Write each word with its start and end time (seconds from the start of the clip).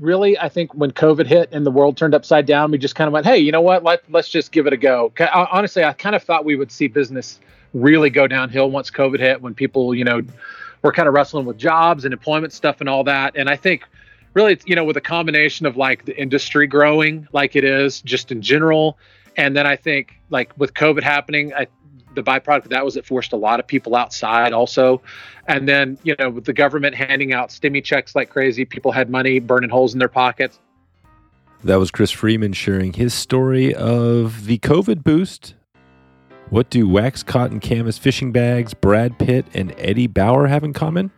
really, 0.00 0.38
I 0.38 0.48
think 0.48 0.74
when 0.74 0.90
COVID 0.90 1.26
hit 1.26 1.48
and 1.52 1.64
the 1.64 1.70
world 1.70 1.96
turned 1.96 2.14
upside 2.14 2.46
down, 2.46 2.70
we 2.70 2.78
just 2.78 2.94
kind 2.94 3.06
of 3.06 3.12
went, 3.12 3.26
hey, 3.26 3.38
you 3.38 3.52
know 3.52 3.60
what? 3.60 3.84
Let, 3.84 4.02
let's 4.10 4.28
just 4.28 4.52
give 4.52 4.66
it 4.66 4.72
a 4.72 4.76
go. 4.76 5.12
Honestly, 5.32 5.84
I 5.84 5.92
kind 5.92 6.14
of 6.14 6.22
thought 6.22 6.44
we 6.44 6.56
would 6.56 6.72
see 6.72 6.88
business 6.88 7.40
really 7.72 8.10
go 8.10 8.26
downhill 8.26 8.70
once 8.70 8.90
COVID 8.90 9.18
hit, 9.18 9.42
when 9.42 9.54
people, 9.54 9.94
you 9.94 10.04
know, 10.04 10.22
were 10.82 10.92
kind 10.92 11.08
of 11.08 11.14
wrestling 11.14 11.46
with 11.46 11.58
jobs 11.58 12.04
and 12.04 12.12
employment 12.12 12.52
stuff 12.52 12.80
and 12.80 12.88
all 12.88 13.04
that. 13.04 13.34
And 13.36 13.48
I 13.48 13.56
think 13.56 13.84
really, 14.34 14.58
you 14.66 14.76
know, 14.76 14.84
with 14.84 14.96
a 14.96 15.00
combination 15.00 15.66
of 15.66 15.76
like 15.76 16.04
the 16.04 16.16
industry 16.20 16.66
growing 16.66 17.26
like 17.32 17.56
it 17.56 17.64
is 17.64 18.02
just 18.02 18.30
in 18.30 18.42
general. 18.42 18.98
And 19.36 19.56
then 19.56 19.66
I 19.66 19.76
think 19.76 20.20
like 20.30 20.52
with 20.56 20.74
COVID 20.74 21.02
happening, 21.02 21.54
I, 21.54 21.66
the 22.14 22.22
byproduct 22.22 22.64
of 22.64 22.70
that 22.70 22.84
was 22.84 22.96
it 22.96 23.04
forced 23.06 23.32
a 23.32 23.36
lot 23.36 23.60
of 23.60 23.66
people 23.66 23.96
outside 23.96 24.52
also. 24.52 25.02
And 25.46 25.68
then, 25.68 25.98
you 26.02 26.14
know, 26.18 26.30
with 26.30 26.44
the 26.44 26.52
government 26.52 26.94
handing 26.94 27.32
out 27.32 27.50
stimmy 27.50 27.82
checks 27.82 28.14
like 28.14 28.30
crazy, 28.30 28.64
people 28.64 28.92
had 28.92 29.10
money 29.10 29.38
burning 29.38 29.70
holes 29.70 29.92
in 29.92 29.98
their 29.98 30.08
pockets. 30.08 30.58
That 31.64 31.76
was 31.76 31.90
Chris 31.90 32.10
Freeman 32.10 32.52
sharing 32.52 32.92
his 32.92 33.14
story 33.14 33.74
of 33.74 34.46
the 34.46 34.58
COVID 34.58 35.02
boost. 35.02 35.54
What 36.50 36.68
do 36.68 36.86
wax 36.86 37.22
cotton 37.22 37.58
canvas 37.58 37.96
fishing 37.96 38.32
bags, 38.32 38.74
Brad 38.74 39.18
Pitt, 39.18 39.46
and 39.54 39.74
Eddie 39.78 40.06
Bauer 40.06 40.46
have 40.46 40.62
in 40.62 40.74
common? 40.74 41.10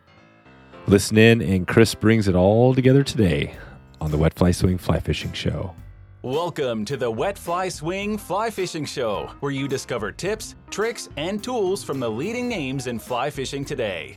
Listen 0.86 1.18
in, 1.18 1.42
and 1.42 1.66
Chris 1.66 1.96
brings 1.96 2.28
it 2.28 2.36
all 2.36 2.74
together 2.74 3.02
today 3.02 3.56
on 4.00 4.12
the 4.12 4.18
Wet 4.18 4.34
Fly 4.34 4.52
Swing 4.52 4.78
Fly 4.78 5.00
Fishing 5.00 5.32
Show. 5.32 5.74
Welcome 6.26 6.84
to 6.86 6.96
the 6.96 7.08
Wet 7.08 7.38
Fly 7.38 7.68
Swing 7.68 8.18
Fly 8.18 8.50
Fishing 8.50 8.84
Show, 8.84 9.30
where 9.38 9.52
you 9.52 9.68
discover 9.68 10.10
tips, 10.10 10.56
tricks, 10.70 11.08
and 11.16 11.40
tools 11.40 11.84
from 11.84 12.00
the 12.00 12.10
leading 12.10 12.48
names 12.48 12.88
in 12.88 12.98
fly 12.98 13.30
fishing 13.30 13.64
today. 13.64 14.16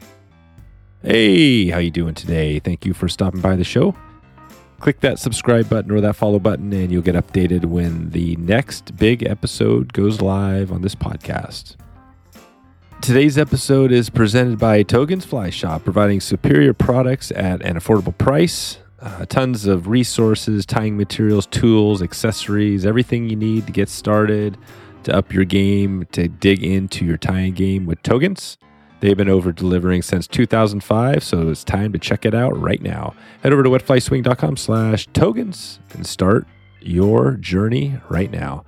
Hey, 1.04 1.68
how 1.68 1.77
you 1.77 1.91
doing 1.91 2.16
today? 2.16 2.58
Thank 2.58 2.84
you 2.84 2.95
for 2.95 3.08
stopping 3.08 3.41
by 3.41 3.55
the 3.55 3.63
show. 3.63 3.95
Click 4.80 5.02
that 5.02 5.20
subscribe 5.20 5.70
button 5.70 5.91
or 5.91 6.02
that 6.02 6.16
follow 6.16 6.40
button 6.40 6.74
and 6.74 6.91
you'll 6.91 7.04
get 7.04 7.13
updated 7.13 7.65
when 7.65 8.10
the 8.10 8.35
next 8.37 8.98
big 8.98 9.21
episode 9.21 9.93
goes 9.93 10.20
live 10.20 10.71
on 10.71 10.82
this 10.82 10.96
podcast. 10.96 11.76
Today's 13.04 13.37
episode 13.37 13.91
is 13.91 14.10
presented 14.10 14.57
by 14.57 14.84
Togens 14.84 15.26
Fly 15.26 15.52
Shop, 15.52 15.84
providing 15.84 16.21
superior 16.21 16.74
products 16.74 17.30
at 17.35 17.62
an 17.62 17.76
affordable 17.76 18.18
price 18.18 18.80
uh, 19.02 19.26
tons 19.26 19.66
of 19.66 19.88
resources, 19.88 20.66
tying 20.66 20.98
materials, 20.98 21.46
tools, 21.48 22.02
accessories, 22.02 22.86
everything 22.86 23.30
you 23.30 23.36
need 23.36 23.66
to 23.68 23.72
get 23.72 23.90
started, 23.90 24.58
to 25.04 25.16
up 25.16 25.34
your 25.34 25.46
game, 25.46 26.05
to 26.12 26.28
dig 26.28 26.64
into 26.64 27.05
your 27.05 27.18
tying 27.18 27.54
game 27.54 27.86
with 27.86 28.02
Togens. 28.04 28.58
They've 29.00 29.16
been 29.16 29.30
over 29.30 29.54
delivering 29.54 30.02
since 30.02 30.27
2005, 30.27 31.24
so 31.24 31.50
it's 31.50 31.64
time 31.64 31.94
to 31.94 32.00
check 32.00 32.26
it 32.26 32.34
out 32.34 32.60
right 32.60 32.82
now. 32.82 33.14
Head 33.42 33.54
over 33.54 33.64
to 33.64 33.70
wetflyswing.com 33.70 34.58
slash 34.58 35.08
Togens 35.10 35.80
and 35.94 36.05
start 36.05 36.46
your 36.82 37.34
journey 37.34 38.00
right 38.10 38.30
now. 38.30 38.66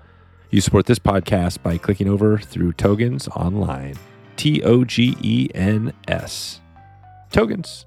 You 0.50 0.62
support 0.62 0.86
this 0.86 1.00
podcast 1.00 1.62
by 1.62 1.78
clicking 1.78 2.08
over 2.08 2.38
through 2.38 2.74
Togens 2.74 3.28
online. 3.36 3.96
T 4.38 4.64
O 4.64 4.84
G 4.84 5.16
E 5.22 5.50
N 5.54 5.94
S. 6.08 6.62
Togens. 7.32 7.86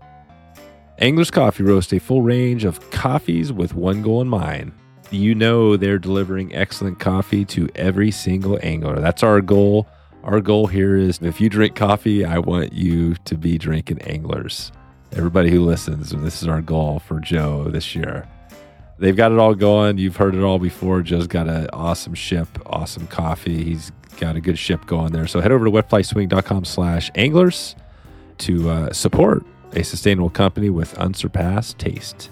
Anglers 1.01 1.31
Coffee 1.31 1.65
Roast, 1.65 1.93
a 1.93 1.99
full 1.99 2.23
range 2.23 2.65
of 2.65 2.91
coffees 2.93 3.53
with 3.53 3.75
one 3.75 4.01
goal 4.01 4.21
in 4.21 4.29
mind. 4.29 4.73
You 5.11 5.35
know 5.35 5.77
they're 5.77 5.99
delivering 5.99 6.55
excellent 6.55 7.01
coffee 7.01 7.45
to 7.47 7.69
every 7.75 8.13
single 8.13 8.61
angler. 8.63 9.01
That's 9.01 9.25
our 9.25 9.41
goal. 9.41 9.89
Our 10.23 10.41
goal 10.41 10.69
here 10.69 10.97
is 10.97 11.19
if 11.21 11.41
you 11.41 11.49
drink 11.49 11.75
coffee, 11.75 12.25
I 12.25 12.39
want 12.39 12.73
you 12.73 13.17
to 13.25 13.37
be 13.37 13.59
drinking 13.59 14.03
anglers. 14.03 14.71
Everybody 15.13 15.51
who 15.51 15.65
listens, 15.65 16.11
this 16.11 16.43
is 16.43 16.49
our 16.49 16.63
goal 16.63 17.01
for 17.01 17.19
Joe 17.19 17.65
this 17.65 17.97
year. 17.97 18.29
They've 18.99 19.17
got 19.17 19.33
it 19.33 19.39
all 19.39 19.57
going. 19.57 19.99
You've 19.99 20.17
heard 20.17 20.37
it 20.37 20.43
all 20.43 20.61
before. 20.61 21.03
Joe's 21.03 21.27
got 21.27 21.49
an 21.49 21.69
awesome 21.73 22.15
ship, 22.15 22.47
awesome 22.67 23.09
coffee. 23.09 23.65
He's 23.65 23.91
got 24.19 24.37
a 24.37 24.41
good 24.41 24.59
ship 24.59 24.87
going 24.87 25.13
there. 25.13 25.27
So 25.27 25.41
head 25.41 25.51
over 25.51 25.65
to 25.65 25.71
wetflyswing.com 25.73 26.65
slash 26.65 27.11
anglers 27.17 27.75
to 28.39 28.71
uh, 28.71 28.93
support 28.93 29.45
a 29.75 29.83
sustainable 29.83 30.31
company 30.31 30.71
with 30.71 30.97
unsurpassed 30.99 31.79
taste. 31.79 32.31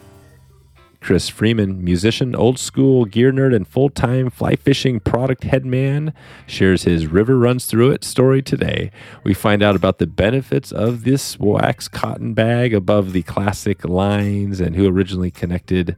Chris 1.03 1.29
Freeman, 1.29 1.83
musician, 1.83 2.37
old 2.37 2.61
school 2.61 3.05
gear 3.05 3.33
nerd, 3.33 3.55
and 3.55 3.67
full 3.67 3.91
time 3.91 4.31
fly 4.31 4.55
fishing 4.55 5.01
product 5.01 5.43
headman, 5.43 6.15
shares 6.47 6.85
his 6.85 7.09
River 7.09 7.37
Runs 7.37 7.67
Through 7.67 7.91
It 7.91 8.05
story 8.05 8.41
today. 8.41 8.93
We 9.25 9.35
find 9.35 9.65
out 9.65 9.75
about 9.75 9.99
the 9.99 10.07
benefits 10.07 10.71
of 10.71 11.03
this 11.03 11.39
wax 11.41 11.89
cotton 11.89 12.35
bag 12.35 12.73
above 12.73 13.13
the 13.13 13.23
classic 13.23 13.85
lines 13.85 14.61
and 14.61 14.77
who 14.77 14.89
originally 14.89 15.33
connected 15.33 15.97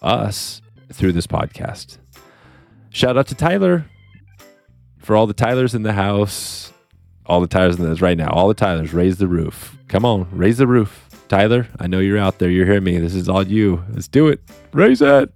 us 0.00 0.62
through 0.92 1.12
this 1.12 1.26
podcast. 1.26 1.98
Shout 2.90 3.18
out 3.18 3.26
to 3.26 3.34
Tyler 3.34 3.86
for 4.98 5.16
all 5.16 5.26
the 5.26 5.34
Tylers 5.34 5.74
in 5.74 5.82
the 5.82 5.94
house 5.94 6.72
all 7.26 7.40
the 7.40 7.46
Tylers 7.46 7.78
in 7.78 7.88
this 7.88 8.00
right 8.00 8.16
now. 8.16 8.30
All 8.30 8.48
the 8.48 8.54
Tylers, 8.54 8.92
raise 8.92 9.18
the 9.18 9.28
roof. 9.28 9.76
Come 9.88 10.04
on, 10.04 10.28
raise 10.30 10.58
the 10.58 10.66
roof. 10.66 11.08
Tyler, 11.28 11.68
I 11.78 11.86
know 11.86 11.98
you're 11.98 12.18
out 12.18 12.38
there. 12.38 12.50
You're 12.50 12.66
hearing 12.66 12.84
me. 12.84 12.98
This 12.98 13.14
is 13.14 13.28
all 13.28 13.46
you. 13.46 13.84
Let's 13.90 14.08
do 14.08 14.28
it. 14.28 14.40
Raise 14.72 15.02
it. 15.02 15.32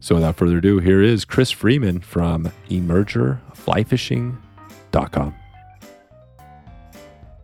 So 0.00 0.16
without 0.16 0.36
further 0.36 0.58
ado, 0.58 0.80
here 0.80 1.00
is 1.00 1.24
Chris 1.24 1.50
Freeman 1.50 2.00
from 2.00 2.52
emergerflyfishing.com. 2.68 5.34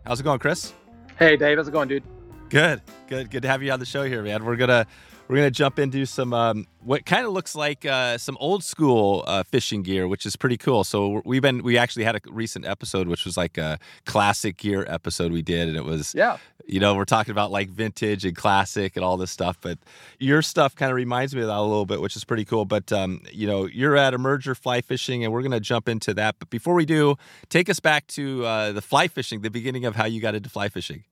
How's 0.05 0.19
it 0.19 0.23
going, 0.23 0.39
Chris? 0.39 0.73
Hey, 1.17 1.37
Dave. 1.37 1.57
How's 1.57 1.67
it 1.67 1.71
going, 1.71 1.87
dude? 1.87 2.03
Good, 2.49 2.81
good, 3.07 3.31
good 3.31 3.43
to 3.43 3.47
have 3.47 3.63
you 3.63 3.71
on 3.71 3.79
the 3.79 3.85
show 3.85 4.03
here, 4.03 4.21
man. 4.21 4.43
We're 4.43 4.57
gonna 4.57 4.85
we're 5.31 5.37
gonna 5.37 5.49
jump 5.49 5.79
into 5.79 6.05
some 6.05 6.33
um, 6.33 6.67
what 6.83 7.05
kind 7.05 7.25
of 7.25 7.31
looks 7.31 7.55
like 7.55 7.85
uh, 7.85 8.17
some 8.17 8.35
old 8.41 8.65
school 8.65 9.23
uh, 9.25 9.43
fishing 9.43 9.81
gear, 9.81 10.05
which 10.05 10.25
is 10.25 10.35
pretty 10.35 10.57
cool. 10.57 10.83
So 10.83 11.21
we've 11.23 11.41
been 11.41 11.63
we 11.63 11.77
actually 11.77 12.03
had 12.03 12.17
a 12.17 12.19
recent 12.29 12.65
episode, 12.65 13.07
which 13.07 13.23
was 13.23 13.37
like 13.37 13.57
a 13.57 13.79
classic 14.05 14.57
gear 14.57 14.85
episode 14.89 15.31
we 15.31 15.41
did, 15.41 15.69
and 15.69 15.77
it 15.77 15.85
was 15.85 16.13
yeah. 16.13 16.37
You 16.67 16.81
know, 16.81 16.95
we're 16.95 17.05
talking 17.05 17.31
about 17.31 17.49
like 17.49 17.69
vintage 17.69 18.25
and 18.25 18.35
classic 18.35 18.97
and 18.97 19.05
all 19.05 19.15
this 19.15 19.31
stuff, 19.31 19.57
but 19.61 19.79
your 20.19 20.41
stuff 20.41 20.75
kind 20.75 20.91
of 20.91 20.95
reminds 20.97 21.33
me 21.33 21.41
of 21.41 21.47
that 21.47 21.57
a 21.57 21.61
little 21.61 21.85
bit, 21.85 22.01
which 22.01 22.15
is 22.17 22.25
pretty 22.25 22.43
cool. 22.43 22.65
But 22.65 22.91
um, 22.91 23.21
you 23.31 23.47
know, 23.47 23.67
you're 23.67 23.95
at 23.95 24.13
Emerger 24.13 24.55
Fly 24.55 24.81
Fishing, 24.81 25.23
and 25.23 25.31
we're 25.31 25.43
gonna 25.43 25.61
jump 25.61 25.87
into 25.87 26.13
that. 26.15 26.35
But 26.39 26.49
before 26.49 26.73
we 26.73 26.85
do, 26.85 27.15
take 27.47 27.69
us 27.69 27.79
back 27.79 28.05
to 28.07 28.45
uh, 28.45 28.71
the 28.73 28.81
fly 28.81 29.07
fishing, 29.07 29.39
the 29.39 29.49
beginning 29.49 29.85
of 29.85 29.95
how 29.95 30.05
you 30.05 30.19
got 30.19 30.35
into 30.35 30.49
fly 30.49 30.67
fishing. 30.67 31.05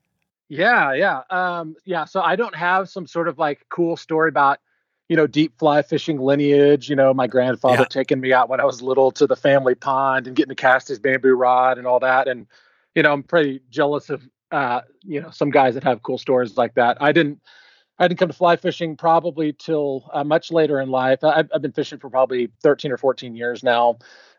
Yeah, 0.50 0.94
yeah. 0.94 1.22
Um, 1.30 1.76
yeah, 1.86 2.06
so 2.06 2.22
I 2.22 2.36
don't 2.36 2.56
have 2.56 2.90
some 2.90 3.08
sort 3.08 3.28
of 3.28 3.38
like 3.38 3.66
cool 3.70 3.96
story 3.96 4.30
about, 4.30 4.60
you 5.08 5.16
know, 5.16 5.28
deep 5.28 5.58
fly 5.58 5.82
fishing 5.84 6.20
lineage. 6.20 6.90
You 6.90 6.96
know, 6.96 7.14
my 7.14 7.28
grandfather 7.28 7.84
yeah. 7.84 7.86
taking 7.86 8.20
me 8.20 8.34
out 8.34 8.50
when 8.50 8.59
I 8.59 8.66
was 8.66 8.82
little 8.82 9.12
to 9.12 9.28
the 9.28 9.36
family 9.36 9.76
pond 9.76 10.28
and 10.28 10.36
getting 10.36 10.50
to 10.50 10.56
cast 10.56 10.88
his 10.88 11.00
bamboo 11.00 11.36
rod 11.36 11.78
and 11.78 11.86
all 11.86 12.00
that. 12.00 12.28
And, 12.28 12.48
you 12.96 13.04
know, 13.04 13.14
I'm 13.14 13.24
pretty 13.24 13.62
jealous 13.70 14.09
of 14.09 14.28
uh, 14.52 14.82
you 15.04 15.22
know, 15.22 15.30
some 15.30 15.52
guys 15.52 15.76
that 15.76 15.84
have 15.84 16.04
cool 16.04 16.18
stories 16.18 16.58
like 16.58 16.74
that. 16.76 16.98
I 17.02 17.12
didn't 17.12 17.40
I 18.00 18.08
didn't 18.08 18.20
come 18.20 18.30
to 18.30 18.34
fly 18.34 18.56
fishing 18.56 18.96
probably 18.96 19.54
till 19.54 20.09
uh, 20.14 20.24
much 20.24 20.52
later 20.52 20.80
in 20.80 20.90
life. 20.90 21.24
I've, 21.24 21.50
I've, 21.54 21.62
been 21.62 21.74
fishing 21.74 22.00
for 22.00 22.09
probably 22.09 22.50
13 22.64 22.94
or 22.94 22.98
14 22.98 23.36
years 23.36 23.62
now. 23.62 23.98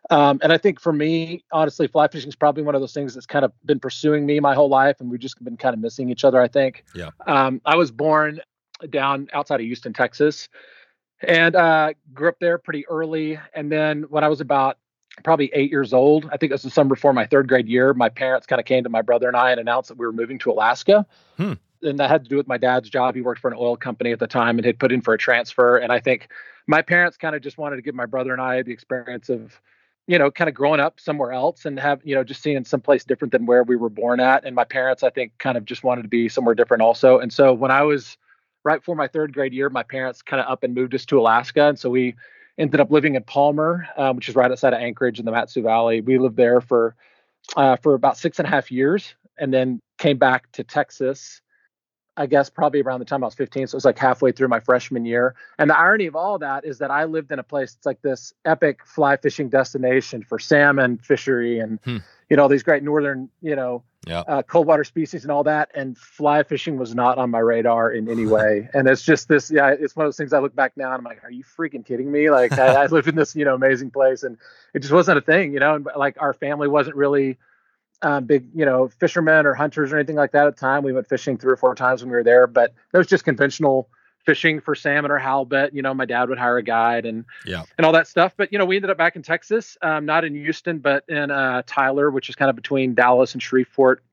Um, 0.09 0.39
and 0.41 0.51
I 0.51 0.57
think 0.57 0.79
for 0.79 0.91
me, 0.91 1.43
honestly, 1.51 1.87
fly 1.87 2.07
fishing 2.07 2.29
is 2.29 2.35
probably 2.35 2.63
one 2.63 2.75
of 2.75 2.81
those 2.81 2.93
things 2.93 3.13
that's 3.13 3.25
kind 3.25 3.45
of 3.45 3.53
been 3.65 3.79
pursuing 3.79 4.25
me 4.25 4.39
my 4.39 4.55
whole 4.55 4.69
life, 4.69 4.99
and 4.99 5.11
we've 5.11 5.19
just 5.19 5.41
been 5.43 5.57
kind 5.57 5.73
of 5.73 5.79
missing 5.79 6.09
each 6.09 6.25
other. 6.25 6.41
I 6.41 6.47
think. 6.47 6.83
Yeah. 6.95 7.11
Um, 7.27 7.61
I 7.65 7.75
was 7.75 7.91
born 7.91 8.41
down 8.89 9.29
outside 9.33 9.59
of 9.59 9.65
Houston, 9.65 9.93
Texas, 9.93 10.49
and 11.21 11.55
uh, 11.55 11.93
grew 12.13 12.29
up 12.29 12.39
there 12.39 12.57
pretty 12.57 12.87
early. 12.87 13.39
And 13.53 13.71
then 13.71 14.03
when 14.03 14.23
I 14.23 14.27
was 14.27 14.41
about 14.41 14.77
probably 15.23 15.51
eight 15.53 15.71
years 15.71 15.93
old, 15.93 16.25
I 16.31 16.37
think 16.37 16.51
it 16.51 16.53
was 16.53 16.63
the 16.63 16.69
summer 16.69 16.95
before 16.95 17.13
my 17.13 17.25
third 17.25 17.47
grade 17.47 17.67
year, 17.67 17.93
my 17.93 18.09
parents 18.09 18.47
kind 18.47 18.59
of 18.59 18.65
came 18.65 18.83
to 18.83 18.89
my 18.89 19.01
brother 19.01 19.27
and 19.27 19.37
I 19.37 19.51
and 19.51 19.59
announced 19.59 19.89
that 19.89 19.97
we 19.97 20.05
were 20.05 20.13
moving 20.13 20.39
to 20.39 20.51
Alaska. 20.51 21.05
Hmm. 21.37 21.53
And 21.83 21.99
that 21.99 22.09
had 22.09 22.23
to 22.23 22.29
do 22.29 22.37
with 22.37 22.47
my 22.47 22.57
dad's 22.57 22.89
job. 22.89 23.15
He 23.15 23.21
worked 23.21 23.41
for 23.41 23.49
an 23.49 23.57
oil 23.57 23.75
company 23.75 24.11
at 24.11 24.19
the 24.19 24.27
time 24.27 24.57
and 24.57 24.65
had 24.65 24.79
put 24.79 24.91
in 24.91 25.01
for 25.01 25.13
a 25.13 25.17
transfer. 25.17 25.77
And 25.77 25.91
I 25.91 25.99
think 25.99 26.27
my 26.67 26.81
parents 26.81 27.17
kind 27.17 27.35
of 27.35 27.41
just 27.41 27.57
wanted 27.57 27.77
to 27.77 27.81
give 27.81 27.95
my 27.95 28.05
brother 28.05 28.31
and 28.31 28.41
I 28.41 28.61
the 28.61 28.71
experience 28.71 29.29
of 29.29 29.59
you 30.07 30.17
know, 30.17 30.31
kind 30.31 30.49
of 30.49 30.55
growing 30.55 30.79
up 30.79 30.99
somewhere 30.99 31.31
else 31.31 31.65
and 31.65 31.79
have, 31.79 32.01
you 32.03 32.15
know, 32.15 32.23
just 32.23 32.41
seeing 32.41 32.63
someplace 32.65 33.03
different 33.03 33.31
than 33.31 33.45
where 33.45 33.63
we 33.63 33.75
were 33.75 33.89
born 33.89 34.19
at. 34.19 34.43
And 34.43 34.55
my 34.55 34.63
parents, 34.63 35.03
I 35.03 35.09
think, 35.09 35.33
kind 35.37 35.57
of 35.57 35.65
just 35.65 35.83
wanted 35.83 36.01
to 36.03 36.07
be 36.07 36.27
somewhere 36.27 36.55
different 36.55 36.81
also. 36.81 37.19
And 37.19 37.31
so 37.31 37.53
when 37.53 37.71
I 37.71 37.83
was 37.83 38.17
right 38.63 38.79
before 38.79 38.95
my 38.95 39.07
third 39.07 39.33
grade 39.33 39.53
year, 39.53 39.69
my 39.69 39.83
parents 39.83 40.21
kind 40.21 40.41
of 40.41 40.51
up 40.51 40.63
and 40.63 40.73
moved 40.73 40.95
us 40.95 41.05
to 41.05 41.19
Alaska. 41.19 41.67
And 41.67 41.79
so 41.79 41.89
we 41.89 42.15
ended 42.57 42.79
up 42.79 42.91
living 42.91 43.15
in 43.15 43.23
Palmer, 43.23 43.87
um, 43.97 44.15
which 44.15 44.27
is 44.27 44.35
right 44.35 44.51
outside 44.51 44.73
of 44.73 44.79
Anchorage 44.79 45.19
in 45.19 45.25
the 45.25 45.31
Mat-Su 45.31 45.61
Valley. 45.61 46.01
We 46.01 46.17
lived 46.17 46.37
there 46.37 46.61
for 46.61 46.95
uh, 47.55 47.75
for 47.77 47.95
about 47.95 48.17
six 48.17 48.37
and 48.39 48.47
a 48.47 48.51
half 48.51 48.71
years, 48.71 49.15
and 49.37 49.53
then 49.53 49.81
came 49.97 50.17
back 50.17 50.51
to 50.51 50.63
Texas 50.63 51.41
I 52.17 52.25
guess 52.25 52.49
probably 52.49 52.81
around 52.81 52.99
the 52.99 53.05
time 53.05 53.23
I 53.23 53.27
was 53.27 53.35
15. 53.35 53.67
So 53.67 53.75
it 53.75 53.77
was 53.77 53.85
like 53.85 53.97
halfway 53.97 54.31
through 54.31 54.49
my 54.49 54.59
freshman 54.59 55.05
year. 55.05 55.33
And 55.57 55.69
the 55.69 55.77
irony 55.77 56.07
of 56.07 56.15
all 56.15 56.37
that 56.39 56.65
is 56.65 56.77
that 56.79 56.91
I 56.91 57.05
lived 57.05 57.31
in 57.31 57.39
a 57.39 57.43
place 57.43 57.73
that's 57.73 57.85
like 57.85 58.01
this 58.01 58.33
epic 58.43 58.85
fly 58.85 59.15
fishing 59.15 59.49
destination 59.49 60.23
for 60.23 60.37
salmon 60.37 60.97
fishery 60.97 61.59
and, 61.59 61.79
hmm. 61.83 61.97
you 62.29 62.35
know, 62.35 62.49
these 62.49 62.63
great 62.63 62.83
northern, 62.83 63.29
you 63.41 63.55
know, 63.55 63.83
yeah. 64.05 64.21
uh, 64.21 64.41
cold 64.41 64.67
water 64.67 64.83
species 64.83 65.23
and 65.23 65.31
all 65.31 65.43
that. 65.45 65.71
And 65.73 65.97
fly 65.97 66.43
fishing 66.43 66.77
was 66.77 66.93
not 66.93 67.17
on 67.17 67.29
my 67.29 67.39
radar 67.39 67.91
in 67.91 68.09
any 68.09 68.25
way. 68.27 68.69
and 68.73 68.89
it's 68.89 69.03
just 69.03 69.29
this, 69.29 69.49
yeah, 69.49 69.69
it's 69.69 69.95
one 69.95 70.05
of 70.05 70.07
those 70.07 70.17
things 70.17 70.33
I 70.33 70.39
look 70.39 70.55
back 70.55 70.75
now 70.75 70.87
and 70.87 70.95
I'm 70.95 71.03
like, 71.05 71.23
are 71.23 71.31
you 71.31 71.45
freaking 71.45 71.85
kidding 71.85 72.11
me? 72.11 72.29
Like 72.29 72.51
I, 72.51 72.83
I 72.83 72.85
live 72.87 73.07
in 73.07 73.15
this, 73.15 73.37
you 73.37 73.45
know, 73.45 73.55
amazing 73.55 73.91
place 73.91 74.23
and 74.23 74.37
it 74.73 74.79
just 74.79 74.93
wasn't 74.93 75.17
a 75.17 75.21
thing, 75.21 75.53
you 75.53 75.61
know, 75.61 75.75
and 75.75 75.87
like 75.95 76.17
our 76.19 76.33
family 76.33 76.67
wasn't 76.67 76.97
really 76.97 77.37
um, 78.01 78.25
big, 78.25 78.45
you 78.53 78.65
know, 78.65 78.87
fishermen 78.87 79.45
or 79.45 79.53
hunters 79.53 79.91
or 79.91 79.97
anything 79.97 80.15
like 80.15 80.31
that 80.31 80.47
at 80.47 80.55
the 80.55 80.59
time. 80.59 80.83
We 80.83 80.93
went 80.93 81.07
fishing 81.07 81.37
three 81.37 81.53
or 81.53 81.57
four 81.57 81.75
times 81.75 82.01
when 82.01 82.09
we 82.09 82.15
were 82.15 82.23
there, 82.23 82.47
but 82.47 82.73
it 82.93 82.97
was 82.97 83.07
just 83.07 83.23
conventional 83.23 83.89
fishing 84.25 84.61
for 84.61 84.75
salmon 84.75 85.09
or 85.11 85.17
halibut. 85.17 85.73
You 85.73 85.81
know, 85.81 85.93
my 85.93 86.05
dad 86.05 86.29
would 86.29 86.37
hire 86.37 86.57
a 86.57 86.63
guide 86.63 87.05
and 87.05 87.25
Yeah. 87.45 87.63
and 87.77 87.85
all 87.85 87.91
that 87.93 88.07
stuff. 88.07 88.33
But 88.37 88.51
you 88.51 88.59
know, 88.59 88.65
we 88.65 88.75
ended 88.75 88.91
up 88.91 88.97
back 88.97 89.15
in 89.15 89.23
Texas, 89.23 89.77
um, 89.81 90.05
not 90.05 90.23
in 90.23 90.35
Houston, 90.35 90.79
but 90.79 91.03
in 91.07 91.31
uh, 91.31 91.63
Tyler, 91.65 92.11
which 92.11 92.29
is 92.29 92.35
kind 92.35 92.49
of 92.49 92.55
between 92.55 92.93
Dallas 92.93 93.33
and 93.33 93.41
Shreveport. 93.41 94.03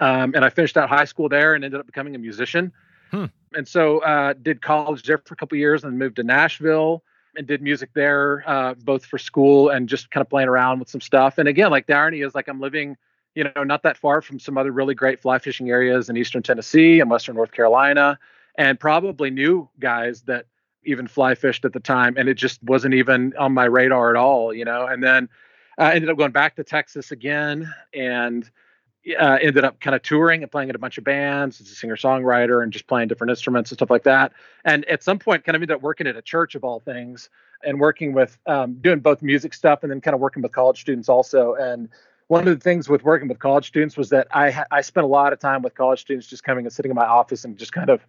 Um, 0.00 0.32
and 0.34 0.44
I 0.44 0.50
finished 0.50 0.76
out 0.76 0.88
high 0.88 1.06
school 1.06 1.28
there 1.28 1.54
and 1.54 1.64
ended 1.64 1.80
up 1.80 1.86
becoming 1.86 2.14
a 2.14 2.18
musician. 2.18 2.72
Hmm. 3.10 3.24
And 3.54 3.66
so 3.66 4.00
uh, 4.00 4.34
did 4.34 4.60
college 4.60 5.02
there 5.04 5.18
for 5.18 5.34
a 5.34 5.36
couple 5.36 5.56
years 5.56 5.82
and 5.82 5.92
then 5.92 5.98
moved 5.98 6.16
to 6.16 6.22
Nashville 6.22 7.02
and 7.36 7.46
did 7.46 7.62
music 7.62 7.90
there, 7.94 8.44
uh, 8.46 8.74
both 8.74 9.06
for 9.06 9.16
school 9.18 9.70
and 9.70 9.88
just 9.88 10.10
kind 10.10 10.20
of 10.20 10.28
playing 10.28 10.48
around 10.48 10.78
with 10.78 10.90
some 10.90 11.00
stuff. 11.00 11.38
And 11.38 11.48
again, 11.48 11.70
like 11.70 11.86
the 11.86 11.94
irony 11.94 12.20
is 12.20 12.34
like 12.34 12.48
I'm 12.48 12.60
living, 12.60 12.96
you 13.38 13.44
know, 13.54 13.62
not 13.62 13.84
that 13.84 13.96
far 13.96 14.20
from 14.20 14.40
some 14.40 14.58
other 14.58 14.72
really 14.72 14.96
great 14.96 15.20
fly 15.20 15.38
fishing 15.38 15.70
areas 15.70 16.10
in 16.10 16.16
Eastern 16.16 16.42
Tennessee 16.42 16.98
and 16.98 17.08
Western 17.08 17.36
North 17.36 17.52
Carolina, 17.52 18.18
and 18.56 18.80
probably 18.80 19.30
knew 19.30 19.68
guys 19.78 20.22
that 20.22 20.46
even 20.84 21.06
fly 21.06 21.36
fished 21.36 21.64
at 21.64 21.72
the 21.72 21.78
time. 21.78 22.16
And 22.16 22.28
it 22.28 22.34
just 22.34 22.60
wasn't 22.64 22.94
even 22.94 23.32
on 23.38 23.54
my 23.54 23.66
radar 23.66 24.10
at 24.10 24.16
all, 24.16 24.52
you 24.52 24.64
know. 24.64 24.86
And 24.86 25.04
then 25.04 25.28
I 25.78 25.94
ended 25.94 26.10
up 26.10 26.18
going 26.18 26.32
back 26.32 26.56
to 26.56 26.64
Texas 26.64 27.12
again 27.12 27.72
and 27.94 28.50
uh, 29.16 29.38
ended 29.40 29.62
up 29.62 29.78
kind 29.78 29.94
of 29.94 30.02
touring 30.02 30.42
and 30.42 30.50
playing 30.50 30.70
in 30.70 30.74
a 30.74 30.80
bunch 30.80 30.98
of 30.98 31.04
bands 31.04 31.60
as 31.60 31.70
a 31.70 31.76
singer 31.76 31.94
songwriter 31.94 32.64
and 32.64 32.72
just 32.72 32.88
playing 32.88 33.06
different 33.06 33.30
instruments 33.30 33.70
and 33.70 33.78
stuff 33.78 33.90
like 33.90 34.02
that. 34.02 34.32
And 34.64 34.84
at 34.86 35.04
some 35.04 35.20
point, 35.20 35.44
kind 35.44 35.54
of 35.54 35.62
ended 35.62 35.76
up 35.76 35.82
working 35.82 36.08
at 36.08 36.16
a 36.16 36.22
church 36.22 36.56
of 36.56 36.64
all 36.64 36.80
things 36.80 37.30
and 37.62 37.78
working 37.78 38.14
with 38.14 38.36
um, 38.46 38.74
doing 38.80 38.98
both 38.98 39.22
music 39.22 39.54
stuff 39.54 39.84
and 39.84 39.92
then 39.92 40.00
kind 40.00 40.16
of 40.16 40.20
working 40.20 40.42
with 40.42 40.50
college 40.50 40.80
students 40.80 41.08
also. 41.08 41.54
And 41.54 41.88
one 42.28 42.46
of 42.46 42.58
the 42.58 42.62
things 42.62 42.88
with 42.88 43.02
working 43.02 43.26
with 43.28 43.38
college 43.38 43.66
students 43.66 43.96
was 43.96 44.10
that 44.10 44.28
I 44.30 44.50
ha- 44.50 44.66
I 44.70 44.82
spent 44.82 45.04
a 45.04 45.08
lot 45.08 45.32
of 45.32 45.38
time 45.40 45.62
with 45.62 45.74
college 45.74 46.00
students 46.00 46.26
just 46.26 46.44
coming 46.44 46.64
and 46.66 46.72
sitting 46.72 46.90
in 46.90 46.94
my 46.96 47.06
office 47.06 47.44
and 47.44 47.58
just 47.58 47.72
kind 47.72 47.90
of 47.90 48.00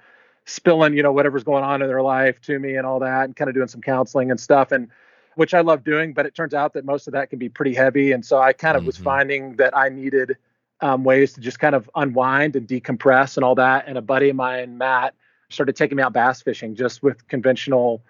spilling 0.46 0.94
you 0.96 1.04
know 1.04 1.12
whatever's 1.12 1.44
going 1.44 1.64
on 1.64 1.82
in 1.82 1.88
their 1.88 2.02
life 2.02 2.40
to 2.42 2.60
me 2.60 2.76
and 2.76 2.86
all 2.86 3.00
that 3.00 3.26
and 3.26 3.36
kind 3.36 3.50
of 3.50 3.56
doing 3.56 3.68
some 3.68 3.82
counseling 3.82 4.30
and 4.32 4.40
stuff 4.40 4.72
and 4.72 4.90
which 5.36 5.54
I 5.54 5.62
love 5.62 5.84
doing 5.84 6.14
but 6.14 6.26
it 6.26 6.36
turns 6.36 6.54
out 6.54 6.74
that 6.74 6.86
most 6.86 7.08
of 7.08 7.14
that 7.14 7.30
can 7.30 7.40
be 7.40 7.50
pretty 7.50 7.74
heavy 7.74 8.12
and 8.12 8.26
so 8.26 8.40
I 8.40 8.54
kind 8.54 8.76
of 8.78 8.86
was 8.86 8.98
Mhm. 8.98 9.04
finding 9.04 9.56
that 9.58 9.76
I 9.78 9.90
needed 9.90 10.38
um, 10.82 11.04
ways 11.04 11.34
to 11.34 11.42
just 11.42 11.60
kind 11.60 11.76
of 11.76 11.90
unwind 11.96 12.56
and 12.56 12.68
decompress 12.68 13.38
and 13.38 13.44
all 13.44 13.56
that 13.56 13.86
and 13.88 13.98
a 13.98 14.02
buddy 14.02 14.30
of 14.30 14.36
mine 14.36 14.78
Matt 14.78 15.14
started 15.50 15.76
taking 15.76 15.98
me 15.98 16.04
out 16.04 16.14
bass 16.14 16.42
fishing 16.42 16.74
just 16.76 17.04
with 17.04 17.28
conventional 17.28 18.02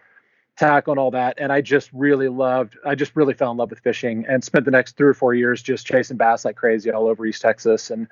tackle 0.60 0.92
and 0.92 1.00
all 1.00 1.12
that. 1.12 1.36
And 1.40 1.52
I 1.52 1.62
just 1.62 1.90
really 1.94 2.28
loved 2.30 2.78
I 2.86 2.94
just 2.96 3.16
really 3.16 3.34
fell 3.34 3.52
in 3.52 3.58
love 3.58 3.70
with 3.70 3.80
fishing 3.80 4.26
and 4.28 4.44
spent 4.44 4.66
the 4.66 4.72
next 4.72 4.98
3 4.98 5.08
or 5.08 5.14
4 5.14 5.34
years 5.34 5.62
just 5.64 5.88
chasing 5.88 6.18
bass 6.18 6.46
like 6.46 6.56
crazy 6.58 6.92
all 6.92 7.08
over 7.08 7.26
East 7.26 7.42
Texas 7.42 7.90
and 7.90 8.08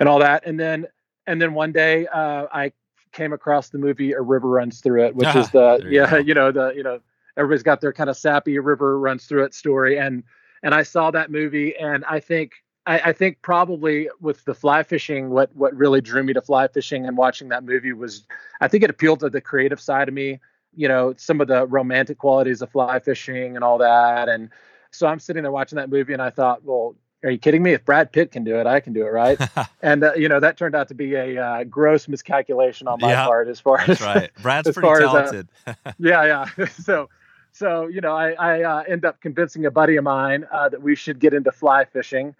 and 0.00 0.08
all 0.08 0.18
that. 0.18 0.44
And 0.46 0.58
then 0.58 0.86
and 1.26 1.40
then 1.40 1.54
one 1.54 1.72
day 1.72 2.06
uh, 2.08 2.46
I 2.52 2.72
came 3.12 3.32
across 3.32 3.68
the 3.68 3.78
movie 3.78 4.12
A 4.12 4.20
River 4.20 4.48
Runs 4.48 4.80
Through 4.80 5.04
It, 5.04 5.14
which 5.14 5.28
Ah, 5.28 5.40
is 5.40 5.50
the 5.50 5.80
you 5.84 5.90
yeah, 6.00 6.10
go. 6.10 6.16
you 6.28 6.34
know 6.34 6.50
the 6.50 6.72
you 6.74 6.82
know 6.82 7.00
everybody's 7.36 7.62
got 7.62 7.80
their 7.80 7.92
kind 7.92 8.10
of 8.10 8.16
sappy 8.16 8.58
river 8.58 8.98
runs 8.98 9.26
through 9.26 9.44
it 9.44 9.54
story, 9.54 9.98
and 9.98 10.24
and 10.62 10.74
I 10.74 10.82
saw 10.82 11.10
that 11.10 11.30
movie, 11.30 11.76
and 11.76 12.04
I 12.06 12.20
think 12.20 12.52
I, 12.86 12.98
I 12.98 13.12
think 13.12 13.42
probably 13.42 14.08
with 14.20 14.44
the 14.44 14.54
fly 14.54 14.82
fishing, 14.82 15.30
what 15.30 15.54
what 15.54 15.74
really 15.76 16.00
drew 16.00 16.22
me 16.22 16.32
to 16.32 16.40
fly 16.40 16.68
fishing 16.68 17.06
and 17.06 17.16
watching 17.16 17.48
that 17.50 17.64
movie 17.64 17.92
was 17.92 18.24
I 18.60 18.68
think 18.68 18.82
it 18.82 18.90
appealed 18.90 19.20
to 19.20 19.30
the 19.30 19.40
creative 19.40 19.80
side 19.80 20.08
of 20.08 20.14
me, 20.14 20.40
you 20.74 20.88
know, 20.88 21.14
some 21.16 21.40
of 21.40 21.48
the 21.48 21.66
romantic 21.66 22.18
qualities 22.18 22.62
of 22.62 22.70
fly 22.70 22.98
fishing 22.98 23.56
and 23.56 23.64
all 23.64 23.78
that, 23.78 24.28
and 24.28 24.50
so 24.90 25.06
I'm 25.06 25.20
sitting 25.20 25.42
there 25.42 25.52
watching 25.52 25.76
that 25.76 25.90
movie, 25.90 26.12
and 26.12 26.22
I 26.22 26.30
thought, 26.30 26.64
well. 26.64 26.96
Are 27.24 27.30
you 27.30 27.38
kidding 27.38 27.62
me? 27.62 27.72
If 27.72 27.84
Brad 27.84 28.10
Pitt 28.10 28.32
can 28.32 28.42
do 28.42 28.56
it, 28.56 28.66
I 28.66 28.80
can 28.80 28.92
do 28.92 29.06
it, 29.06 29.10
right? 29.10 29.38
and 29.80 30.02
uh, 30.02 30.12
you 30.14 30.28
know 30.28 30.40
that 30.40 30.56
turned 30.56 30.74
out 30.74 30.88
to 30.88 30.94
be 30.94 31.14
a 31.14 31.40
uh, 31.40 31.62
gross 31.62 32.08
miscalculation 32.08 32.88
on 32.88 32.98
my 33.00 33.10
Yeah, 33.10 33.26
part 33.26 33.46
as 33.46 33.60
far 33.60 33.78
That's 33.86 34.00
as 34.00 34.06
right. 34.08 34.30
Brad's 34.42 34.66
as 34.66 34.74
pretty 34.74 34.88
far 34.88 35.00
as, 35.00 35.06
uh, 35.06 35.12
talented. 35.12 35.48
yeah 35.98 36.46
yeah 36.56 36.66
so 36.66 37.08
so 37.52 37.86
you 37.86 38.00
know 38.00 38.14
i 38.14 38.32
i 38.32 38.62
uh, 38.62 38.82
end 38.88 39.04
up 39.04 39.20
convincing 39.20 39.66
a 39.66 39.70
buddy 39.70 39.96
of 39.96 40.04
mine 40.04 40.46
uh, 40.50 40.68
that 40.68 40.82
we 40.82 40.96
should 40.96 41.18
get 41.18 41.34
into 41.34 41.52
fly 41.52 41.84
fishing 41.84 42.34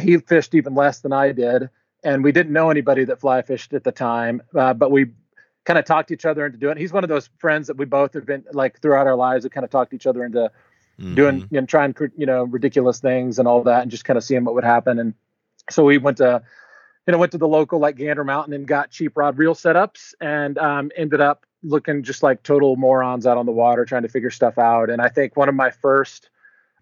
he 0.00 0.18
fished 0.18 0.54
even 0.54 0.74
less 0.74 1.00
than 1.00 1.12
i 1.12 1.30
did 1.32 1.68
and 2.04 2.24
we 2.24 2.32
didn't 2.32 2.52
know 2.52 2.70
anybody 2.70 3.04
that 3.04 3.20
fly 3.20 3.42
fished 3.42 3.72
at 3.72 3.84
the 3.84 3.92
time 3.92 4.42
uh, 4.54 4.74
but 4.74 4.90
we 4.90 5.06
kind 5.66 5.78
of 5.78 5.84
talked 5.84 6.08
to 6.08 6.14
each 6.14 6.24
other 6.24 6.46
into 6.46 6.56
doing 6.56 6.76
he's 6.76 6.92
one 6.92 7.04
of 7.04 7.08
those 7.08 7.28
friends 7.38 7.66
that 7.66 7.76
we 7.76 7.84
both 7.84 8.14
have 8.14 8.24
been 8.24 8.44
like 8.52 8.80
throughout 8.80 9.06
our 9.06 9.16
lives 9.16 9.44
have 9.44 9.52
kind 9.52 9.64
of 9.64 9.70
talked 9.70 9.90
to 9.90 9.96
each 9.96 10.06
other 10.06 10.24
into 10.24 10.50
doing 10.98 11.42
and 11.42 11.48
you 11.50 11.60
know 11.60 11.66
trying 11.66 11.94
you 12.16 12.26
know 12.26 12.44
ridiculous 12.44 13.00
things 13.00 13.38
and 13.38 13.46
all 13.46 13.62
that 13.62 13.82
and 13.82 13.90
just 13.90 14.04
kind 14.04 14.16
of 14.16 14.24
seeing 14.24 14.44
what 14.44 14.54
would 14.54 14.64
happen. 14.64 14.98
And 14.98 15.14
so 15.70 15.84
we 15.84 15.98
went 15.98 16.18
to 16.18 16.42
you 17.06 17.12
know 17.12 17.18
went 17.18 17.32
to 17.32 17.38
the 17.38 17.48
local 17.48 17.78
like 17.78 17.96
gander 17.96 18.24
mountain 18.24 18.54
and 18.54 18.66
got 18.66 18.90
cheap 18.90 19.16
rod 19.16 19.38
reel 19.38 19.54
setups 19.54 20.14
and 20.20 20.58
um, 20.58 20.90
ended 20.96 21.20
up 21.20 21.44
looking 21.62 22.02
just 22.02 22.22
like 22.22 22.42
total 22.42 22.76
morons 22.76 23.26
out 23.26 23.36
on 23.36 23.46
the 23.46 23.52
water 23.52 23.84
trying 23.84 24.02
to 24.02 24.08
figure 24.08 24.30
stuff 24.30 24.58
out. 24.58 24.90
And 24.90 25.02
i 25.02 25.08
think 25.08 25.36
one 25.36 25.48
of 25.48 25.54
my 25.54 25.70
first 25.70 26.30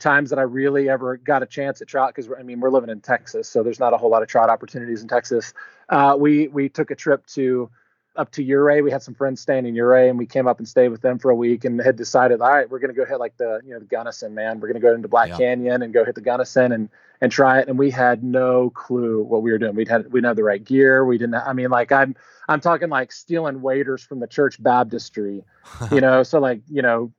times 0.01 0.31
that 0.31 0.39
i 0.39 0.43
really 0.43 0.89
ever 0.89 1.17
got 1.17 1.43
a 1.43 1.47
chance 1.47 1.81
at 1.81 1.87
trout 1.87 2.13
because 2.15 2.31
i 2.39 2.43
mean 2.43 2.59
we're 2.59 2.69
living 2.69 2.91
in 2.91 3.01
texas 3.01 3.49
so 3.49 3.63
there's 3.63 3.79
not 3.79 3.93
a 3.95 3.97
whole 3.97 4.11
lot 4.11 4.23
of 4.23 4.29
trout 4.29 4.51
opportunities 4.51 5.01
in 5.03 5.09
texas 5.09 5.55
uh, 5.89 6.17
we 6.19 6.49
we 6.49 6.69
took 6.69 6.91
a 6.91 6.97
trip 6.97 7.25
to 7.27 7.71
up 8.17 8.31
to 8.33 8.43
Ouray. 8.53 8.81
We 8.83 8.91
had 8.91 9.03
some 9.03 9.15
friends 9.15 9.41
staying 9.41 9.67
in 9.67 9.77
Ouray, 9.79 10.09
and 10.09 10.19
we 10.19 10.27
came 10.27 10.47
up 10.47 10.59
and 10.59 10.69
stayed 10.69 10.89
with 10.89 11.01
them 11.03 11.19
for 11.19 11.31
a 11.31 11.35
week, 11.35 11.65
and 11.65 11.81
had 11.81 11.97
decided, 11.97 12.41
all 12.41 12.51
right, 12.51 12.69
we're 12.71 12.79
going 12.79 12.95
to 12.95 12.97
go 12.97 13.05
hit 13.05 13.19
like 13.19 13.37
the 13.37 13.61
you 13.65 13.73
know 13.73 13.79
the 13.81 13.87
Gunnison, 13.87 14.35
man. 14.35 14.61
We're 14.61 14.69
going 14.69 14.81
to 14.81 14.87
go 14.87 14.95
into 14.95 15.09
Black 15.09 15.31
Yeah. 15.31 15.37
Canyon 15.39 15.83
and 15.83 15.93
go 15.93 16.05
hit 16.05 16.15
the 16.15 16.21
Gunnison 16.21 16.73
and 16.73 16.89
and 17.21 17.31
try 17.33 17.61
it. 17.61 17.69
And 17.69 17.79
we 17.79 17.91
had 17.91 18.23
no 18.23 18.71
clue 18.71 19.23
what 19.23 19.43
we 19.43 19.51
were 19.53 19.59
doing. 19.59 19.75
We'd 19.75 19.89
had 19.89 20.05
we 20.13 20.19
didn't 20.19 20.27
have 20.27 20.37
the 20.37 20.45
right 20.45 20.63
gear. 20.63 21.05
We 21.05 21.19
didn't. 21.19 21.35
I 21.35 21.53
mean, 21.53 21.71
like 21.71 21.93
I'm 21.93 22.15
I'm 22.49 22.61
talking 22.61 22.89
like 22.89 23.13
stealing 23.13 23.63
waders 23.63 24.03
from 24.03 24.21
the 24.21 24.27
church 24.27 24.63
baptistry, 24.63 25.43
you 25.93 26.01
know. 26.01 26.23
so 26.23 26.39
like 26.41 26.61
you 26.69 26.83
know 26.83 27.13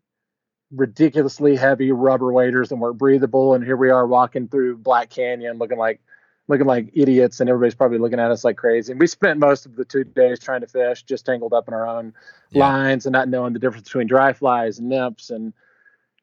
ridiculously 0.72 1.56
heavy 1.56 1.92
rubber 1.92 2.34
waders 2.34 2.72
and 2.72 2.82
weren't 2.82 2.98
breathable 2.98 3.54
and 3.54 3.64
here 3.64 3.78
we 3.78 3.92
are 3.92 4.08
walking 4.08 4.48
through 4.48 4.76
black 4.76 5.10
canyon 5.12 5.58
looking 5.60 5.78
like 5.78 6.02
looking 6.48 6.66
like 6.68 6.90
idiots 6.94 7.40
and 7.40 7.50
everybody's 7.50 7.76
probably 7.76 7.98
looking 7.98 8.20
at 8.20 8.30
us 8.32 8.44
like 8.44 8.56
crazy 8.58 8.92
and 8.92 9.00
we 9.00 9.08
spent 9.08 9.40
most 9.40 9.66
of 9.66 9.76
the 9.76 9.86
two 9.86 10.04
days 10.04 10.40
trying 10.40 10.62
to 10.62 10.68
fish 10.68 11.04
just 11.04 11.26
tangled 11.26 11.54
up 11.54 11.68
in 11.68 11.74
our 11.74 11.88
own 11.88 12.14
Yeah. 12.52 12.68
lines 12.68 13.06
and 13.06 13.14
not 13.14 13.28
knowing 13.30 13.54
the 13.54 13.60
difference 13.60 13.88
between 13.88 14.08
dry 14.08 14.34
flies 14.34 14.78
and 14.80 14.90
nymphs 14.90 15.30
and 15.32 15.54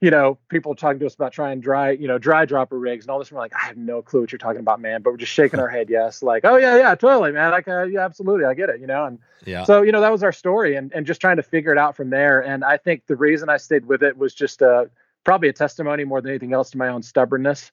you 0.00 0.11
know 0.11 0.38
people 0.49 0.75
talking 0.75 0.99
to 1.00 1.06
us 1.06 1.14
about 1.14 1.32
trying 1.32 1.61
dry 1.61 1.90
you 1.90 2.08
know 2.08 2.18
dry 2.18 2.44
dropper 2.44 2.78
rigs 2.78 3.04
and 3.04 3.11
all 3.11 3.18
this 3.18 3.28
and 3.28 3.37
we're 3.37 3.42
like 3.42 3.54
i 3.54 3.66
have 3.66 3.76
no 3.76 4.02
clue 4.02 4.20
what 4.20 4.32
you're 4.32 4.38
talking 4.38 4.61
about 4.61 4.80
man 4.80 5.02
but 5.02 5.11
we're 5.11 5.16
just 5.16 5.32
shaking 5.32 5.58
our 5.61 5.68
head 5.68 5.88
yes 5.90 6.23
like 6.23 6.44
oh 6.44 6.56
yeah 6.56 6.76
yeah 6.76 6.94
totally 6.94 7.32
man 7.32 7.50
like 7.50 7.66
uh, 7.68 7.82
yeah 7.85 8.04
absolutely 8.04 8.44
i 8.44 8.54
get 8.54 8.68
it 8.68 8.80
you 8.80 8.87
know 8.87 9.04
and 9.04 9.18
Yeah. 9.44 9.64
so, 9.64 9.82
you 9.82 9.90
know, 9.90 10.00
that 10.00 10.12
was 10.12 10.23
our 10.23 10.30
story 10.32 10.76
and, 10.76 10.92
and 10.92 11.04
just 11.04 11.20
trying 11.20 11.37
to 11.37 11.42
figure 11.42 11.73
it 11.73 11.78
out 11.78 11.96
from 11.96 12.11
there. 12.11 12.38
And 12.44 12.62
I 12.64 12.76
think 12.76 13.06
the 13.08 13.16
reason 13.16 13.49
I 13.49 13.56
stayed 13.56 13.87
with 13.87 14.04
it 14.04 14.16
was 14.16 14.32
just 14.35 14.62
uh, 14.62 14.85
probably 15.25 15.49
a 15.49 15.52
testimony 15.52 16.04
more 16.04 16.20
than 16.20 16.30
anything 16.30 16.52
else 16.52 16.70
to 16.70 16.78
my 16.78 16.87
own 16.88 17.02
stubbornness. 17.02 17.73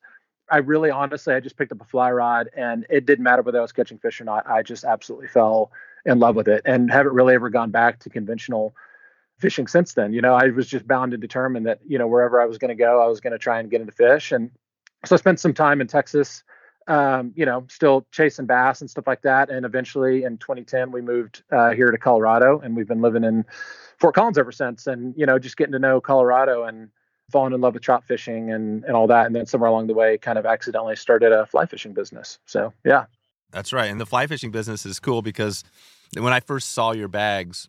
I 0.51 0.57
really 0.57 0.89
honestly, 0.91 1.33
I 1.33 1.39
just 1.39 1.57
picked 1.57 1.71
up 1.71 1.81
a 1.81 1.85
fly 1.85 2.11
rod 2.11 2.49
and 2.55 2.85
it 2.89 3.05
didn't 3.05 3.23
matter 3.23 3.41
whether 3.41 3.59
I 3.59 3.61
was 3.61 3.71
catching 3.71 3.97
fish 3.97 4.19
or 4.19 4.25
not. 4.25 4.47
I 4.47 4.61
just 4.63 4.83
absolutely 4.83 5.27
fell 5.27 5.71
in 6.05 6.19
love 6.19 6.35
with 6.35 6.47
it 6.47 6.61
and 6.65 6.91
haven't 6.91 7.13
really 7.13 7.35
ever 7.35 7.49
gone 7.49 7.71
back 7.71 7.99
to 7.99 8.09
conventional 8.09 8.75
fishing 9.37 9.67
since 9.67 9.93
then. 9.93 10.13
You 10.13 10.21
know, 10.21 10.33
I 10.33 10.47
was 10.49 10.67
just 10.67 10.87
bound 10.87 11.13
and 11.13 11.21
determined 11.21 11.65
that, 11.65 11.79
you 11.87 11.97
know, 11.97 12.07
wherever 12.07 12.41
I 12.41 12.45
was 12.45 12.57
going 12.57 12.69
to 12.69 12.75
go, 12.75 13.01
I 13.01 13.07
was 13.07 13.19
going 13.19 13.33
to 13.33 13.39
try 13.39 13.59
and 13.59 13.69
get 13.69 13.81
into 13.81 13.93
fish. 13.93 14.31
And 14.31 14.51
so 15.05 15.15
I 15.15 15.17
spent 15.17 15.39
some 15.39 15.53
time 15.53 15.81
in 15.81 15.87
Texas 15.87 16.43
um, 16.89 17.33
you 17.35 17.45
know, 17.45 17.65
still 17.69 18.07
chasing 18.11 18.47
bass 18.47 18.81
and 18.81 18.89
stuff 18.89 19.05
like 19.05 19.21
that. 19.21 19.51
And 19.51 19.63
eventually 19.63 20.23
in 20.23 20.39
2010, 20.39 20.91
we 20.91 21.01
moved 21.01 21.43
uh, 21.51 21.69
here 21.69 21.91
to 21.91 21.97
Colorado 21.99 22.59
and 22.59 22.75
we've 22.75 22.87
been 22.87 23.01
living 23.01 23.23
in 23.23 23.45
Fort 23.99 24.15
Collins 24.15 24.39
ever 24.39 24.51
since. 24.51 24.87
And, 24.87 25.13
you 25.15 25.27
know, 25.27 25.37
just 25.37 25.55
getting 25.55 25.73
to 25.73 25.79
know 25.79 26.01
Colorado 26.01 26.63
and 26.63 26.89
falling 27.29 27.53
in 27.53 27.61
love 27.61 27.73
with 27.73 27.83
trout 27.83 28.03
fishing 28.03 28.51
and, 28.51 28.83
and 28.85 28.95
all 28.95 29.07
that. 29.07 29.25
And 29.25 29.35
then 29.35 29.45
somewhere 29.45 29.69
along 29.69 29.87
the 29.87 29.93
way, 29.93 30.17
kind 30.17 30.37
of 30.37 30.45
accidentally 30.45 30.95
started 30.95 31.31
a 31.31 31.45
fly 31.45 31.65
fishing 31.65 31.93
business. 31.93 32.39
So, 32.45 32.73
yeah. 32.85 33.05
That's 33.51 33.73
right. 33.73 33.89
And 33.89 33.99
the 33.99 34.05
fly 34.05 34.27
fishing 34.27 34.51
business 34.51 34.85
is 34.85 34.99
cool 34.99 35.21
because 35.21 35.63
when 36.17 36.33
I 36.33 36.39
first 36.39 36.71
saw 36.71 36.91
your 36.91 37.07
bags, 37.07 37.67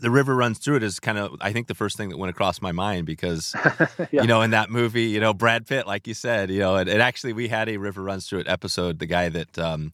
the 0.00 0.10
river 0.10 0.34
runs 0.34 0.58
through 0.58 0.76
it 0.76 0.82
is 0.82 0.98
kind 0.98 1.18
of 1.18 1.36
I 1.40 1.52
think 1.52 1.66
the 1.66 1.74
first 1.74 1.96
thing 1.96 2.08
that 2.08 2.16
went 2.16 2.30
across 2.30 2.62
my 2.62 2.72
mind 2.72 3.06
because 3.06 3.54
Yeah. 4.10 4.22
you 4.22 4.26
know 4.28 4.40
in 4.40 4.50
that 4.52 4.70
movie 4.70 5.04
you 5.04 5.20
know 5.20 5.34
Brad 5.34 5.66
Pitt 5.66 5.86
like 5.86 6.06
you 6.06 6.14
said 6.14 6.50
you 6.50 6.58
know 6.58 6.76
and, 6.76 6.88
and 6.88 7.02
actually 7.02 7.34
we 7.34 7.48
had 7.48 7.68
a 7.68 7.76
river 7.76 8.02
runs 8.02 8.26
through 8.26 8.38
it 8.40 8.48
episode 8.48 8.98
the 8.98 9.04
guy 9.04 9.28
that 9.28 9.58
um, 9.58 9.92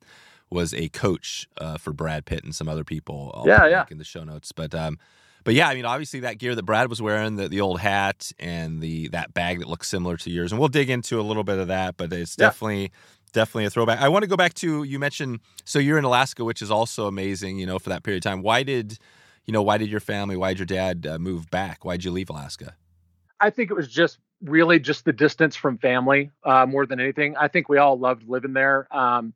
was 0.48 0.72
a 0.74 0.88
coach 0.90 1.48
uh, 1.58 1.76
for 1.76 1.92
Brad 1.92 2.24
Pitt 2.24 2.44
and 2.44 2.54
some 2.54 2.68
other 2.68 2.84
people 2.84 3.32
I'll 3.34 3.48
Yeah, 3.48 3.66
yeah. 3.66 3.84
in 3.90 3.98
the 3.98 4.04
show 4.04 4.22
notes 4.22 4.52
but 4.52 4.76
um 4.76 4.98
but 5.46 5.54
yeah 5.54 5.68
I 5.68 5.74
mean 5.74 5.86
obviously 5.86 6.20
that 6.20 6.36
gear 6.36 6.54
that 6.54 6.64
Brad 6.64 6.90
was 6.90 7.00
wearing 7.00 7.36
the 7.36 7.48
the 7.48 7.62
old 7.62 7.80
hat 7.80 8.30
and 8.38 8.82
the 8.82 9.08
that 9.08 9.32
bag 9.32 9.60
that 9.60 9.68
looks 9.68 9.88
similar 9.88 10.18
to 10.18 10.30
yours 10.30 10.52
and 10.52 10.58
we'll 10.58 10.68
dig 10.68 10.90
into 10.90 11.18
a 11.18 11.22
little 11.22 11.44
bit 11.44 11.58
of 11.58 11.68
that 11.68 11.96
but 11.96 12.12
it's 12.12 12.36
Yeah. 12.38 12.48
definitely 12.48 12.92
definitely 13.36 13.66
a 13.66 13.70
throwback. 13.70 14.00
I 14.00 14.08
want 14.08 14.22
to 14.22 14.28
go 14.28 14.36
back 14.36 14.54
to 14.54 14.82
you 14.82 14.98
mentioned 14.98 15.40
so 15.64 15.78
you're 15.78 15.98
in 15.98 16.04
Alaska, 16.04 16.44
which 16.44 16.62
is 16.62 16.70
also 16.70 17.06
amazing. 17.06 17.58
You 17.58 17.66
know, 17.66 17.78
for 17.78 17.90
that 17.90 18.02
period 18.02 18.24
of 18.24 18.30
time. 18.30 18.42
Why 18.42 18.62
did 18.62 18.98
you 19.44 19.52
know? 19.52 19.62
Why 19.62 19.78
did 19.78 19.90
your 19.90 20.00
family? 20.00 20.36
Why 20.36 20.54
did 20.54 20.58
your 20.58 20.66
dad 20.66 21.06
uh, 21.06 21.18
move 21.18 21.50
back? 21.50 21.84
Why 21.84 21.94
did 21.96 22.04
you 22.04 22.10
leave 22.10 22.30
Alaska? 22.30 22.74
I 23.38 23.50
think 23.50 23.70
it 23.70 23.74
was 23.74 23.88
just 23.88 24.18
really 24.42 24.78
just 24.78 25.04
the 25.04 25.12
distance 25.12 25.54
from 25.54 25.78
family 25.78 26.30
uh, 26.44 26.66
more 26.66 26.86
than 26.86 26.98
anything. 27.00 27.36
I 27.36 27.48
think 27.48 27.68
we 27.68 27.78
all 27.78 27.98
loved 27.98 28.26
living 28.26 28.54
there. 28.54 28.88
Um, 28.90 29.34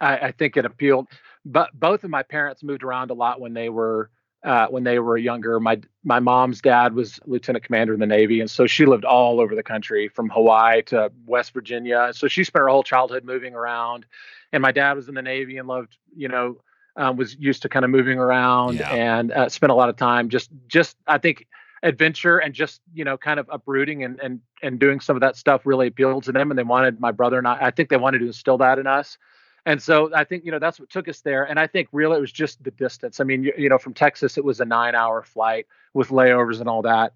I, 0.00 0.18
I, 0.18 0.32
think 0.32 0.56
it 0.56 0.64
appealed, 0.64 1.06
but 1.44 1.70
both 1.72 2.04
of 2.04 2.10
my 2.10 2.22
parents 2.22 2.62
moved 2.62 2.82
around 2.82 3.10
a 3.10 3.14
lot 3.14 3.40
when 3.40 3.54
they 3.54 3.68
were 3.68 4.10
uh, 4.44 4.66
when 4.68 4.84
they 4.84 4.98
were 4.98 5.16
younger. 5.16 5.58
My 5.58 5.80
my 6.04 6.20
mom's 6.20 6.60
dad 6.60 6.94
was 6.94 7.18
lieutenant 7.26 7.64
commander 7.64 7.94
in 7.94 8.00
the 8.00 8.06
Navy, 8.06 8.40
and 8.40 8.50
so 8.50 8.66
she 8.66 8.86
lived 8.86 9.04
all 9.04 9.40
over 9.40 9.54
the 9.54 9.62
country, 9.62 10.08
from 10.08 10.28
Hawaii 10.28 10.82
to 10.82 11.10
West 11.26 11.52
Virginia. 11.52 12.12
So 12.14 12.28
she 12.28 12.44
spent 12.44 12.60
her 12.60 12.68
whole 12.68 12.82
childhood 12.82 13.24
moving 13.24 13.54
around. 13.54 14.06
And 14.52 14.62
my 14.62 14.70
dad 14.70 14.92
was 14.92 15.08
in 15.08 15.14
the 15.14 15.22
Navy 15.22 15.56
and 15.56 15.66
loved, 15.66 15.96
you 16.14 16.28
know, 16.28 16.58
um, 16.96 17.16
was 17.16 17.36
used 17.36 17.62
to 17.62 17.68
kind 17.68 17.84
of 17.84 17.90
moving 17.90 18.18
around 18.18 18.76
yeah. 18.76 18.90
and 18.90 19.32
uh, 19.32 19.48
spent 19.48 19.72
a 19.72 19.74
lot 19.74 19.88
of 19.88 19.96
time 19.96 20.28
just 20.28 20.50
just 20.68 20.96
I 21.06 21.18
think 21.18 21.46
adventure 21.82 22.38
and 22.38 22.54
just 22.54 22.80
you 22.94 23.04
know 23.04 23.16
kind 23.18 23.40
of 23.40 23.48
uprooting 23.50 24.04
and 24.04 24.20
and 24.20 24.40
and 24.62 24.78
doing 24.78 25.00
some 25.00 25.16
of 25.16 25.20
that 25.20 25.36
stuff 25.36 25.66
really 25.66 25.88
appealed 25.88 26.24
to 26.24 26.32
them 26.32 26.50
and 26.50 26.58
they 26.58 26.62
wanted 26.62 27.00
my 27.00 27.10
brother 27.10 27.36
and 27.36 27.48
I 27.48 27.58
I 27.60 27.70
think 27.70 27.88
they 27.88 27.96
wanted 27.96 28.20
to 28.20 28.26
instill 28.26 28.58
that 28.58 28.78
in 28.78 28.86
us 28.86 29.18
and 29.66 29.82
so 29.82 30.10
I 30.14 30.24
think 30.24 30.44
you 30.44 30.50
know 30.50 30.58
that's 30.58 30.78
what 30.78 30.90
took 30.90 31.08
us 31.08 31.20
there. 31.20 31.44
And 31.44 31.58
I 31.58 31.66
think 31.66 31.88
really 31.92 32.18
it 32.18 32.20
was 32.20 32.32
just 32.32 32.62
the 32.62 32.70
distance. 32.70 33.20
I 33.20 33.24
mean, 33.24 33.44
you, 33.44 33.52
you 33.56 33.68
know, 33.68 33.78
from 33.78 33.94
Texas 33.94 34.36
it 34.36 34.44
was 34.44 34.60
a 34.60 34.64
nine-hour 34.64 35.22
flight 35.22 35.66
with 35.94 36.08
layovers 36.08 36.60
and 36.60 36.68
all 36.68 36.82
that. 36.82 37.14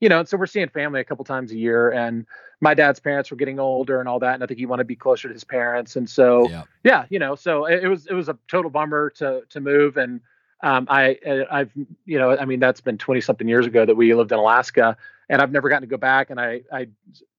You 0.00 0.08
know, 0.08 0.18
and 0.18 0.28
so 0.28 0.36
we're 0.36 0.46
seeing 0.46 0.68
family 0.68 1.00
a 1.00 1.04
couple 1.04 1.24
times 1.24 1.52
a 1.52 1.56
year. 1.56 1.90
And 1.90 2.26
my 2.60 2.74
dad's 2.74 2.98
parents 2.98 3.30
were 3.30 3.36
getting 3.36 3.60
older 3.60 4.00
and 4.00 4.08
all 4.08 4.18
that, 4.20 4.34
and 4.34 4.42
I 4.42 4.46
think 4.46 4.58
he 4.58 4.66
wanted 4.66 4.84
to 4.84 4.86
be 4.86 4.96
closer 4.96 5.28
to 5.28 5.34
his 5.34 5.44
parents. 5.44 5.96
And 5.96 6.08
so, 6.08 6.48
yeah, 6.48 6.62
yeah 6.82 7.04
you 7.10 7.18
know, 7.18 7.34
so 7.34 7.66
it, 7.66 7.84
it 7.84 7.88
was 7.88 8.06
it 8.06 8.14
was 8.14 8.28
a 8.28 8.38
total 8.48 8.70
bummer 8.70 9.10
to 9.16 9.42
to 9.50 9.60
move. 9.60 9.98
And 9.98 10.20
um, 10.62 10.86
I 10.88 11.18
I've 11.50 11.72
you 12.06 12.18
know, 12.18 12.36
I 12.36 12.46
mean, 12.46 12.58
that's 12.58 12.80
been 12.80 12.98
20 12.98 13.20
something 13.20 13.48
years 13.48 13.66
ago 13.66 13.84
that 13.84 13.96
we 13.96 14.14
lived 14.14 14.32
in 14.32 14.38
Alaska, 14.38 14.96
and 15.28 15.42
I've 15.42 15.52
never 15.52 15.68
gotten 15.68 15.82
to 15.82 15.90
go 15.90 15.98
back. 15.98 16.30
And 16.30 16.40
I 16.40 16.62
I 16.72 16.88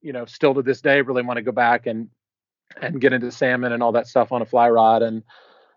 you 0.03 0.13
know 0.13 0.25
still 0.25 0.53
to 0.53 0.61
this 0.61 0.79
day 0.79 1.01
really 1.01 1.23
want 1.23 1.37
to 1.37 1.43
go 1.43 1.51
back 1.51 1.87
and 1.87 2.07
and 2.81 2.99
get 2.99 3.13
into 3.13 3.31
salmon 3.31 3.71
and 3.71 3.83
all 3.83 3.91
that 3.91 4.07
stuff 4.07 4.31
on 4.31 4.41
a 4.41 4.45
fly 4.45 4.69
rod 4.69 5.01
and 5.01 5.23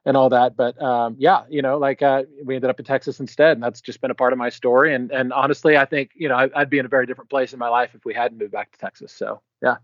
and 0.06 0.16
all 0.16 0.30
that. 0.30 0.56
But 0.56 0.80
um, 0.80 1.16
yeah, 1.18 1.42
you 1.50 1.60
know, 1.60 1.76
like 1.76 2.00
uh, 2.00 2.22
we 2.44 2.54
ended 2.54 2.70
up 2.70 2.78
in 2.78 2.86
Texas 2.86 3.20
instead, 3.20 3.56
and 3.56 3.62
that's 3.62 3.80
just 3.80 4.00
been 4.00 4.10
a 4.10 4.14
part 4.14 4.32
of 4.32 4.38
my 4.38 4.48
story. 4.48 4.94
And 4.94 5.10
and 5.10 5.32
honestly, 5.32 5.76
I 5.76 5.84
think 5.84 6.12
you 6.14 6.28
know 6.28 6.36
I, 6.36 6.60
would 6.60 6.70
be 6.70 6.78
in 6.78 6.86
a 6.86 6.88
very 6.88 7.06
different 7.06 7.28
place 7.28 7.52
in 7.52 7.58
my 7.58 7.68
life 7.68 7.90
if 7.94 8.04
we 8.04 8.14
hadn't 8.14 8.38
moved 8.38 8.52
back 8.52 8.72
to 8.72 8.78
Texas. 8.78 9.12
So 9.12 9.42
yeah. 9.62 9.76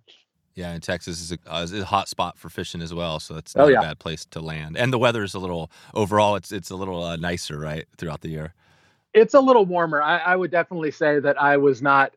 Yeah, 0.54 0.73
and 0.73 0.83
Texas 0.83 1.23
is 1.23 1.33
a, 1.33 1.38
uh, 1.47 1.62
is 1.62 1.73
a 1.73 1.83
hot 1.83 2.09
spot 2.09 2.37
for 2.37 2.50
fishing 2.50 2.83
as 2.83 2.92
well, 2.92 3.19
so 3.21 3.37
it's 3.37 3.57
oh, 3.57 3.61
not 3.61 3.64
oh, 3.64 3.69
yeah. 3.71 3.78
a 3.78 3.83
bad 3.83 3.99
place 3.99 4.26
to 4.26 4.40
land. 4.40 4.76
And 4.76 4.92
the 4.92 4.99
weather 4.99 5.23
is 5.23 5.33
a 5.33 5.38
little 5.38 5.71
overall, 5.95 6.37
it's 6.37 6.52
it's 6.52 6.71
a 6.71 6.76
little 6.76 7.02
uh, 7.02 7.16
nicer, 7.16 7.59
right, 7.59 7.87
throughout 7.97 8.21
the 8.21 8.28
year. 8.28 8.52
It's 9.14 9.33
a 9.33 9.40
little 9.40 9.64
warmer. 9.64 10.02
I, 10.02 10.19
I 10.19 10.37
would 10.37 10.50
definitely 10.50 10.90
say 10.90 11.21
that 11.21 11.40
I 11.40 11.57
was 11.57 11.81
not, 11.81 12.12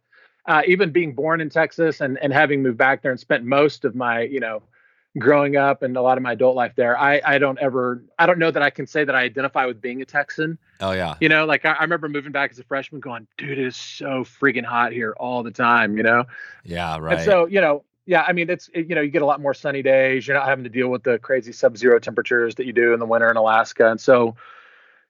uh, 0.47 0.63
even 0.67 0.91
being 0.91 1.13
born 1.13 1.39
in 1.39 1.49
Texas 1.49 2.01
and 2.01 2.17
and 2.19 2.33
having 2.33 2.61
moved 2.61 2.77
back 2.77 3.01
there 3.01 3.11
and 3.11 3.19
spent 3.19 3.45
most 3.45 3.85
of 3.85 3.95
my 3.95 4.23
you 4.23 4.41
know 4.41 4.61
growing 5.17 5.55
up 5.55 5.81
and 5.81 5.95
a 5.95 6.01
lot 6.01 6.17
of 6.17 6.23
my 6.23 6.33
adult 6.33 6.55
life 6.55 6.73
there, 6.75 6.99
I, 6.99 7.21
I 7.25 7.37
don't 7.37 7.57
ever, 7.59 8.03
I 8.19 8.25
don't 8.25 8.37
know 8.37 8.51
that 8.51 8.61
I 8.61 8.69
can 8.69 8.85
say 8.85 9.03
that 9.03 9.15
I 9.15 9.21
identify 9.21 9.65
with 9.65 9.79
being 9.81 10.01
a 10.01 10.05
Texan. 10.05 10.57
Oh 10.81 10.91
yeah. 10.91 11.15
You 11.21 11.29
know, 11.29 11.45
like 11.45 11.63
I, 11.63 11.71
I 11.71 11.81
remember 11.83 12.09
moving 12.09 12.33
back 12.33 12.51
as 12.51 12.59
a 12.59 12.63
freshman 12.63 12.99
going, 12.99 13.25
dude, 13.37 13.51
it 13.51 13.59
is 13.59 13.77
so 13.77 14.25
freaking 14.25 14.65
hot 14.65 14.91
here 14.91 15.15
all 15.17 15.41
the 15.41 15.51
time, 15.51 15.95
you 15.95 16.03
know? 16.03 16.25
Yeah. 16.63 16.97
Right. 16.97 17.17
And 17.17 17.25
so, 17.25 17.45
you 17.45 17.61
know, 17.61 17.85
yeah, 18.05 18.23
I 18.27 18.33
mean, 18.33 18.49
it's, 18.49 18.69
it, 18.73 18.89
you 18.89 18.95
know, 18.95 19.01
you 19.01 19.09
get 19.09 19.21
a 19.21 19.25
lot 19.25 19.39
more 19.39 19.53
sunny 19.53 19.81
days. 19.81 20.27
You're 20.27 20.37
not 20.37 20.47
having 20.47 20.63
to 20.65 20.69
deal 20.69 20.89
with 20.89 21.03
the 21.03 21.17
crazy 21.17 21.53
sub-zero 21.53 21.97
temperatures 21.99 22.55
that 22.55 22.65
you 22.65 22.73
do 22.73 22.93
in 22.93 22.99
the 22.99 23.05
winter 23.05 23.29
in 23.29 23.37
Alaska. 23.37 23.89
And 23.89 24.01
so, 24.01 24.35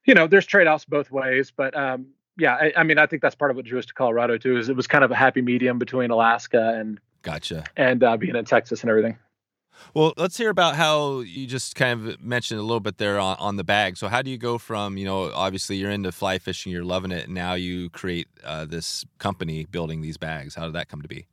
you 0.06 0.14
know, 0.14 0.28
there's 0.28 0.46
trade-offs 0.46 0.86
both 0.86 1.10
ways, 1.10 1.52
but, 1.52 1.76
um, 1.76 2.06
yeah, 2.38 2.54
I, 2.54 2.74
I 2.78 2.84
mean, 2.84 3.00
I 3.00 3.06
think 3.06 3.22
that's 3.22 3.34
part 3.34 3.50
of 3.50 3.58
what 3.58 3.66
drew 3.66 3.80
us 3.80 3.86
to 3.88 3.94
Colorado 3.94 4.38
too, 4.38 4.58
is 4.58 4.70
it 4.70 4.76
was 4.76 4.88
kind 4.88 5.04
of 5.04 5.10
a 5.10 5.16
happy 5.16 5.42
medium 5.42 5.80
between 5.80 6.12
Alaska 6.12 6.76
and, 6.78 7.00
Gotcha. 7.22 7.64
And 7.76 8.04
uh, 8.04 8.18
being 8.18 8.36
in 8.36 8.46
Texas 8.46 8.82
and 8.82 8.90
everything. 8.92 9.18
Well, 9.94 10.14
let's 10.18 10.38
hear 10.38 10.50
about 10.50 10.76
how 10.76 11.20
you 11.20 11.48
just 11.48 11.76
kind 11.76 12.08
of 12.08 12.22
mentioned 12.22 12.60
a 12.60 12.64
little 12.64 12.80
bit 12.80 12.98
there 12.98 13.20
on, 13.20 13.38
on 13.40 13.56
the 13.56 13.64
bag. 13.64 13.98
So, 13.98 14.08
how 14.08 14.22
do 14.22 14.30
you 14.30 14.38
go 14.38 14.58
from, 14.58 14.98
you 14.98 15.06
know, 15.06 15.32
obviously 15.34 15.78
you're 15.78 15.92
into 15.92 16.12
fly 16.12 16.38
fishing, 16.38 16.72
you're 16.72 16.84
loving 16.84 17.12
it, 17.12 17.26
and 17.26 17.34
now 17.34 17.54
you 17.54 17.90
create 17.90 18.28
uh, 18.44 18.66
this 18.66 19.06
company 19.20 19.66
building 19.66 20.02
these 20.02 20.18
bags? 20.18 20.56
How 20.56 20.66
did 20.66 20.74
that 20.74 20.90
come 20.90 21.02
to 21.02 21.08
be? 21.08 21.28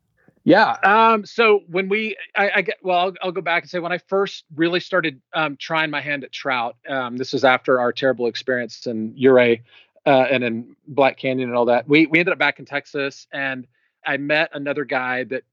Yeah. 0.45 0.77
Um, 0.83 1.25
so 1.25 1.61
when 1.69 1.89
we, 1.89 2.17
I, 2.37 2.51
I 2.57 2.63
get, 2.63 2.79
well, 2.83 2.99
I'll, 2.99 3.13
I'll, 3.23 3.33
go 3.33 3.41
back 3.41 3.63
and 3.63 3.71
say 3.71 3.79
when 3.79 3.93
I 3.93 3.99
first 3.99 4.45
really 4.57 4.81
started 4.81 5.21
um, 5.35 5.57
trying 5.57 5.91
my 5.91 6.01
hand 6.01 6.25
at 6.25 6.33
trout, 6.33 6.77
um, 6.89 7.17
this 7.17 7.33
was 7.33 7.45
after 7.45 7.79
our 7.79 7.93
terrible 7.93 8.27
experience 8.27 8.87
in 8.87 9.15
Ouray 9.23 9.63
uh, 10.05 10.27
and 10.31 10.43
in 10.43 10.77
Black 10.89 11.17
Canyon 11.17 11.49
and 11.49 11.57
all 11.57 11.67
that. 11.67 11.89
We 11.89 12.07
we 12.07 12.19
ended 12.19 12.33
up 12.33 12.39
back 12.39 12.59
in 12.59 12.65
Texas, 12.65 13.27
and 13.33 13.67
I 14.05 14.17
met 14.17 14.51
another 14.53 14.85
guy 14.85 15.25
that 15.25 15.45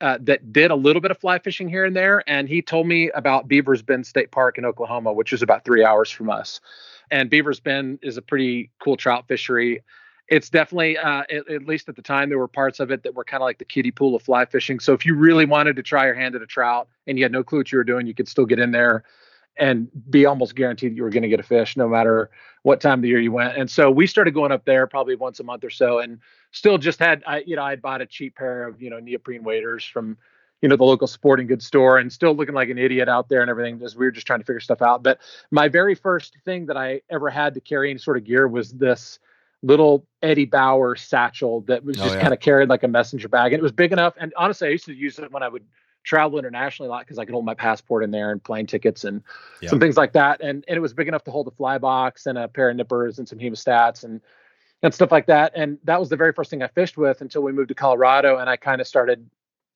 uh, 0.00 0.18
that 0.22 0.52
did 0.52 0.70
a 0.70 0.74
little 0.74 1.00
bit 1.00 1.10
of 1.10 1.18
fly 1.18 1.38
fishing 1.38 1.68
here 1.68 1.84
and 1.84 1.94
there, 1.94 2.22
and 2.26 2.48
he 2.48 2.62
told 2.62 2.86
me 2.86 3.10
about 3.10 3.48
Beavers 3.48 3.82
Bend 3.82 4.06
State 4.06 4.30
Park 4.30 4.58
in 4.58 4.64
Oklahoma, 4.64 5.12
which 5.12 5.32
is 5.32 5.42
about 5.42 5.64
three 5.64 5.84
hours 5.84 6.10
from 6.10 6.30
us. 6.30 6.60
And 7.10 7.28
Beavers 7.28 7.60
Bend 7.60 7.98
is 8.02 8.16
a 8.16 8.22
pretty 8.22 8.70
cool 8.82 8.96
trout 8.96 9.26
fishery. 9.28 9.82
It's 10.28 10.48
definitely, 10.48 10.96
uh, 10.96 11.24
at, 11.30 11.50
at, 11.50 11.66
least 11.66 11.88
at 11.88 11.96
the 11.96 12.02
time, 12.02 12.28
there 12.28 12.38
were 12.38 12.48
parts 12.48 12.80
of 12.80 12.90
it 12.90 13.02
that 13.02 13.14
were 13.14 13.24
kind 13.24 13.42
of 13.42 13.46
like 13.46 13.58
the 13.58 13.64
kiddie 13.64 13.90
pool 13.90 14.14
of 14.14 14.22
fly 14.22 14.44
fishing. 14.44 14.78
So 14.78 14.92
if 14.92 15.04
you 15.04 15.14
really 15.14 15.44
wanted 15.44 15.76
to 15.76 15.82
try 15.82 16.06
your 16.06 16.14
hand 16.14 16.34
at 16.34 16.42
a 16.42 16.46
trout 16.46 16.88
and 17.06 17.18
you 17.18 17.24
had 17.24 17.32
no 17.32 17.42
clue 17.42 17.58
what 17.58 17.72
you 17.72 17.78
were 17.78 17.84
doing, 17.84 18.06
you 18.06 18.14
could 18.14 18.28
still 18.28 18.46
get 18.46 18.60
in 18.60 18.70
there 18.70 19.04
and 19.60 19.88
be 20.10 20.26
almost 20.26 20.56
guaranteed 20.56 20.92
that 20.92 20.96
you 20.96 21.02
were 21.02 21.10
going 21.10 21.22
to 21.22 21.28
get 21.28 21.38
a 21.38 21.44
fish 21.44 21.76
no 21.76 21.88
matter 21.88 22.30
what 22.62 22.80
time 22.80 22.98
of 22.98 23.02
the 23.02 23.08
year 23.08 23.20
you 23.20 23.32
went. 23.32 23.56
And 23.56 23.70
so 23.70 23.90
we 23.90 24.06
started 24.06 24.34
going 24.34 24.52
up 24.52 24.64
there 24.64 24.86
probably 24.86 25.14
once 25.14 25.38
a 25.38 25.44
month 25.44 25.64
or 25.64 25.70
so. 25.70 26.00
And 26.00 26.18
still 26.50 26.78
just 26.78 26.98
had 26.98 27.22
I 27.26 27.42
you 27.46 27.56
know 27.56 27.62
I 27.62 27.76
bought 27.76 28.00
a 28.00 28.06
cheap 28.06 28.36
pair 28.36 28.66
of 28.66 28.82
you 28.82 28.90
know 28.90 28.98
neoprene 28.98 29.44
waders 29.44 29.84
from 29.84 30.16
you 30.62 30.68
know 30.68 30.76
the 30.76 30.84
local 30.84 31.06
sporting 31.06 31.46
goods 31.46 31.66
store 31.66 31.98
and 31.98 32.12
still 32.12 32.34
looking 32.34 32.54
like 32.54 32.68
an 32.68 32.78
idiot 32.78 33.08
out 33.08 33.28
there 33.28 33.40
and 33.40 33.50
everything 33.50 33.80
as 33.82 33.96
we 33.96 34.04
were 34.04 34.10
just 34.10 34.26
trying 34.26 34.40
to 34.40 34.44
figure 34.44 34.60
stuff 34.60 34.82
out 34.82 35.02
but 35.02 35.18
my 35.50 35.68
very 35.68 35.94
first 35.94 36.36
thing 36.44 36.66
that 36.66 36.76
i 36.76 37.00
ever 37.08 37.30
had 37.30 37.54
to 37.54 37.60
carry 37.60 37.90
any 37.90 37.98
sort 37.98 38.16
of 38.16 38.24
gear 38.24 38.46
was 38.46 38.72
this 38.72 39.18
little 39.62 40.06
eddie 40.22 40.44
bauer 40.44 40.96
satchel 40.96 41.62
that 41.62 41.84
was 41.84 41.96
oh, 41.98 42.02
just 42.02 42.12
oh, 42.12 42.16
yeah. 42.16 42.22
kind 42.22 42.34
of 42.34 42.40
carried 42.40 42.68
like 42.68 42.82
a 42.82 42.88
messenger 42.88 43.28
bag 43.28 43.52
and 43.52 43.60
it 43.60 43.62
was 43.62 43.72
big 43.72 43.92
enough 43.92 44.14
and 44.18 44.32
honestly 44.36 44.68
i 44.68 44.70
used 44.70 44.84
to 44.84 44.94
use 44.94 45.18
it 45.18 45.32
when 45.32 45.42
i 45.42 45.48
would 45.48 45.64
travel 46.02 46.38
internationally 46.38 46.88
a 46.88 46.90
lot 46.90 47.00
because 47.00 47.18
i 47.18 47.24
could 47.24 47.32
hold 47.32 47.44
my 47.44 47.54
passport 47.54 48.02
in 48.02 48.10
there 48.10 48.32
and 48.32 48.42
plane 48.42 48.66
tickets 48.66 49.04
and 49.04 49.22
yeah. 49.60 49.68
some 49.68 49.78
things 49.78 49.96
like 49.96 50.12
that 50.12 50.40
and, 50.40 50.64
and 50.66 50.76
it 50.76 50.80
was 50.80 50.94
big 50.94 51.08
enough 51.08 51.24
to 51.24 51.30
hold 51.30 51.46
a 51.46 51.50
fly 51.50 51.78
box 51.78 52.26
and 52.26 52.38
a 52.38 52.48
pair 52.48 52.70
of 52.70 52.76
nippers 52.76 53.18
and 53.18 53.28
some 53.28 53.38
hemostats 53.38 54.04
and 54.04 54.20
and 54.82 54.94
stuff 54.94 55.12
like 55.12 55.26
that. 55.26 55.52
And 55.54 55.78
that 55.84 56.00
was 56.00 56.08
the 56.08 56.16
very 56.16 56.32
first 56.32 56.50
thing 56.50 56.62
I 56.62 56.68
fished 56.68 56.96
with 56.96 57.20
until 57.20 57.42
we 57.42 57.52
moved 57.52 57.68
to 57.68 57.74
Colorado. 57.74 58.38
And 58.38 58.48
I 58.48 58.56
kind 58.56 58.80
of 58.80 58.86
started, 58.86 59.28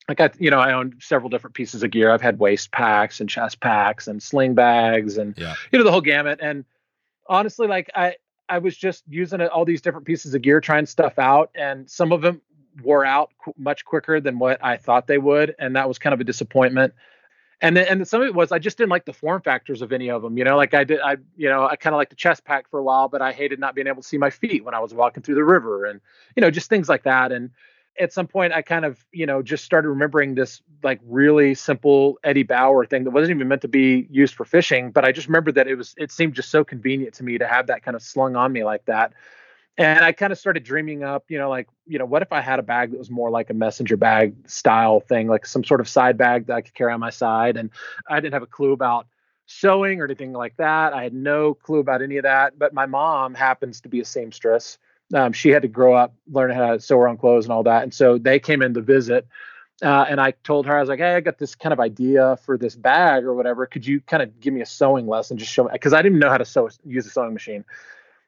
like 0.07 0.19
I 0.19 0.27
got, 0.27 0.41
you 0.41 0.49
know, 0.49 0.59
I 0.59 0.73
owned 0.73 0.95
several 0.99 1.29
different 1.29 1.55
pieces 1.55 1.83
of 1.83 1.91
gear. 1.91 2.11
I've 2.11 2.21
had 2.21 2.39
waist 2.39 2.71
packs 2.71 3.19
and 3.19 3.29
chest 3.29 3.59
packs 3.59 4.07
and 4.07 4.21
sling 4.21 4.55
bags 4.55 5.17
and, 5.17 5.35
yeah. 5.37 5.55
you 5.71 5.79
know, 5.79 5.85
the 5.85 5.91
whole 5.91 6.01
gamut. 6.01 6.39
And 6.41 6.65
honestly, 7.27 7.67
like 7.67 7.89
I, 7.95 8.15
I 8.49 8.59
was 8.59 8.77
just 8.77 9.03
using 9.07 9.41
all 9.41 9.65
these 9.65 9.81
different 9.81 10.05
pieces 10.05 10.33
of 10.33 10.41
gear, 10.41 10.61
trying 10.61 10.85
stuff 10.85 11.17
out. 11.19 11.51
And 11.55 11.89
some 11.89 12.11
of 12.11 12.21
them 12.21 12.41
wore 12.83 13.05
out 13.05 13.31
qu- 13.43 13.53
much 13.57 13.85
quicker 13.85 14.19
than 14.19 14.39
what 14.39 14.63
I 14.63 14.77
thought 14.77 15.07
they 15.07 15.17
would. 15.17 15.55
And 15.59 15.75
that 15.75 15.87
was 15.87 15.97
kind 15.99 16.13
of 16.13 16.19
a 16.21 16.23
disappointment 16.23 16.93
and 17.61 17.75
then 17.75 17.87
and 17.87 18.07
some 18.07 18.21
of 18.21 18.27
it 18.27 18.35
was 18.35 18.51
I 18.51 18.59
just 18.59 18.77
didn't 18.77 18.89
like 18.89 19.05
the 19.05 19.13
form 19.13 19.41
factors 19.41 19.81
of 19.81 19.91
any 19.91 20.09
of 20.09 20.21
them. 20.21 20.37
You 20.37 20.43
know, 20.43 20.57
like 20.57 20.73
I 20.73 20.83
did, 20.83 20.99
I 20.99 21.17
you 21.37 21.49
know, 21.49 21.67
I 21.67 21.75
kind 21.75 21.93
of 21.93 21.97
like 21.97 22.09
the 22.09 22.15
chest 22.15 22.43
pack 22.43 22.69
for 22.69 22.79
a 22.79 22.83
while, 22.83 23.07
but 23.07 23.21
I 23.21 23.31
hated 23.31 23.59
not 23.59 23.75
being 23.75 23.87
able 23.87 24.01
to 24.01 24.07
see 24.07 24.17
my 24.17 24.29
feet 24.29 24.63
when 24.63 24.73
I 24.73 24.79
was 24.79 24.93
walking 24.93 25.23
through 25.23 25.35
the 25.35 25.43
river, 25.43 25.85
and 25.85 26.01
you 26.35 26.41
know, 26.41 26.51
just 26.51 26.69
things 26.69 26.89
like 26.89 27.03
that. 27.03 27.31
And 27.31 27.51
at 27.97 28.11
some 28.11 28.27
point, 28.27 28.51
I 28.51 28.61
kind 28.61 28.83
of 28.83 29.05
you 29.11 29.25
know 29.25 29.41
just 29.41 29.63
started 29.63 29.89
remembering 29.89 30.35
this 30.35 30.61
like 30.83 30.99
really 31.05 31.55
simple 31.55 32.19
Eddie 32.23 32.43
Bauer 32.43 32.85
thing 32.85 33.05
that 33.05 33.11
wasn't 33.11 33.37
even 33.37 33.47
meant 33.47 33.61
to 33.61 33.67
be 33.69 34.07
used 34.09 34.35
for 34.35 34.43
fishing, 34.43 34.91
but 34.91 35.05
I 35.05 35.11
just 35.11 35.27
remember 35.27 35.51
that 35.53 35.67
it 35.67 35.75
was 35.75 35.95
it 35.97 36.11
seemed 36.11 36.33
just 36.33 36.49
so 36.49 36.63
convenient 36.63 37.13
to 37.15 37.23
me 37.23 37.37
to 37.37 37.47
have 37.47 37.67
that 37.67 37.83
kind 37.83 37.95
of 37.95 38.01
slung 38.01 38.35
on 38.35 38.51
me 38.51 38.63
like 38.63 38.85
that 38.85 39.13
and 39.77 40.05
I 40.05 40.11
kind 40.13 40.31
of 40.31 40.39
started 40.39 40.63
dreaming 40.63 41.03
up, 41.03 41.25
you 41.29 41.37
know, 41.37 41.49
like, 41.49 41.67
you 41.85 41.99
know, 41.99 42.05
what 42.05 42.21
if 42.21 42.31
I 42.31 42.41
had 42.41 42.59
a 42.59 42.63
bag 42.63 42.91
that 42.91 42.97
was 42.97 43.09
more 43.09 43.29
like 43.29 43.49
a 43.49 43.53
messenger 43.53 43.97
bag 43.97 44.35
style 44.47 45.01
thing, 45.01 45.27
like 45.27 45.45
some 45.45 45.63
sort 45.63 45.81
of 45.81 45.89
side 45.89 46.17
bag 46.17 46.47
that 46.47 46.55
I 46.55 46.61
could 46.61 46.73
carry 46.73 46.93
on 46.93 46.99
my 46.99 47.09
side. 47.09 47.57
And 47.57 47.69
I 48.09 48.19
didn't 48.19 48.33
have 48.33 48.43
a 48.43 48.47
clue 48.47 48.71
about 48.71 49.07
sewing 49.47 49.99
or 49.99 50.05
anything 50.05 50.31
like 50.31 50.55
that. 50.57 50.93
I 50.93 51.03
had 51.03 51.13
no 51.13 51.53
clue 51.53 51.79
about 51.79 52.01
any 52.01 52.17
of 52.17 52.23
that. 52.23 52.57
But 52.57 52.73
my 52.73 52.85
mom 52.85 53.33
happens 53.33 53.81
to 53.81 53.89
be 53.89 53.99
a 53.99 54.05
seamstress. 54.05 54.77
Um, 55.13 55.33
she 55.33 55.49
had 55.49 55.61
to 55.61 55.67
grow 55.67 55.93
up 55.93 56.15
learning 56.31 56.57
how 56.57 56.73
to 56.73 56.79
sew 56.79 56.97
her 56.99 57.07
own 57.07 57.17
clothes 57.17 57.45
and 57.45 57.51
all 57.51 57.63
that. 57.63 57.83
And 57.83 57.93
so 57.93 58.17
they 58.17 58.39
came 58.39 58.61
in 58.61 58.73
to 58.75 58.81
visit. 58.81 59.27
Uh, 59.83 60.05
and 60.07 60.21
I 60.21 60.31
told 60.31 60.65
her, 60.67 60.77
I 60.77 60.79
was 60.79 60.87
like, 60.87 60.99
hey, 60.99 61.15
I 61.15 61.19
got 61.19 61.37
this 61.37 61.53
kind 61.53 61.73
of 61.73 61.81
idea 61.81 62.37
for 62.45 62.57
this 62.57 62.77
bag 62.77 63.25
or 63.25 63.33
whatever. 63.33 63.65
Could 63.65 63.85
you 63.85 63.99
kind 63.99 64.23
of 64.23 64.39
give 64.39 64.53
me 64.53 64.61
a 64.61 64.65
sewing 64.65 65.05
lesson? 65.05 65.37
Just 65.37 65.51
show 65.51 65.65
me, 65.65 65.71
because 65.73 65.91
I 65.91 66.01
didn't 66.01 66.19
know 66.19 66.29
how 66.29 66.37
to 66.37 66.45
sew, 66.45 66.69
use 66.85 67.05
a 67.05 67.09
sewing 67.09 67.33
machine. 67.33 67.65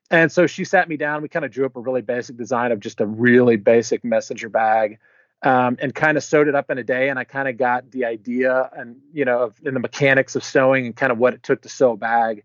And 0.10 0.32
so 0.32 0.48
she 0.48 0.64
sat 0.64 0.88
me 0.88 0.98
down. 0.98 1.22
We 1.22 1.30
kind 1.30 1.46
of 1.46 1.52
drew 1.52 1.66
up 1.66 1.76
a 1.76 1.80
really 1.82 2.02
basic 2.02 2.38
design 2.38 2.72
of 2.72 2.80
just 2.80 3.02
a 3.02 3.06
really 3.06 3.58
basic 3.58 4.04
messenger 4.04 4.50
bag. 4.50 5.00
um, 5.44 5.78
and 5.80 5.94
kind 5.94 6.18
of 6.18 6.24
sewed 6.24 6.48
it 6.48 6.56
up 6.56 6.70
in 6.70 6.78
a 6.78 6.84
day. 6.84 7.10
And 7.10 7.20
I 7.20 7.24
kind 7.24 7.48
of 7.48 7.58
got 7.58 7.92
the 7.92 8.06
idea 8.06 8.70
and, 8.76 8.98
you 9.14 9.26
know, 9.26 9.44
of, 9.44 9.56
and 9.64 9.76
the 9.76 9.80
mechanics 9.80 10.36
of 10.36 10.44
sewing 10.44 10.88
and 10.88 10.96
kind 10.96 11.12
of 11.12 11.18
what 11.18 11.34
it 11.34 11.44
took 11.44 11.62
to 11.62 11.70
sew 11.70 11.92
a 11.92 11.98
bag. 11.98 12.44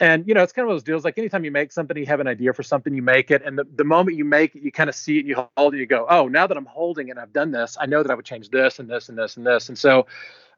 And, 0.00 0.26
you 0.26 0.32
know, 0.32 0.42
it's 0.42 0.52
kind 0.52 0.66
of 0.66 0.74
those 0.74 0.82
deals 0.82 1.04
like 1.04 1.18
anytime 1.18 1.44
you 1.44 1.50
make 1.50 1.70
something, 1.72 1.94
you 1.96 2.06
have 2.06 2.20
an 2.20 2.26
idea 2.26 2.54
for 2.54 2.62
something, 2.62 2.94
you 2.94 3.02
make 3.02 3.30
it. 3.30 3.42
And 3.44 3.58
the, 3.58 3.64
the 3.76 3.84
moment 3.84 4.16
you 4.16 4.24
make 4.24 4.56
it, 4.56 4.62
you 4.62 4.72
kind 4.72 4.88
of 4.88 4.96
see 4.96 5.18
it, 5.18 5.20
and 5.20 5.28
you 5.28 5.46
hold 5.58 5.74
it, 5.74 5.78
you 5.78 5.86
go, 5.86 6.06
oh, 6.08 6.26
now 6.26 6.46
that 6.46 6.56
I'm 6.56 6.64
holding 6.64 7.08
it, 7.08 7.18
I've 7.18 7.34
done 7.34 7.50
this, 7.50 7.76
I 7.78 7.84
know 7.84 8.02
that 8.02 8.10
I 8.10 8.14
would 8.14 8.24
change 8.24 8.48
this 8.48 8.78
and 8.78 8.88
this 8.88 9.10
and 9.10 9.18
this 9.18 9.36
and 9.36 9.46
this. 9.46 9.68
And 9.68 9.78
so 9.78 10.06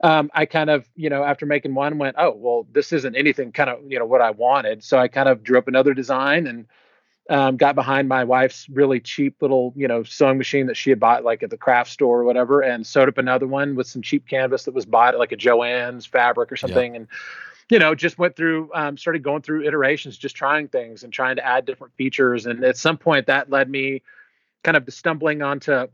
um, 0.03 0.31
I 0.35 0.47
kind 0.47 0.71
of, 0.71 0.89
you 0.97 1.09
know, 1.11 1.23
after 1.23 1.47
making 1.47 1.75
one 1.75 1.99
went, 1.99 2.17
oh, 2.19 2.35
well, 2.37 2.67
this 2.73 2.93
isn't 2.93 3.15
anything 3.17 3.53
kind 3.53 3.71
of, 3.71 3.79
you 3.87 3.99
know, 3.99 4.07
what 4.07 4.21
I 4.21 4.31
wanted. 4.31 4.83
So 4.83 4.99
I 4.99 5.09
kind 5.09 5.29
of 5.29 5.43
drew 5.43 5.59
up 5.59 5.69
another 5.69 5.95
design 5.95 6.47
and, 6.47 6.67
um, 7.31 7.57
got 7.57 7.77
behind 7.77 8.09
my 8.09 8.25
wife's 8.25 8.69
really 8.69 8.99
cheap 8.99 9.41
little, 9.41 9.73
you 9.77 9.87
know, 9.87 10.03
sewing 10.03 10.39
machine 10.39 10.67
that 10.67 10.77
she 10.77 10.91
had 10.91 10.99
bought 10.99 11.23
like 11.23 11.45
at 11.45 11.51
the 11.51 11.57
craft 11.57 11.91
store 11.91 12.21
or 12.21 12.25
whatever, 12.25 12.61
and 12.63 12.85
sewed 12.85 13.09
up 13.09 13.17
another 13.17 13.47
one 13.47 13.77
with 13.77 13.87
some 13.87 14.03
cheap 14.03 14.27
canvas 14.27 14.65
that 14.65 14.75
was 14.75 14.85
bought 14.85 15.15
at 15.15 15.21
like 15.21 15.31
a 15.31 15.37
Joann's 15.37 16.05
fabric 16.05 16.51
or 16.51 16.57
something, 16.57 16.97
and 16.97 17.07
you 17.71 17.79
know, 17.79 17.95
just 17.95 18.19
went 18.19 18.35
through, 18.35 18.71
um, 18.75 18.99
started 18.99 19.23
going 19.23 19.41
through 19.41 19.65
iterations, 19.65 20.19
just 20.19 20.35
trying 20.35 20.67
things 20.67 21.05
and 21.05 21.13
trying 21.13 21.37
to 21.37 21.47
add 21.47 21.65
different 21.65 21.95
features, 21.95 22.45
and 22.45 22.65
at 22.65 22.77
some 22.77 22.99
point 22.99 23.27
that 23.27 23.51
led 23.51 23.71
me 23.71 24.03
kind 24.65 24.77
of 24.77 24.85
stumbling 24.93 25.43
onto 25.43 25.87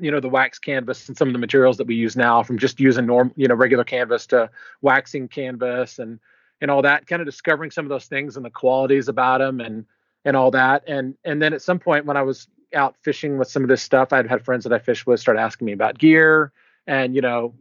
you 0.00 0.10
know 0.10 0.20
the 0.20 0.28
wax 0.28 0.58
canvas 0.58 1.08
and 1.08 1.16
some 1.16 1.28
of 1.28 1.32
the 1.32 1.38
materials 1.38 1.76
that 1.76 1.86
we 1.86 1.94
use 1.94 2.16
now 2.16 2.42
from 2.42 2.58
just 2.58 2.80
using 2.80 3.06
normal 3.06 3.32
you 3.36 3.48
know 3.48 3.54
regular 3.54 3.84
canvas 3.84 4.26
to 4.26 4.50
waxing 4.82 5.28
canvas 5.28 5.98
and 5.98 6.18
and 6.60 6.70
all 6.70 6.82
that 6.82 7.06
kind 7.06 7.20
of 7.20 7.26
discovering 7.26 7.70
some 7.70 7.84
of 7.84 7.88
those 7.88 8.06
things 8.06 8.36
and 8.36 8.44
the 8.44 8.50
qualities 8.50 9.08
about 9.08 9.38
them 9.38 9.60
and 9.60 9.84
and 10.24 10.36
all 10.36 10.50
that. 10.50 10.84
And 10.86 11.14
and 11.24 11.40
then 11.40 11.52
at 11.52 11.62
some 11.62 11.78
point 11.78 12.06
when 12.06 12.16
I 12.16 12.22
was 12.22 12.48
out 12.74 12.96
fishing 13.00 13.38
with 13.38 13.48
some 13.48 13.62
of 13.62 13.68
this 13.68 13.82
stuff, 13.82 14.12
I'd 14.12 14.28
had 14.28 14.44
friends 14.44 14.64
that 14.64 14.72
I 14.72 14.78
fished 14.78 15.06
with 15.06 15.20
start 15.20 15.38
asking 15.38 15.66
me 15.66 15.72
about 15.72 15.98
gear 15.98 16.52
and 16.86 17.14
you 17.14 17.20
know 17.20 17.54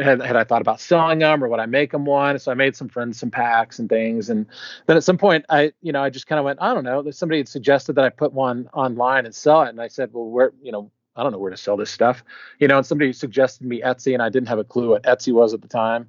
had, 0.00 0.22
had 0.22 0.36
I 0.36 0.44
thought 0.44 0.62
about 0.62 0.80
selling 0.80 1.18
them 1.18 1.42
or 1.42 1.48
would 1.48 1.60
I 1.60 1.66
make 1.66 1.92
them 1.92 2.04
one? 2.04 2.38
So 2.38 2.52
I 2.52 2.54
made 2.54 2.76
some 2.76 2.88
friends 2.88 3.18
some 3.18 3.30
packs 3.30 3.78
and 3.78 3.88
things. 3.88 4.30
And 4.30 4.46
then 4.86 4.96
at 4.96 5.04
some 5.04 5.18
point 5.18 5.44
I, 5.48 5.72
you 5.82 5.92
know, 5.92 6.02
I 6.02 6.10
just 6.10 6.26
kind 6.26 6.38
of 6.38 6.44
went, 6.44 6.60
I 6.62 6.72
don't 6.72 6.84
know. 6.84 7.08
Somebody 7.10 7.38
had 7.38 7.48
suggested 7.48 7.94
that 7.94 8.04
I 8.04 8.08
put 8.08 8.32
one 8.32 8.68
online 8.72 9.24
and 9.24 9.34
sell 9.34 9.62
it. 9.62 9.70
And 9.70 9.80
I 9.80 9.88
said, 9.88 10.10
well, 10.12 10.26
where, 10.26 10.52
you 10.62 10.70
know, 10.70 10.92
I 11.16 11.22
don't 11.22 11.32
know 11.32 11.38
where 11.38 11.50
to 11.50 11.56
sell 11.56 11.76
this 11.76 11.90
stuff. 11.90 12.22
You 12.58 12.68
know, 12.68 12.78
and 12.78 12.86
somebody 12.86 13.12
suggested 13.12 13.66
me 13.66 13.80
Etsy 13.82 14.14
and 14.14 14.22
I 14.22 14.28
didn't 14.28 14.48
have 14.48 14.58
a 14.58 14.64
clue 14.64 14.90
what 14.90 15.02
Etsy 15.04 15.32
was 15.32 15.54
at 15.54 15.62
the 15.62 15.68
time. 15.68 16.08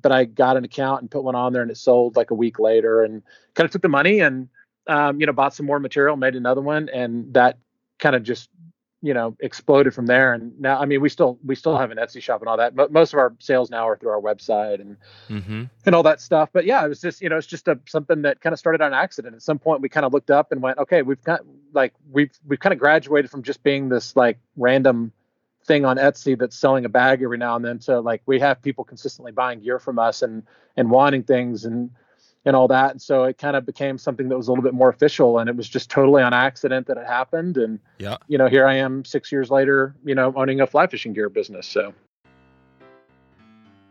But 0.00 0.12
I 0.12 0.24
got 0.24 0.56
an 0.56 0.64
account 0.64 1.02
and 1.02 1.10
put 1.10 1.22
one 1.22 1.34
on 1.34 1.52
there 1.52 1.62
and 1.62 1.70
it 1.70 1.76
sold 1.76 2.16
like 2.16 2.30
a 2.30 2.34
week 2.34 2.58
later 2.58 3.02
and 3.02 3.22
kind 3.54 3.64
of 3.64 3.70
took 3.70 3.82
the 3.82 3.88
money 3.88 4.20
and 4.20 4.48
um, 4.86 5.20
you 5.20 5.26
know, 5.26 5.32
bought 5.32 5.54
some 5.54 5.66
more 5.66 5.78
material, 5.78 6.16
made 6.16 6.34
another 6.34 6.60
one, 6.60 6.88
and 6.88 7.32
that 7.34 7.58
kind 7.98 8.16
of 8.16 8.22
just 8.22 8.48
you 9.02 9.12
know 9.12 9.36
exploded 9.40 9.92
from 9.92 10.06
there 10.06 10.32
and 10.32 10.58
now 10.60 10.78
i 10.78 10.86
mean 10.86 11.00
we 11.00 11.08
still 11.08 11.36
we 11.44 11.56
still 11.56 11.76
have 11.76 11.90
an 11.90 11.98
etsy 11.98 12.22
shop 12.22 12.40
and 12.40 12.48
all 12.48 12.56
that 12.56 12.74
but 12.76 12.92
most 12.92 13.12
of 13.12 13.18
our 13.18 13.34
sales 13.40 13.68
now 13.68 13.86
are 13.86 13.96
through 13.96 14.10
our 14.10 14.20
website 14.20 14.80
and 14.80 14.96
mm-hmm. 15.28 15.64
and 15.84 15.94
all 15.94 16.04
that 16.04 16.20
stuff 16.20 16.48
but 16.52 16.64
yeah 16.64 16.84
it 16.84 16.88
was 16.88 17.00
just 17.00 17.20
you 17.20 17.28
know 17.28 17.36
it's 17.36 17.46
just 17.46 17.66
a 17.66 17.78
something 17.86 18.22
that 18.22 18.40
kind 18.40 18.52
of 18.52 18.60
started 18.60 18.80
on 18.80 18.94
accident 18.94 19.34
at 19.34 19.42
some 19.42 19.58
point 19.58 19.80
we 19.80 19.88
kind 19.88 20.06
of 20.06 20.12
looked 20.12 20.30
up 20.30 20.52
and 20.52 20.62
went 20.62 20.78
okay 20.78 21.02
we've 21.02 21.22
got 21.24 21.40
like 21.72 21.92
we've 22.10 22.32
we've 22.46 22.60
kind 22.60 22.72
of 22.72 22.78
graduated 22.78 23.30
from 23.30 23.42
just 23.42 23.62
being 23.62 23.88
this 23.88 24.16
like 24.16 24.38
random 24.56 25.12
thing 25.64 25.84
on 25.84 25.96
etsy 25.96 26.36
that's 26.36 26.56
selling 26.56 26.84
a 26.84 26.88
bag 26.88 27.22
every 27.22 27.38
now 27.38 27.54
and 27.54 27.64
then 27.64 27.78
to 27.78 28.00
like 28.00 28.20
we 28.26 28.40
have 28.40 28.60
people 28.62 28.82
consistently 28.82 29.30
buying 29.30 29.60
gear 29.60 29.78
from 29.78 29.98
us 29.98 30.22
and 30.22 30.42
and 30.76 30.90
wanting 30.90 31.22
things 31.22 31.64
and 31.64 31.90
and 32.44 32.56
all 32.56 32.68
that. 32.68 32.90
And 32.90 33.00
so 33.00 33.24
it 33.24 33.38
kind 33.38 33.56
of 33.56 33.64
became 33.64 33.98
something 33.98 34.28
that 34.28 34.36
was 34.36 34.48
a 34.48 34.50
little 34.50 34.64
bit 34.64 34.74
more 34.74 34.88
official 34.88 35.38
and 35.38 35.48
it 35.48 35.56
was 35.56 35.68
just 35.68 35.90
totally 35.90 36.22
on 36.22 36.32
accident 36.32 36.86
that 36.88 36.96
it 36.96 37.06
happened. 37.06 37.56
And, 37.56 37.78
yeah, 37.98 38.16
you 38.28 38.38
know, 38.38 38.48
here 38.48 38.66
I 38.66 38.76
am 38.76 39.04
six 39.04 39.30
years 39.30 39.50
later, 39.50 39.94
you 40.04 40.14
know, 40.14 40.32
owning 40.36 40.60
a 40.60 40.66
fly 40.66 40.86
fishing 40.86 41.12
gear 41.12 41.28
business. 41.28 41.66
So 41.66 41.94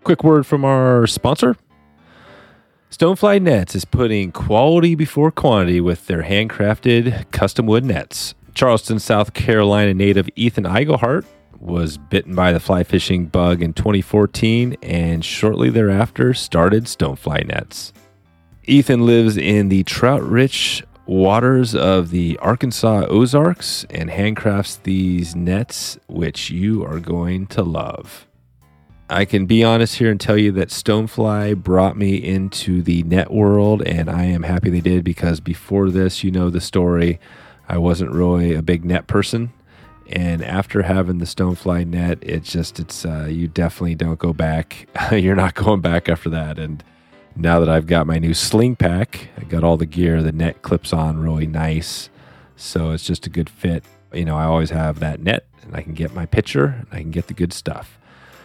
quick 0.03 0.23
word 0.23 0.45
from 0.45 0.65
our 0.65 1.07
sponsor. 1.07 1.55
Stonefly 2.91 3.41
Nets 3.41 3.73
is 3.73 3.85
putting 3.85 4.33
quality 4.33 4.95
before 4.95 5.31
quantity 5.31 5.79
with 5.79 6.07
their 6.07 6.23
handcrafted 6.23 7.31
custom 7.31 7.65
wood 7.65 7.85
nets. 7.85 8.35
Charleston, 8.53 8.99
South 8.99 9.33
Carolina 9.33 9.93
native 9.93 10.27
Ethan 10.35 10.65
Eigelhart 10.65 11.23
was 11.57 11.97
bitten 11.97 12.35
by 12.35 12.51
the 12.51 12.59
fly 12.59 12.83
fishing 12.83 13.27
bug 13.27 13.61
in 13.61 13.71
2014 13.71 14.75
and 14.83 15.23
shortly 15.23 15.69
thereafter 15.69 16.33
started 16.33 16.83
Stonefly 16.83 17.47
Nets. 17.47 17.93
Ethan 18.65 19.05
lives 19.05 19.37
in 19.37 19.69
the 19.69 19.83
trout 19.83 20.21
rich 20.21 20.83
waters 21.05 21.73
of 21.73 22.09
the 22.09 22.37
Arkansas 22.39 23.05
Ozarks 23.07 23.85
and 23.89 24.09
handcrafts 24.09 24.83
these 24.83 25.33
nets, 25.33 25.97
which 26.07 26.49
you 26.49 26.83
are 26.83 26.99
going 26.99 27.47
to 27.47 27.63
love. 27.63 28.27
I 29.11 29.25
can 29.25 29.45
be 29.45 29.61
honest 29.61 29.95
here 29.97 30.09
and 30.09 30.19
tell 30.19 30.37
you 30.37 30.53
that 30.53 30.69
Stonefly 30.69 31.61
brought 31.61 31.97
me 31.97 32.15
into 32.15 32.81
the 32.81 33.03
net 33.03 33.29
world, 33.29 33.81
and 33.81 34.09
I 34.09 34.23
am 34.23 34.43
happy 34.43 34.69
they 34.69 34.79
did 34.79 35.03
because 35.03 35.41
before 35.41 35.89
this, 35.89 36.23
you 36.23 36.31
know 36.31 36.49
the 36.49 36.61
story. 36.61 37.19
I 37.67 37.77
wasn't 37.77 38.11
really 38.11 38.53
a 38.53 38.61
big 38.61 38.85
net 38.85 39.07
person, 39.07 39.51
and 40.07 40.41
after 40.41 40.83
having 40.83 41.17
the 41.17 41.25
Stonefly 41.25 41.85
net, 41.85 42.19
it's 42.21 42.49
just 42.49 42.79
it's 42.79 43.03
uh, 43.03 43.27
you 43.29 43.49
definitely 43.49 43.95
don't 43.95 44.17
go 44.17 44.31
back. 44.31 44.87
You're 45.11 45.35
not 45.35 45.55
going 45.55 45.81
back 45.81 46.07
after 46.07 46.29
that, 46.29 46.57
and 46.57 46.81
now 47.35 47.59
that 47.59 47.67
I've 47.67 47.87
got 47.87 48.07
my 48.07 48.17
new 48.17 48.33
sling 48.33 48.77
pack, 48.77 49.27
I 49.37 49.43
got 49.43 49.65
all 49.65 49.75
the 49.75 49.85
gear, 49.85 50.23
the 50.23 50.31
net 50.31 50.61
clips 50.61 50.93
on 50.93 51.19
really 51.19 51.47
nice. 51.47 52.09
So 52.55 52.91
it's 52.91 53.03
just 53.03 53.25
a 53.25 53.29
good 53.29 53.49
fit. 53.49 53.83
You 54.13 54.23
know, 54.23 54.37
I 54.37 54.45
always 54.45 54.69
have 54.69 54.99
that 54.99 55.19
net 55.19 55.47
and 55.63 55.75
I 55.75 55.81
can 55.81 55.93
get 55.93 56.13
my 56.13 56.25
pitcher 56.25 56.65
and 56.79 56.87
I 56.91 57.01
can 57.01 57.11
get 57.11 57.27
the 57.27 57.33
good 57.33 57.53
stuff. 57.53 57.97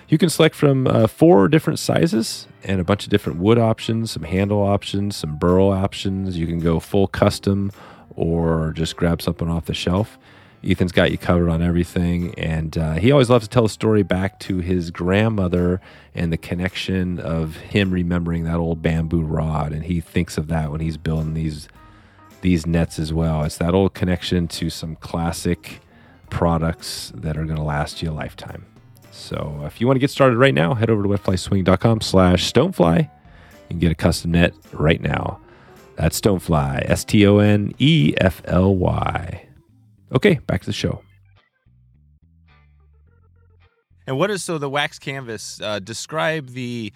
You 0.08 0.18
can 0.18 0.30
select 0.30 0.54
from 0.54 0.86
uh, 0.86 1.08
four 1.08 1.48
different 1.48 1.80
sizes 1.80 2.46
and 2.62 2.80
a 2.80 2.84
bunch 2.84 3.04
of 3.04 3.10
different 3.10 3.40
wood 3.40 3.58
options, 3.58 4.12
some 4.12 4.22
handle 4.22 4.62
options, 4.62 5.16
some 5.16 5.36
burl 5.36 5.70
options. 5.70 6.38
You 6.38 6.46
can 6.46 6.60
go 6.60 6.78
full 6.78 7.08
custom 7.08 7.72
or 8.14 8.72
just 8.72 8.96
grab 8.96 9.20
something 9.20 9.48
off 9.48 9.66
the 9.66 9.74
shelf. 9.74 10.16
Ethan's 10.64 10.92
got 10.92 11.10
you 11.10 11.18
covered 11.18 11.48
on 11.48 11.60
everything. 11.60 12.34
And 12.38 12.78
uh, 12.78 12.94
he 12.94 13.10
always 13.10 13.28
loves 13.28 13.46
to 13.46 13.50
tell 13.50 13.64
a 13.64 13.68
story 13.68 14.04
back 14.04 14.38
to 14.40 14.58
his 14.58 14.92
grandmother 14.92 15.80
and 16.14 16.32
the 16.32 16.36
connection 16.36 17.18
of 17.18 17.56
him 17.56 17.90
remembering 17.90 18.44
that 18.44 18.56
old 18.56 18.82
bamboo 18.82 19.22
rod. 19.22 19.72
And 19.72 19.84
he 19.84 20.00
thinks 20.00 20.38
of 20.38 20.46
that 20.48 20.70
when 20.70 20.80
he's 20.80 20.96
building 20.96 21.34
these 21.34 21.68
these 22.42 22.66
nets 22.66 22.98
as 23.00 23.12
well. 23.12 23.42
It's 23.42 23.56
that 23.56 23.74
old 23.74 23.94
connection 23.94 24.46
to 24.48 24.70
some 24.70 24.94
classic 24.96 25.80
products 26.30 27.10
that 27.14 27.36
are 27.36 27.44
going 27.44 27.56
to 27.56 27.62
last 27.62 28.02
you 28.02 28.10
a 28.10 28.12
lifetime. 28.12 28.66
So 29.16 29.62
if 29.64 29.80
you 29.80 29.86
want 29.86 29.96
to 29.96 30.00
get 30.00 30.10
started 30.10 30.36
right 30.36 30.54
now, 30.54 30.74
head 30.74 30.90
over 30.90 31.02
to 31.02 31.08
wetflyswing.com 31.08 32.00
slash 32.02 32.52
stonefly. 32.52 33.10
Can 33.68 33.78
get 33.80 33.90
a 33.90 33.96
custom 33.96 34.32
net 34.32 34.54
right 34.72 35.00
now. 35.00 35.40
That's 35.96 36.20
Stonefly, 36.20 36.88
S 36.88 37.04
T 37.04 37.26
O 37.26 37.38
N 37.38 37.74
E 37.78 38.14
F 38.18 38.42
L 38.44 38.76
Y. 38.76 39.48
Okay, 40.14 40.34
back 40.46 40.60
to 40.60 40.66
the 40.66 40.72
show. 40.72 41.02
And 44.06 44.18
what 44.18 44.30
is 44.30 44.44
so 44.44 44.58
the 44.58 44.70
wax 44.70 44.98
canvas? 44.98 45.60
Uh, 45.60 45.80
describe 45.80 46.50
the, 46.50 46.92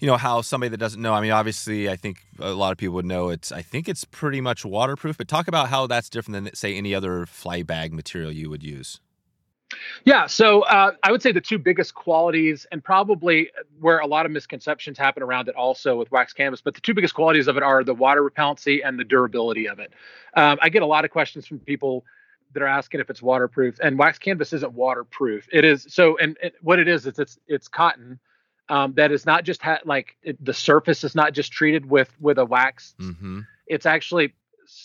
you 0.00 0.06
know, 0.06 0.16
how 0.16 0.40
somebody 0.40 0.70
that 0.70 0.78
doesn't 0.78 1.00
know. 1.00 1.14
I 1.14 1.20
mean, 1.20 1.30
obviously, 1.30 1.88
I 1.88 1.94
think 1.94 2.24
a 2.40 2.50
lot 2.50 2.72
of 2.72 2.78
people 2.78 2.94
would 2.96 3.06
know 3.06 3.28
it's. 3.28 3.52
I 3.52 3.62
think 3.62 3.88
it's 3.88 4.04
pretty 4.04 4.40
much 4.40 4.64
waterproof. 4.64 5.16
But 5.18 5.28
talk 5.28 5.46
about 5.46 5.68
how 5.68 5.86
that's 5.86 6.08
different 6.08 6.44
than 6.44 6.54
say 6.54 6.74
any 6.74 6.94
other 6.94 7.26
fly 7.26 7.62
bag 7.62 7.92
material 7.92 8.32
you 8.32 8.50
would 8.50 8.64
use. 8.64 9.00
Yeah, 10.04 10.26
so 10.26 10.62
uh, 10.62 10.92
I 11.02 11.12
would 11.12 11.22
say 11.22 11.32
the 11.32 11.40
two 11.40 11.58
biggest 11.58 11.94
qualities, 11.94 12.66
and 12.70 12.82
probably 12.82 13.50
where 13.80 13.98
a 13.98 14.06
lot 14.06 14.26
of 14.26 14.32
misconceptions 14.32 14.98
happen 14.98 15.22
around 15.22 15.48
it 15.48 15.54
also 15.54 15.96
with 15.96 16.10
wax 16.10 16.32
canvas, 16.32 16.60
but 16.60 16.74
the 16.74 16.80
two 16.80 16.94
biggest 16.94 17.14
qualities 17.14 17.48
of 17.48 17.56
it 17.56 17.62
are 17.62 17.84
the 17.84 17.94
water 17.94 18.28
repellency 18.28 18.80
and 18.84 18.98
the 18.98 19.04
durability 19.04 19.68
of 19.68 19.78
it. 19.78 19.92
Um, 20.34 20.58
I 20.60 20.68
get 20.68 20.82
a 20.82 20.86
lot 20.86 21.04
of 21.04 21.10
questions 21.10 21.46
from 21.46 21.58
people 21.60 22.04
that 22.54 22.62
are 22.62 22.66
asking 22.66 23.00
if 23.00 23.10
it's 23.10 23.20
waterproof 23.20 23.78
and 23.82 23.98
wax 23.98 24.18
canvas 24.18 24.52
isn't 24.52 24.72
waterproof 24.72 25.46
it 25.52 25.64
is 25.64 25.86
so 25.88 26.16
and, 26.18 26.38
and 26.42 26.52
what 26.62 26.78
it 26.78 26.88
is 26.88 27.04
is 27.04 27.18
it's 27.18 27.38
it's 27.46 27.68
cotton 27.68 28.18
um, 28.70 28.94
that 28.94 29.12
is 29.12 29.26
not 29.26 29.44
just 29.44 29.60
ha- 29.60 29.80
like 29.84 30.16
it, 30.22 30.42
the 30.42 30.54
surface 30.54 31.04
is 31.04 31.14
not 31.14 31.34
just 31.34 31.52
treated 31.52 31.84
with 31.90 32.10
with 32.20 32.38
a 32.38 32.44
wax 32.44 32.94
mm-hmm. 33.00 33.40
it's 33.66 33.86
actually 33.86 34.32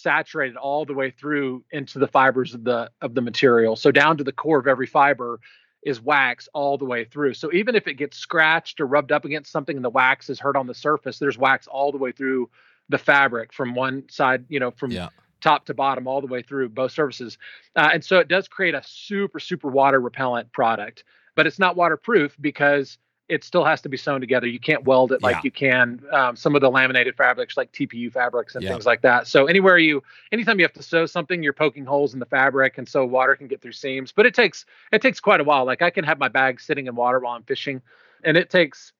saturated 0.01 0.57
all 0.57 0.85
the 0.85 0.93
way 0.93 1.11
through 1.11 1.63
into 1.71 1.99
the 1.99 2.07
fibers 2.07 2.53
of 2.53 2.63
the 2.63 2.89
of 3.01 3.13
the 3.15 3.21
material. 3.21 3.75
So 3.75 3.91
down 3.91 4.17
to 4.17 4.23
the 4.23 4.31
core 4.31 4.59
of 4.59 4.67
every 4.67 4.87
fiber 4.87 5.39
is 5.83 6.01
wax 6.01 6.49
all 6.53 6.77
the 6.77 6.85
way 6.85 7.05
through. 7.05 7.33
So 7.33 7.51
even 7.53 7.75
if 7.75 7.87
it 7.87 7.93
gets 7.93 8.17
scratched 8.17 8.81
or 8.81 8.85
rubbed 8.85 9.11
up 9.11 9.25
against 9.25 9.51
something 9.51 9.75
and 9.75 9.85
the 9.85 9.89
wax 9.89 10.29
is 10.29 10.39
hurt 10.39 10.55
on 10.55 10.67
the 10.67 10.73
surface 10.73 11.19
there's 11.19 11.37
wax 11.37 11.67
all 11.67 11.91
the 11.91 11.97
way 11.97 12.11
through 12.11 12.49
the 12.89 12.97
fabric 12.97 13.53
from 13.53 13.75
one 13.75 14.03
side 14.09 14.45
you 14.49 14.59
know 14.59 14.71
from 14.71 14.91
yeah. 14.91 15.09
top 15.41 15.65
to 15.65 15.73
bottom 15.73 16.07
all 16.07 16.21
the 16.21 16.27
way 16.27 16.41
through 16.41 16.69
both 16.69 16.91
surfaces. 16.91 17.37
Uh, 17.75 17.89
and 17.93 18.03
so 18.03 18.19
it 18.19 18.27
does 18.27 18.47
create 18.47 18.75
a 18.75 18.81
super, 18.85 19.39
super 19.39 19.69
water 19.69 19.99
repellent 19.99 20.51
product, 20.51 21.03
but 21.35 21.47
it's 21.47 21.59
not 21.59 21.75
waterproof 21.75 22.35
because 22.41 22.97
it 23.29 23.43
still 23.43 23.63
has 23.63 23.79
to 23.81 23.89
be 23.89 23.95
sewn 23.95 24.19
together. 24.19 24.47
You 24.47 24.59
can't 24.59 24.83
weld 24.83 25.11
it 25.11 25.21
like 25.21 25.35
Yeah. 25.37 25.41
you 25.45 25.51
can 25.51 26.01
um, 26.11 26.35
some 26.35 26.55
of 26.55 26.61
the 26.61 26.69
laminated 26.69 27.15
fabrics 27.15 27.55
like 27.55 27.71
TPU 27.71 28.11
fabrics 28.11 28.55
and 28.55 28.63
Yeah. 28.63 28.71
things 28.71 28.85
like 28.85 29.01
that. 29.03 29.27
So 29.27 29.45
anywhere 29.45 29.77
you, 29.77 30.01
anytime 30.31 30.59
you 30.59 30.65
have 30.65 30.73
to 30.73 30.83
sew 30.83 31.05
something, 31.05 31.41
you're 31.43 31.53
poking 31.53 31.85
holes 31.85 32.13
in 32.13 32.19
the 32.19 32.25
fabric, 32.25 32.77
and 32.79 32.89
so 32.89 33.05
water 33.05 33.35
can 33.35 33.47
get 33.47 33.61
through 33.61 33.71
seams. 33.73 34.11
But 34.11 34.25
it 34.25 34.33
takes 34.33 34.65
it 34.91 35.01
takes 35.01 35.19
quite 35.19 35.39
a 35.39 35.43
while. 35.43 35.63
Like 35.65 35.81
I 35.81 35.91
can 35.91 36.03
have 36.03 36.17
my 36.19 36.27
bag 36.27 36.59
sitting 36.59 36.87
in 36.87 36.95
water 36.95 37.19
while 37.19 37.35
I'm 37.35 37.43
fishing, 37.43 37.81
and 38.23 38.35
it 38.35 38.49
takes 38.49 38.91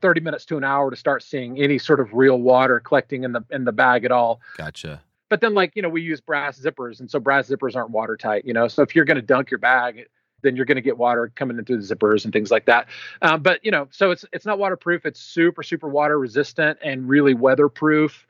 30 0.00 0.20
minutes 0.20 0.44
to 0.46 0.56
an 0.56 0.64
hour 0.64 0.90
to 0.90 0.96
start 0.96 1.22
seeing 1.22 1.58
any 1.60 1.78
sort 1.78 2.00
of 2.00 2.12
real 2.14 2.38
water 2.40 2.78
collecting 2.80 3.24
in 3.24 3.32
the 3.32 3.42
in 3.50 3.64
the 3.64 3.72
bag 3.72 4.04
at 4.04 4.12
all 4.12 4.40
Gotcha. 4.58 5.02
but 5.30 5.40
then 5.40 5.54
like 5.54 5.72
you 5.74 5.80
know 5.80 5.88
we 5.88 6.02
use 6.02 6.20
brass 6.20 6.60
zippers 6.60 7.00
and 7.00 7.10
so 7.10 7.18
brass 7.18 7.48
zippers 7.48 7.74
aren't 7.74 7.90
watertight 7.92 8.44
you 8.44 8.52
know 8.52 8.68
so 8.68 8.82
if 8.82 8.94
you're 8.94 9.06
going 9.06 9.16
to 9.16 9.22
dunk 9.22 9.50
your 9.50 9.56
bag 9.58 10.06
then 10.46 10.56
you're 10.56 10.64
going 10.64 10.76
to 10.76 10.82
get 10.82 10.96
water 10.96 11.32
coming 11.34 11.58
in 11.58 11.64
through 11.64 11.80
the 11.80 11.94
zippers 11.94 12.24
and 12.24 12.32
things 12.32 12.50
like 12.50 12.66
that. 12.66 12.86
Um, 13.22 13.42
but 13.42 13.64
you 13.64 13.70
know 13.70 13.88
so 13.90 14.10
it's 14.10 14.24
it's 14.32 14.46
not 14.46 14.58
waterproof 14.58 15.04
it's 15.04 15.20
super 15.20 15.62
super 15.62 15.88
water 15.88 16.18
resistant 16.18 16.78
and 16.82 17.08
really 17.08 17.34
weatherproof 17.34 18.26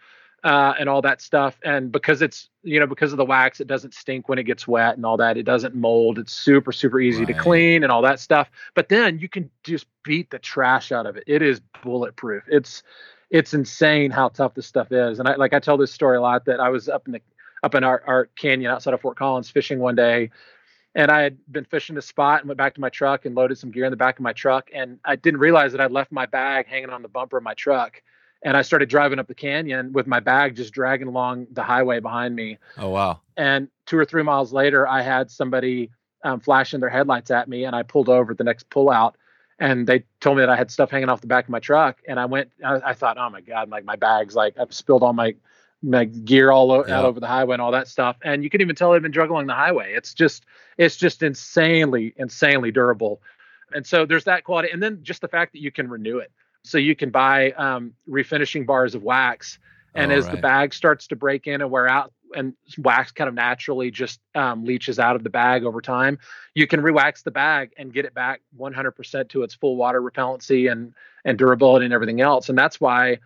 uh, 0.46 0.74
and 0.78 0.88
all 0.88 1.02
that 1.02 1.20
stuff. 1.20 1.58
And 1.64 1.90
because 1.90 2.22
it's 2.22 2.48
you 2.62 2.78
know 2.78 2.86
because 2.86 3.12
of 3.12 3.18
the 3.18 3.24
wax 3.24 3.60
it 3.60 3.66
doesn't 3.66 3.94
stink 3.94 4.28
when 4.28 4.38
it 4.38 4.44
gets 4.44 4.66
wet 4.66 4.96
and 4.96 5.04
all 5.04 5.16
that. 5.16 5.36
It 5.36 5.42
doesn't 5.42 5.74
mold. 5.74 6.18
It's 6.18 6.32
super 6.32 6.72
super 6.72 7.00
easy 7.00 7.26
to 7.26 7.34
clean 7.34 7.82
and 7.82 7.90
all 7.90 8.02
that 8.02 8.20
stuff. 8.20 8.48
But 8.74 8.88
then 8.88 9.18
you 9.18 9.28
can 9.28 9.50
just 9.64 9.86
beat 10.04 10.30
the 10.30 10.38
trash 10.38 10.92
out 10.92 11.04
of 11.04 11.16
it. 11.16 11.24
It 11.26 11.42
is 11.42 11.60
bulletproof. 11.82 12.44
It's 12.48 12.84
it's 13.28 13.54
insane 13.54 14.12
how 14.12 14.28
tough 14.28 14.54
this 14.54 14.66
stuff 14.66 14.92
is. 14.92 15.18
And 15.18 15.28
I 15.28 15.34
like 15.34 15.52
I 15.52 15.58
tell 15.58 15.76
this 15.76 15.92
story 15.92 16.16
a 16.16 16.22
lot 16.22 16.44
that 16.44 16.60
I 16.60 16.68
was 16.68 16.88
up 16.88 17.06
in 17.06 17.12
the 17.12 17.20
up 17.64 17.74
in 17.74 17.82
our, 17.82 18.02
our 18.06 18.26
canyon 18.36 18.70
outside 18.70 18.94
of 18.94 19.00
Fort 19.00 19.16
Collins 19.16 19.50
fishing 19.50 19.80
one 19.80 19.96
day 19.96 20.30
and 20.96 21.10
I 21.10 21.20
had 21.20 21.36
been 21.52 21.66
fishing 21.66 21.98
a 21.98 22.02
spot 22.02 22.40
and 22.40 22.48
went 22.48 22.56
back 22.56 22.74
to 22.74 22.80
my 22.80 22.88
truck 22.88 23.26
and 23.26 23.34
loaded 23.34 23.58
some 23.58 23.70
gear 23.70 23.84
in 23.84 23.90
the 23.90 23.96
back 23.98 24.18
of 24.18 24.22
my 24.22 24.32
truck 24.32 24.70
and 24.72 24.98
I 25.04 25.14
didn't 25.14 25.40
realize 25.40 25.72
that 25.72 25.80
I'd 25.80 25.92
left 25.92 26.10
my 26.10 26.24
bag 26.24 26.66
hanging 26.66 26.88
on 26.90 27.02
the 27.02 27.08
bumper 27.08 27.36
of 27.36 27.44
my 27.44 27.54
truck. 27.54 28.02
And 28.42 28.56
I 28.56 28.62
started 28.62 28.88
driving 28.88 29.18
up 29.18 29.26
the 29.28 29.34
canyon 29.34 29.92
with 29.92 30.06
my 30.06 30.20
bag 30.20 30.56
just 30.56 30.72
dragging 30.72 31.06
along 31.08 31.48
the 31.52 31.62
highway 31.62 32.00
behind 32.00 32.34
me. 32.34 32.58
Oh 32.78 32.88
wow. 32.88 33.20
And 33.36 33.68
two 33.84 33.98
or 33.98 34.04
three 34.04 34.22
miles 34.22 34.52
later, 34.52 34.88
I 34.88 35.02
had 35.02 35.30
somebody 35.30 35.90
um, 36.24 36.40
flashing 36.40 36.80
their 36.80 36.88
headlights 36.88 37.30
at 37.30 37.48
me, 37.48 37.64
and 37.64 37.74
I 37.74 37.82
pulled 37.82 38.08
over 38.08 38.32
at 38.32 38.38
the 38.38 38.44
next 38.44 38.68
pullout, 38.70 39.14
and 39.58 39.86
they 39.86 40.04
told 40.20 40.36
me 40.36 40.42
that 40.42 40.50
I 40.50 40.56
had 40.56 40.70
stuff 40.70 40.90
hanging 40.90 41.08
off 41.08 41.20
the 41.20 41.26
back 41.26 41.44
of 41.44 41.50
my 41.50 41.60
truck. 41.60 41.98
And 42.06 42.20
I 42.20 42.26
went, 42.26 42.50
I, 42.64 42.80
I 42.84 42.92
thought, 42.94 43.16
oh 43.18 43.30
my 43.30 43.40
god, 43.40 43.70
like 43.70 43.84
my 43.84 43.96
bags, 43.96 44.34
like 44.34 44.58
I've 44.58 44.72
spilled 44.72 45.02
all 45.02 45.12
my 45.12 45.34
my 45.86 46.04
gear 46.04 46.50
all 46.50 46.70
o- 46.72 46.84
Yeah. 46.86 46.98
out 46.98 47.04
over 47.04 47.20
the 47.20 47.26
highway 47.26 47.54
and 47.54 47.62
all 47.62 47.72
that 47.72 47.88
stuff. 47.88 48.16
And 48.22 48.42
you 48.44 48.50
can 48.50 48.60
even 48.60 48.76
tell 48.76 48.92
they've 48.92 49.00
been 49.02 49.16
along 49.18 49.46
the 49.46 49.54
highway. 49.54 49.94
It's 49.94 50.12
just, 50.12 50.44
it's 50.76 50.96
just 50.96 51.22
insanely, 51.22 52.12
insanely 52.16 52.72
durable. 52.72 53.22
And 53.72 53.86
so 53.86 54.06
there's 54.06 54.24
that 54.24 54.44
quality, 54.44 54.70
and 54.70 54.82
then 54.82 55.00
just 55.02 55.20
the 55.20 55.28
fact 55.28 55.52
that 55.52 55.60
you 55.60 55.70
can 55.72 55.88
renew 55.88 56.18
it. 56.18 56.30
So 56.62 56.78
you 56.78 56.96
can 56.96 57.10
buy 57.10 57.52
um, 57.52 57.92
refinishing 58.08 58.66
bars 58.66 58.94
of 58.94 59.02
wax, 59.02 59.58
and 59.94 60.12
as 60.12 60.28
the 60.28 60.36
bag 60.36 60.74
starts 60.74 61.06
to 61.08 61.16
break 61.16 61.46
in 61.46 61.62
and 61.62 61.70
wear 61.70 61.88
out, 61.88 62.12
and 62.34 62.54
wax 62.78 63.12
kind 63.12 63.28
of 63.28 63.34
naturally 63.34 63.90
just 63.90 64.20
um, 64.34 64.64
leaches 64.64 64.98
out 64.98 65.16
of 65.16 65.22
the 65.22 65.30
bag 65.30 65.64
over 65.64 65.80
time, 65.80 66.18
you 66.54 66.66
can 66.66 66.80
re-wax 66.82 67.22
the 67.22 67.30
bag 67.30 67.72
and 67.76 67.92
get 67.92 68.04
it 68.04 68.14
back 68.14 68.40
100% 68.58 69.28
to 69.30 69.42
its 69.42 69.54
full 69.54 69.76
water 69.76 70.02
repellency 70.02 70.70
and 70.70 70.92
and 71.24 71.38
durability 71.38 71.84
and 71.84 71.94
everything 71.94 72.20
else. 72.20 72.48
And 72.48 72.58
that's 72.58 72.80
why, 72.80 73.18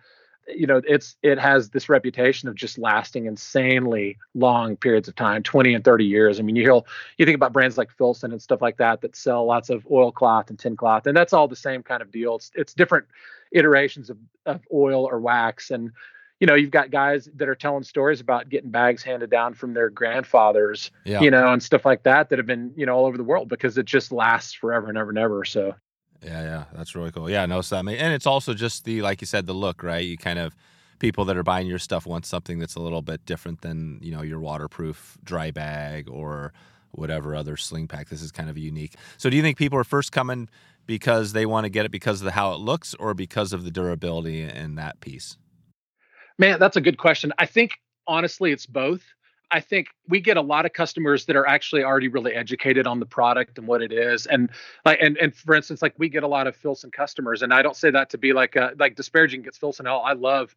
you 0.55 0.67
know, 0.67 0.81
it's 0.87 1.15
it 1.23 1.39
has 1.39 1.69
this 1.69 1.89
reputation 1.89 2.47
of 2.49 2.55
just 2.55 2.77
lasting 2.77 3.25
insanely 3.25 4.17
long 4.33 4.75
periods 4.77 5.07
of 5.07 5.15
time, 5.15 5.43
20 5.43 5.73
and 5.73 5.83
30 5.83 6.05
years. 6.05 6.39
I 6.39 6.43
mean, 6.43 6.55
you 6.55 6.63
hear 6.63 6.81
you 7.17 7.25
think 7.25 7.35
about 7.35 7.53
brands 7.53 7.77
like 7.77 7.91
Filson 7.91 8.31
and 8.31 8.41
stuff 8.41 8.61
like 8.61 8.77
that 8.77 9.01
that 9.01 9.15
sell 9.15 9.45
lots 9.45 9.69
of 9.69 9.85
oilcloth 9.91 10.49
and 10.49 10.57
tin 10.59 10.75
cloth, 10.75 11.07
and 11.07 11.15
that's 11.15 11.33
all 11.33 11.47
the 11.47 11.55
same 11.55 11.83
kind 11.83 12.01
of 12.01 12.11
deal. 12.11 12.35
It's 12.35 12.51
it's 12.55 12.73
different 12.73 13.05
iterations 13.51 14.09
of, 14.09 14.17
of 14.45 14.61
oil 14.73 15.03
or 15.05 15.19
wax 15.19 15.71
and 15.71 15.91
you 16.39 16.47
know 16.47 16.55
you've 16.55 16.71
got 16.71 16.89
guys 16.89 17.29
that 17.35 17.49
are 17.49 17.55
telling 17.55 17.83
stories 17.83 18.21
about 18.21 18.47
getting 18.49 18.71
bags 18.71 19.03
handed 19.03 19.29
down 19.29 19.53
from 19.53 19.73
their 19.73 19.89
grandfathers 19.89 20.89
Yeah. 21.03 21.19
you 21.21 21.29
know 21.31 21.51
and 21.51 21.61
stuff 21.61 21.85
like 21.85 22.03
that 22.03 22.29
that 22.29 22.39
have 22.39 22.45
been 22.45 22.71
you 22.77 22.85
know 22.85 22.95
all 22.95 23.05
over 23.05 23.17
the 23.17 23.23
world 23.25 23.49
because 23.49 23.77
it 23.77 23.85
just 23.85 24.11
lasts 24.11 24.53
forever 24.53 24.87
and 24.87 24.97
ever 24.97 25.09
and 25.09 25.19
ever 25.19 25.43
so 25.43 25.75
Yeah, 26.23 26.41
yeah, 26.43 26.63
that's 26.73 26.95
really 26.95 27.11
cool. 27.11 27.29
Yeah, 27.29 27.45
no, 27.45 27.61
so 27.61 27.77
I 27.77 27.81
mean, 27.81 27.95
and 27.95 28.13
it's 28.13 28.27
also 28.27 28.53
just 28.53 28.85
the 28.85 29.01
like 29.01 29.21
you 29.21 29.27
said, 29.27 29.47
the 29.47 29.53
look, 29.53 29.81
right? 29.83 30.05
You 30.05 30.17
kind 30.17 30.39
of 30.39 30.55
people 30.99 31.25
that 31.25 31.35
are 31.35 31.43
buying 31.43 31.65
your 31.65 31.79
stuff 31.79 32.05
want 32.05 32.25
something 32.27 32.59
that's 32.59 32.75
a 32.75 32.79
little 32.79 33.01
bit 33.01 33.25
different 33.25 33.61
than 33.61 33.99
you 34.03 34.11
know 34.11 34.21
your 34.21 34.39
waterproof 34.39 35.17
dry 35.23 35.49
bag 35.49 36.07
or 36.07 36.53
whatever 36.91 37.35
other 37.35 37.57
sling 37.57 37.87
pack. 37.87 38.09
This 38.09 38.21
is 38.21 38.31
kind 38.31 38.49
of 38.49 38.57
unique. 38.57 38.95
So, 39.17 39.29
do 39.29 39.35
you 39.35 39.41
think 39.41 39.57
people 39.57 39.79
are 39.79 39.83
first 39.83 40.11
coming 40.11 40.47
because 40.85 41.33
they 41.33 41.45
want 41.45 41.65
to 41.65 41.69
get 41.69 41.85
it 41.85 41.91
because 41.91 42.21
of 42.21 42.25
the, 42.25 42.31
how 42.31 42.53
it 42.53 42.59
looks, 42.59 42.93
or 42.95 43.13
because 43.13 43.51
of 43.51 43.63
the 43.63 43.71
durability 43.71 44.43
and 44.43 44.77
that 44.77 44.99
piece? 44.99 45.37
Man, 46.37 46.59
that's 46.59 46.77
a 46.77 46.81
good 46.81 46.97
question. 46.97 47.33
I 47.39 47.45
think 47.47 47.71
honestly, 48.07 48.51
it's 48.51 48.65
both. 48.65 49.01
I 49.51 49.59
think 49.59 49.87
we 50.07 50.21
get 50.21 50.37
a 50.37 50.41
lot 50.41 50.65
of 50.65 50.73
customers 50.73 51.25
that 51.25 51.35
are 51.35 51.45
actually 51.45 51.83
already 51.83 52.07
really 52.07 52.33
educated 52.33 52.87
on 52.87 52.99
the 52.99 53.05
product 53.05 53.57
and 53.57 53.67
what 53.67 53.81
it 53.81 53.91
is, 53.91 54.25
and 54.25 54.49
like, 54.85 54.99
and 55.01 55.17
and 55.17 55.35
for 55.35 55.53
instance, 55.55 55.81
like 55.81 55.93
we 55.97 56.09
get 56.09 56.23
a 56.23 56.27
lot 56.27 56.47
of 56.47 56.55
Filson 56.55 56.89
customers, 56.89 57.41
and 57.41 57.53
I 57.53 57.61
don't 57.61 57.75
say 57.75 57.91
that 57.91 58.09
to 58.11 58.17
be 58.17 58.33
like 58.33 58.55
uh 58.55 58.71
like 58.79 58.95
disparaging 58.95 59.41
against 59.41 59.59
Filson. 59.59 59.85
Hell, 59.85 60.01
I 60.05 60.13
love, 60.13 60.55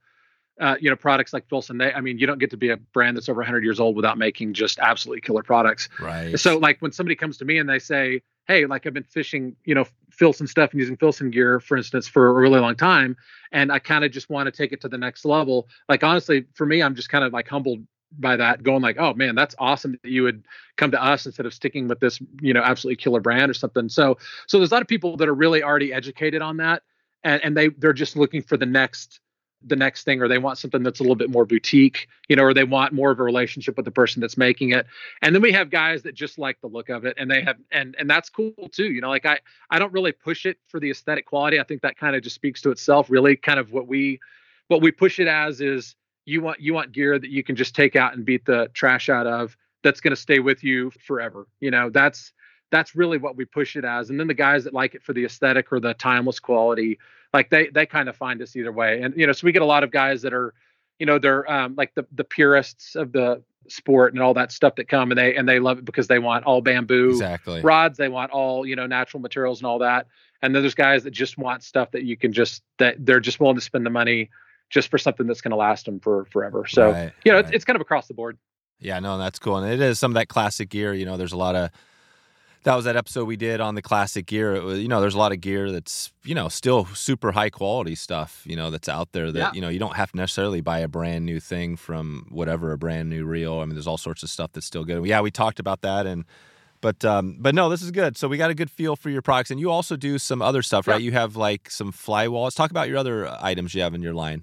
uh, 0.61 0.77
you 0.81 0.91
know, 0.91 0.97
products 0.97 1.33
like 1.33 1.49
Filson. 1.49 1.79
They, 1.79 1.93
I 1.93 2.01
mean, 2.01 2.19
you 2.19 2.27
don't 2.27 2.39
get 2.39 2.51
to 2.51 2.57
be 2.57 2.71
a 2.71 2.77
brand 2.77 3.17
that's 3.17 3.29
over 3.29 3.41
100 3.41 3.65
years 3.65 3.81
old 3.81 3.97
without 3.97 4.17
making 4.17 4.55
just 4.55 4.79
absolutely 4.79 5.21
killer 5.23 5.43
products. 5.43 5.89
Right. 5.99 6.39
So 6.39 6.59
like 6.59 6.81
when 6.81 6.93
somebody 6.93 7.17
comes 7.17 7.37
to 7.39 7.45
me 7.45 7.59
and 7.59 7.69
they 7.69 7.81
say, 7.81 8.23
"Hey, 8.47 8.67
like 8.67 8.87
I've 8.87 8.95
been 8.95 9.03
fishing, 9.03 9.57
you 9.65 9.75
know, 9.75 9.87
Filson 10.11 10.47
stuff 10.47 10.71
and 10.71 10.79
using 10.79 10.97
Filson 10.97 11.31
gear, 11.31 11.59
for 11.59 11.77
instance, 11.77 12.07
for 12.07 12.29
a 12.29 12.33
really 12.33 12.61
long 12.61 12.77
time, 12.77 13.17
and 13.51 13.73
I 13.73 13.81
kind 13.81 14.05
of 14.05 14.13
just 14.13 14.31
want 14.31 14.47
to 14.47 14.53
take 14.53 14.73
it 14.73 14.81
to 14.83 14.89
the 14.89 14.99
next 14.99 15.25
level." 15.25 15.67
Like 15.89 16.05
honestly, 16.05 16.45
for 16.55 16.65
me, 16.65 16.81
I'm 16.81 16.95
just 16.95 17.09
kind 17.09 17.25
of 17.25 17.33
like 17.33 17.49
humbled 17.49 17.85
by 18.19 18.37
that, 18.37 18.63
going 18.63 18.83
like, 18.83 18.97
"Oh 18.99 19.15
man, 19.15 19.35
that's 19.35 19.55
awesome 19.59 19.99
that 20.03 20.11
you 20.11 20.23
would 20.23 20.45
come 20.77 20.91
to 20.91 21.03
us 21.03 21.27
instead 21.27 21.47
of 21.47 21.55
sticking 21.55 21.89
with 21.89 22.01
this, 22.01 22.21
you 22.41 22.55
know, 22.55 22.63
absolutely 22.63 22.97
killer 22.97 23.21
brand 23.21 23.51
or 23.51 23.55
something." 23.55 23.89
So, 23.89 24.19
so 24.47 24.59
there's 24.59 24.71
a 24.71 24.75
lot 24.75 24.83
of 24.83 24.89
people 24.89 25.17
that 25.19 25.29
are 25.29 25.35
really 25.35 25.63
already 25.63 25.93
educated 25.93 26.43
on 26.43 26.59
that, 26.59 26.83
and 27.23 27.43
and 27.43 27.57
they 27.57 27.69
they're 27.69 27.93
just 27.93 28.17
looking 28.17 28.43
for 28.43 28.57
the 28.57 28.67
next 28.67 29.21
the 29.67 29.77
next 29.77 30.05
thing 30.05 30.21
or 30.21 30.29
they 30.29 30.39
want 30.39 30.59
something 30.59 30.83
that's 30.83 31.01
a 31.01 31.03
little 31.03 31.17
bit 31.17 31.31
more 31.31 31.47
boutique 31.47 32.09
you 32.29 32.37
know 32.37 32.43
or 32.43 32.55
they 32.55 32.65
want 32.65 32.93
more 32.93 33.11
of 33.11 33.19
a 33.19 33.23
relationship 33.23 33.77
with 33.77 33.85
the 33.85 33.91
person 33.91 34.21
that's 34.21 34.37
making 34.37 34.71
it 34.73 34.87
and 35.23 35.35
then 35.35 35.43
we 35.43 35.53
have 35.53 35.71
guys 35.71 36.03
that 36.03 36.15
just 36.15 36.39
like 36.39 36.61
the 36.61 36.67
look 36.67 36.89
of 36.89 37.05
it 37.05 37.15
and 37.19 37.31
they 37.31 37.43
have 37.43 37.57
and 37.73 37.97
and 37.99 38.09
that's 38.09 38.29
cool 38.29 38.53
too 38.73 38.93
you 38.93 39.01
know 39.01 39.09
like 39.09 39.25
i 39.25 39.39
i 39.71 39.79
don't 39.79 39.93
really 39.93 40.13
push 40.13 40.45
it 40.45 40.59
for 40.69 40.79
the 40.81 40.91
aesthetic 40.91 41.27
quality 41.27 41.59
i 41.59 41.63
think 41.63 41.81
that 41.83 41.97
kind 41.97 42.15
of 42.15 42.23
just 42.23 42.35
speaks 42.35 42.61
to 42.61 42.71
itself 42.71 43.09
really 43.09 43.37
kind 43.37 43.59
of 43.59 43.73
what 43.73 43.87
we 43.87 44.21
what 44.69 44.83
we 44.83 44.91
push 44.93 45.19
it 45.19 45.29
as 45.29 45.61
is 45.61 45.95
you 46.25 46.41
want 46.41 46.61
you 46.61 46.75
want 46.75 46.93
gear 46.93 47.19
that 47.19 47.31
you 47.31 47.43
can 47.43 47.57
just 47.57 47.75
take 47.75 47.97
out 47.97 48.15
and 48.15 48.25
beat 48.25 48.45
the 48.45 48.71
trash 48.75 49.09
out 49.09 49.27
of 49.27 49.57
that's 49.83 50.01
going 50.01 50.11
to 50.13 50.21
stay 50.21 50.39
with 50.39 50.65
you 50.65 50.91
forever 51.07 51.47
you 51.61 51.71
know 51.71 51.91
that's 51.91 52.33
that's 52.71 52.97
really 52.97 53.19
what 53.19 53.37
we 53.37 53.45
push 53.45 53.77
it 53.77 53.85
as 53.85 54.11
and 54.11 54.19
then 54.19 54.27
the 54.27 54.35
guys 54.35 54.65
that 54.65 54.73
like 54.73 54.95
it 54.95 55.03
for 55.03 55.13
the 55.13 55.25
aesthetic 55.25 55.73
or 55.73 55.81
the 55.81 55.95
timeless 55.95 56.41
quality 56.41 56.99
like 57.33 57.51
they 57.51 57.69
they 57.69 57.87
kind 57.87 58.09
of 58.09 58.17
find 58.17 58.41
us 58.41 58.57
either 58.57 58.73
way 58.73 59.03
and 59.03 59.15
you 59.17 59.27
know 59.27 59.33
so 59.33 59.45
we 59.45 59.53
get 59.53 59.63
a 59.63 59.67
lot 59.67 59.85
of 59.85 59.91
guys 59.91 60.23
that 60.23 60.33
are 60.33 60.55
you 60.99 61.07
know 61.07 61.19
they're 61.19 61.51
um, 61.51 61.75
like 61.77 61.95
the 61.95 62.07
the 62.13 62.25
purists 62.25 62.95
of 62.95 63.13
the 63.13 63.43
sport 63.69 64.13
and 64.13 64.23
all 64.23 64.35
that 64.35 64.53
stuff 64.53 64.75
that 64.75 64.89
come 64.89 65.11
and 65.11 65.19
they 65.19 65.35
and 65.37 65.49
they 65.49 65.59
love 65.59 65.79
it 65.79 65.85
because 65.85 66.07
they 66.07 66.19
want 66.19 66.45
all 66.45 66.61
bamboo 66.61 67.11
exactly. 67.11 67.61
rods 67.63 67.97
they 67.97 68.09
want 68.09 68.31
all 68.31 68.67
you 68.67 68.77
know 68.77 68.87
natural 68.87 69.21
materials 69.21 69.61
and 69.61 69.67
all 69.67 69.79
that 69.79 70.07
and 70.43 70.55
then 70.55 70.63
there's 70.63 70.75
guys 70.75 71.05
that 71.05 71.13
just 71.13 71.39
want 71.39 71.63
stuff 71.63 71.91
that 71.91 72.05
you 72.05 72.17
can 72.17 72.33
just 72.33 72.63
that 72.79 72.95
they're 72.99 73.21
just 73.21 73.41
willing 73.41 73.57
to 73.57 73.63
spend 73.63 73.87
the 73.87 73.91
money 73.91 74.29
just 74.71 74.91
for 74.91 74.99
something 74.99 75.27
that's 75.27 75.41
going 75.41 75.51
to 75.51 75.57
last 75.57 75.85
them 75.87 76.01
for 76.01 76.25
forever 76.27 76.67
so 76.67 76.91
Right, 76.91 77.13
you 77.25 77.31
know 77.33 77.37
right. 77.39 77.45
it's, 77.47 77.55
it's 77.55 77.65
kind 77.65 77.77
of 77.77 77.81
across 77.81 78.09
the 78.09 78.15
board 78.15 78.39
Yeah, 78.81 78.99
no, 79.01 79.19
that's 79.19 79.39
cool. 79.39 79.57
And 79.57 79.73
it 79.73 79.81
is 79.81 79.99
some 79.99 80.11
of 80.11 80.15
that 80.15 80.29
classic 80.29 80.69
gear. 80.69 80.93
You 80.93 81.07
know, 81.07 81.17
there's 81.17 81.33
a 81.33 81.37
lot 81.39 81.55
of 81.55 81.71
that 82.65 82.75
was 82.75 82.87
that 82.87 82.97
episode 82.97 83.27
we 83.27 83.37
did 83.37 83.61
on 83.61 83.75
the 83.75 83.83
classic 83.83 84.25
gear. 84.27 84.55
It 84.55 84.63
was, 84.65 84.79
you 84.81 84.89
know, 84.89 85.01
there's 85.01 85.15
a 85.15 85.19
lot 85.19 85.33
of 85.33 85.41
gear 85.43 85.71
that's, 85.71 86.11
you 86.25 86.35
know, 86.35 86.49
still 86.49 86.87
super 86.87 87.31
high 87.33 87.51
quality 87.51 87.95
stuff, 87.95 88.43
you 88.47 88.57
know, 88.57 88.71
that's 88.71 88.89
out 88.89 89.13
there 89.13 89.31
that, 89.31 89.39
Yeah. 89.39 89.51
you 89.55 89.61
know, 89.61 89.69
you 89.69 89.79
don't 89.79 89.97
have 89.97 90.11
to 90.13 90.17
necessarily 90.17 90.61
buy 90.63 90.79
a 90.81 90.89
brand 90.89 91.27
new 91.27 91.41
thing 91.41 91.77
from 91.77 92.27
whatever, 92.31 92.73
a 92.73 92.79
brand 92.79 93.11
new 93.11 93.27
reel. 93.27 93.61
I 93.61 93.65
mean, 93.67 93.75
there's 93.75 93.87
all 93.87 93.99
sorts 93.99 94.23
of 94.23 94.31
stuff 94.31 94.53
that's 94.53 94.67
still 94.67 94.85
good. 94.85 95.05
Yeah, 95.07 95.21
we 95.21 95.31
talked 95.31 95.61
about 95.61 95.83
that 95.83 96.07
and 96.07 96.25
but 96.81 97.05
um 97.05 97.37
but 97.39 97.55
no, 97.55 97.69
this 97.69 97.83
is 97.83 97.91
good. 97.91 98.17
So 98.17 98.29
we 98.29 98.37
got 98.39 98.51
a 98.51 98.55
good 98.55 98.71
feel 98.71 98.97
for 98.97 99.09
your 99.11 99.23
products 99.23 99.51
and 99.51 99.61
you 99.61 99.71
also 99.71 99.95
do 99.97 100.19
some 100.19 100.41
other 100.43 100.63
stuff, 100.63 100.87
right? 100.89 101.01
Yeah. 101.01 101.05
You 101.07 101.13
have 101.13 101.37
like 101.37 101.71
some 101.71 101.93
fly 101.93 102.29
walls. 102.29 102.55
Talk 102.55 102.71
about 102.71 102.89
your 102.89 102.97
other 102.99 103.29
items 103.41 103.75
you 103.75 103.83
have 103.83 103.95
in 103.95 104.03
your 104.03 104.15
line. 104.15 104.43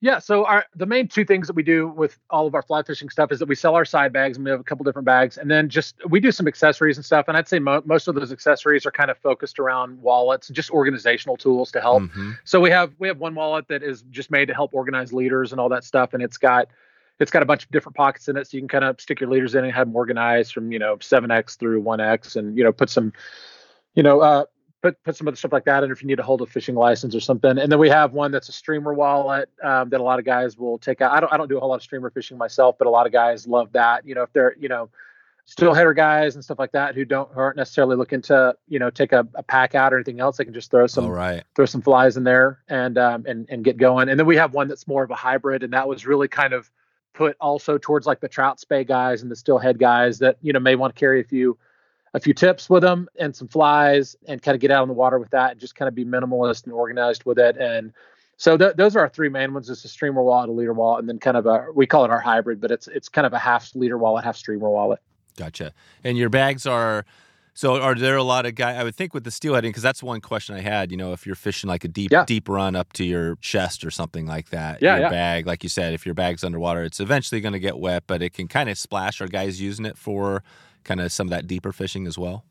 Yeah, 0.00 0.18
so 0.18 0.44
our 0.44 0.66
the 0.74 0.84
main 0.84 1.08
two 1.08 1.24
things 1.24 1.46
that 1.46 1.56
we 1.56 1.62
do 1.62 1.88
with 1.88 2.18
all 2.28 2.46
of 2.46 2.54
our 2.54 2.60
fly 2.60 2.82
fishing 2.82 3.08
stuff 3.08 3.32
is 3.32 3.38
that 3.38 3.48
we 3.48 3.54
sell 3.54 3.74
our 3.74 3.86
side 3.86 4.12
bags, 4.12 4.36
and 4.36 4.44
we 4.44 4.50
have 4.50 4.60
a 4.60 4.64
couple 4.64 4.84
different 4.84 5.06
bags, 5.06 5.38
and 5.38 5.50
then 5.50 5.70
just 5.70 5.96
we 6.10 6.20
do 6.20 6.30
some 6.30 6.46
accessories 6.46 6.98
and 6.98 7.04
stuff. 7.06 7.26
And 7.26 7.36
I'd 7.38 7.48
say 7.48 7.58
mo- 7.58 7.82
most 7.86 8.06
of 8.06 8.14
those 8.14 8.30
accessories 8.30 8.84
are 8.84 8.90
kind 8.90 9.10
of 9.10 9.16
focused 9.16 9.58
around 9.58 10.02
wallets 10.02 10.48
and 10.48 10.56
just 10.56 10.70
organizational 10.70 11.38
tools 11.38 11.72
to 11.72 11.80
help. 11.80 12.02
Mhm. 12.02 12.36
So 12.44 12.60
we 12.60 12.70
have 12.70 12.92
we 12.98 13.08
have 13.08 13.18
one 13.18 13.34
wallet 13.34 13.66
that 13.68 13.82
is 13.82 14.02
just 14.10 14.30
made 14.30 14.48
to 14.48 14.54
help 14.54 14.74
organize 14.74 15.12
leaders 15.12 15.52
and 15.52 15.60
all 15.60 15.70
that 15.70 15.84
stuff, 15.84 16.12
and 16.12 16.22
it's 16.22 16.36
got 16.36 16.68
it's 17.18 17.30
got 17.30 17.42
a 17.42 17.46
bunch 17.46 17.64
of 17.64 17.70
different 17.70 17.96
pockets 17.96 18.28
in 18.28 18.36
it, 18.36 18.46
so 18.46 18.56
you 18.56 18.60
can 18.60 18.68
kind 18.68 18.84
of 18.84 19.00
stick 19.00 19.20
your 19.20 19.30
leaders 19.30 19.54
in 19.54 19.64
and 19.64 19.72
have 19.72 19.86
them 19.86 19.96
organized 19.96 20.52
from 20.52 20.70
you 20.70 20.78
know 20.78 20.96
7x 20.96 21.56
through 21.56 21.80
1x, 21.80 22.36
and 22.36 22.58
you 22.58 22.64
know 22.64 22.72
put 22.72 22.90
some 22.90 23.12
you 23.94 24.02
know 24.02 24.20
uh, 24.20 24.44
put 24.84 25.02
put 25.02 25.16
some 25.16 25.26
other 25.26 25.36
stuff 25.36 25.52
like 25.52 25.64
that 25.64 25.82
in 25.82 25.90
if 25.90 26.02
you 26.02 26.06
need 26.06 26.16
to 26.16 26.22
hold 26.22 26.42
a 26.42 26.46
fishing 26.46 26.74
license 26.74 27.14
or 27.14 27.20
something. 27.20 27.56
And 27.58 27.72
then 27.72 27.78
we 27.78 27.88
have 27.88 28.12
one 28.12 28.30
that's 28.30 28.50
a 28.50 28.52
streamer 28.52 28.92
wallet 28.92 29.48
um, 29.62 29.88
that 29.88 29.98
a 29.98 30.02
lot 30.02 30.18
of 30.18 30.26
guys 30.26 30.58
will 30.58 30.78
take 30.78 31.00
out. 31.00 31.10
I 31.10 31.20
don't 31.20 31.32
I 31.32 31.38
don't 31.38 31.48
do 31.48 31.56
a 31.56 31.60
whole 31.60 31.70
lot 31.70 31.76
of 31.76 31.82
streamer 31.82 32.10
fishing 32.10 32.36
myself, 32.36 32.76
but 32.78 32.86
a 32.86 32.90
lot 32.90 33.06
of 33.06 33.12
guys 33.12 33.46
love 33.46 33.72
that. 33.72 34.06
You 34.06 34.14
know, 34.14 34.22
if 34.22 34.32
they're 34.34 34.54
you 34.60 34.68
know 34.68 34.90
steelheader 35.48 35.96
guys 35.96 36.34
and 36.34 36.44
stuff 36.44 36.58
like 36.58 36.72
that 36.72 36.94
who 36.94 37.04
don't 37.06 37.32
who 37.32 37.40
aren't 37.40 37.56
necessarily 37.56 37.96
looking 37.96 38.20
to 38.22 38.54
you 38.68 38.78
know 38.78 38.90
take 38.90 39.12
a, 39.12 39.26
a 39.34 39.42
pack 39.42 39.74
out 39.74 39.94
or 39.94 39.96
anything 39.96 40.20
else, 40.20 40.36
they 40.36 40.44
can 40.44 40.52
just 40.52 40.70
throw 40.70 40.86
some 40.86 41.06
right. 41.06 41.44
throw 41.56 41.64
some 41.64 41.80
flies 41.80 42.18
in 42.18 42.24
there 42.24 42.58
and 42.68 42.98
um, 42.98 43.24
and 43.26 43.46
and 43.48 43.64
get 43.64 43.78
going. 43.78 44.10
And 44.10 44.20
then 44.20 44.26
we 44.26 44.36
have 44.36 44.52
one 44.52 44.68
that's 44.68 44.86
more 44.86 45.02
of 45.02 45.10
a 45.10 45.16
hybrid, 45.16 45.62
and 45.62 45.72
that 45.72 45.88
was 45.88 46.06
really 46.06 46.28
kind 46.28 46.52
of 46.52 46.70
put 47.14 47.38
also 47.40 47.78
towards 47.78 48.06
like 48.06 48.20
the 48.20 48.28
trout 48.28 48.60
spey 48.60 48.84
guys 48.84 49.22
and 49.22 49.30
the 49.30 49.36
steelhead 49.36 49.78
guys 49.78 50.18
that 50.18 50.36
you 50.42 50.52
know 50.52 50.60
may 50.60 50.74
want 50.74 50.94
to 50.94 51.00
carry 51.00 51.22
a 51.22 51.24
few 51.24 51.56
a 52.14 52.20
few 52.20 52.32
tips 52.32 52.70
with 52.70 52.82
them 52.82 53.08
and 53.18 53.34
some 53.36 53.48
flies 53.48 54.16
and 54.26 54.40
kind 54.42 54.54
of 54.54 54.60
get 54.60 54.70
out 54.70 54.82
on 54.82 54.88
the 54.88 54.94
water 54.94 55.18
with 55.18 55.30
that 55.30 55.50
and 55.52 55.60
just 55.60 55.74
kind 55.74 55.88
of 55.88 55.94
be 55.94 56.04
minimalist 56.04 56.64
and 56.64 56.72
organized 56.72 57.24
with 57.24 57.38
it 57.38 57.56
and 57.58 57.92
so 58.36 58.56
th- 58.56 58.74
those 58.76 58.96
are 58.96 59.00
our 59.00 59.08
three 59.08 59.28
main 59.28 59.54
ones: 59.54 59.70
it's 59.70 59.84
a 59.84 59.88
streamer 59.88 60.20
wallet, 60.20 60.48
a 60.48 60.52
leader 60.52 60.72
wallet, 60.72 60.98
and 61.00 61.08
then 61.08 61.20
kind 61.20 61.36
of 61.36 61.46
a 61.46 61.66
we 61.72 61.86
call 61.86 62.04
it 62.04 62.10
our 62.10 62.18
hybrid, 62.18 62.60
but 62.60 62.72
it's 62.72 62.88
it's 62.88 63.08
kind 63.08 63.26
of 63.28 63.32
a 63.32 63.38
half 63.38 63.72
leader 63.76 63.96
wallet, 63.96 64.24
half 64.24 64.36
streamer 64.36 64.68
wallet. 64.68 64.98
Gotcha. 65.36 65.72
And 66.02 66.18
your 66.18 66.28
bags 66.30 66.66
are 66.66 67.04
so 67.54 67.80
are 67.80 67.94
there 67.94 68.16
a 68.16 68.24
lot 68.24 68.44
of 68.44 68.56
guys? 68.56 68.76
I 68.76 68.82
would 68.82 68.96
think 68.96 69.14
with 69.14 69.22
the 69.22 69.30
steelheading 69.30 69.62
because 69.70 69.84
that's 69.84 70.02
one 70.02 70.20
question 70.20 70.56
I 70.56 70.62
had. 70.62 70.90
You 70.90 70.96
know, 70.96 71.12
if 71.12 71.26
you're 71.26 71.36
fishing 71.36 71.68
like 71.68 71.84
a 71.84 71.88
deep 71.88 72.10
Yeah. 72.10 72.24
deep 72.24 72.48
run 72.48 72.74
up 72.74 72.92
to 72.94 73.04
your 73.04 73.36
chest 73.36 73.84
or 73.84 73.92
something 73.92 74.26
like 74.26 74.50
that, 74.50 74.82
Yeah, 74.82 74.94
your 74.96 75.02
yeah. 75.04 75.10
bag, 75.10 75.46
like 75.46 75.62
you 75.62 75.68
said, 75.68 75.94
if 75.94 76.04
your 76.04 76.16
bag's 76.16 76.42
underwater, 76.42 76.82
it's 76.82 76.98
eventually 76.98 77.40
going 77.40 77.52
to 77.52 77.60
get 77.60 77.78
wet, 77.78 78.02
but 78.08 78.20
it 78.20 78.32
can 78.32 78.48
kind 78.48 78.68
of 78.68 78.76
splash. 78.76 79.20
Are 79.20 79.28
guys 79.28 79.60
using 79.60 79.86
it 79.86 79.96
for 79.96 80.42
kind 80.84 81.00
of 81.00 81.10
some 81.12 81.26
of 81.26 81.30
that 81.30 81.46
deeper 81.46 81.72
fishing 81.72 82.06
as 82.06 82.16
well? 82.18 82.44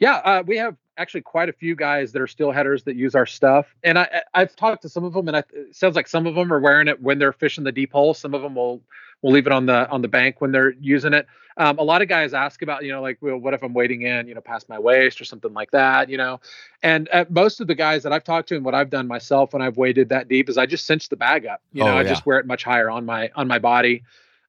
Yeah, 0.00 0.16
uh, 0.16 0.42
we 0.46 0.56
have 0.58 0.76
actually 0.96 1.22
quite 1.22 1.48
a 1.48 1.52
few 1.52 1.74
guys 1.74 2.12
that 2.12 2.22
are 2.22 2.26
steelheaders 2.26 2.84
that 2.84 2.94
use 2.94 3.14
our 3.16 3.26
stuff, 3.26 3.66
and 3.82 3.98
I 3.98 4.22
I've 4.34 4.54
talked 4.54 4.82
to 4.82 4.88
some 4.88 5.02
of 5.04 5.12
them, 5.12 5.26
and 5.26 5.36
I, 5.36 5.42
it 5.52 5.74
sounds 5.74 5.96
like 5.96 6.06
some 6.06 6.26
of 6.26 6.36
them 6.36 6.52
are 6.52 6.60
wearing 6.60 6.86
it 6.86 7.02
when 7.02 7.18
they're 7.18 7.32
fishing 7.32 7.64
the 7.64 7.72
deep 7.72 7.92
hole. 7.92 8.14
Some 8.14 8.32
of 8.34 8.42
them 8.42 8.54
will 8.54 8.80
will 9.22 9.32
leave 9.32 9.46
it 9.46 9.52
on 9.52 9.66
the 9.66 9.88
on 9.90 10.02
the 10.02 10.08
bank 10.08 10.40
when 10.40 10.52
they're 10.52 10.74
using 10.80 11.14
it. 11.14 11.26
Um, 11.56 11.78
a 11.78 11.82
lot 11.82 12.02
of 12.02 12.08
guys 12.08 12.32
ask 12.32 12.62
about 12.62 12.84
you 12.84 12.92
know 12.92 13.02
like 13.02 13.18
well, 13.20 13.38
what 13.38 13.54
if 13.54 13.64
I'm 13.64 13.74
wading 13.74 14.02
in 14.02 14.28
you 14.28 14.34
know 14.36 14.40
past 14.40 14.68
my 14.68 14.78
waist 14.78 15.20
or 15.20 15.24
something 15.24 15.52
like 15.52 15.72
that 15.72 16.08
you 16.08 16.16
know, 16.16 16.38
and 16.84 17.08
uh, 17.12 17.24
most 17.28 17.60
of 17.60 17.66
the 17.66 17.74
guys 17.74 18.04
that 18.04 18.12
I've 18.12 18.22
talked 18.22 18.48
to 18.50 18.54
and 18.56 18.64
what 18.64 18.76
I've 18.76 18.90
done 18.90 19.08
myself 19.08 19.52
when 19.52 19.62
I've 19.62 19.76
waded 19.76 20.10
that 20.10 20.28
deep 20.28 20.48
is 20.48 20.56
I 20.56 20.66
just 20.66 20.86
cinch 20.86 21.08
the 21.08 21.16
bag 21.16 21.44
up. 21.46 21.60
You 21.72 21.82
know, 21.82 21.94
Oh, 21.94 21.98
I 21.98 22.04
just 22.04 22.24
wear 22.24 22.38
it 22.38 22.46
much 22.46 22.62
higher 22.62 22.88
on 22.88 23.04
my 23.04 23.30
on 23.34 23.48
my 23.48 23.58
body, 23.58 24.04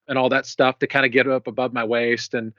and 0.07 0.19
all 0.19 0.29
that 0.29 0.45
stuff 0.45 0.77
to 0.79 0.87
kind 0.87 1.07
of 1.07 1.11
get 1.11 1.27
up 1.27 1.47
above 1.47 1.73
my 1.73 1.83
waist 1.83 2.35
and 2.35 2.53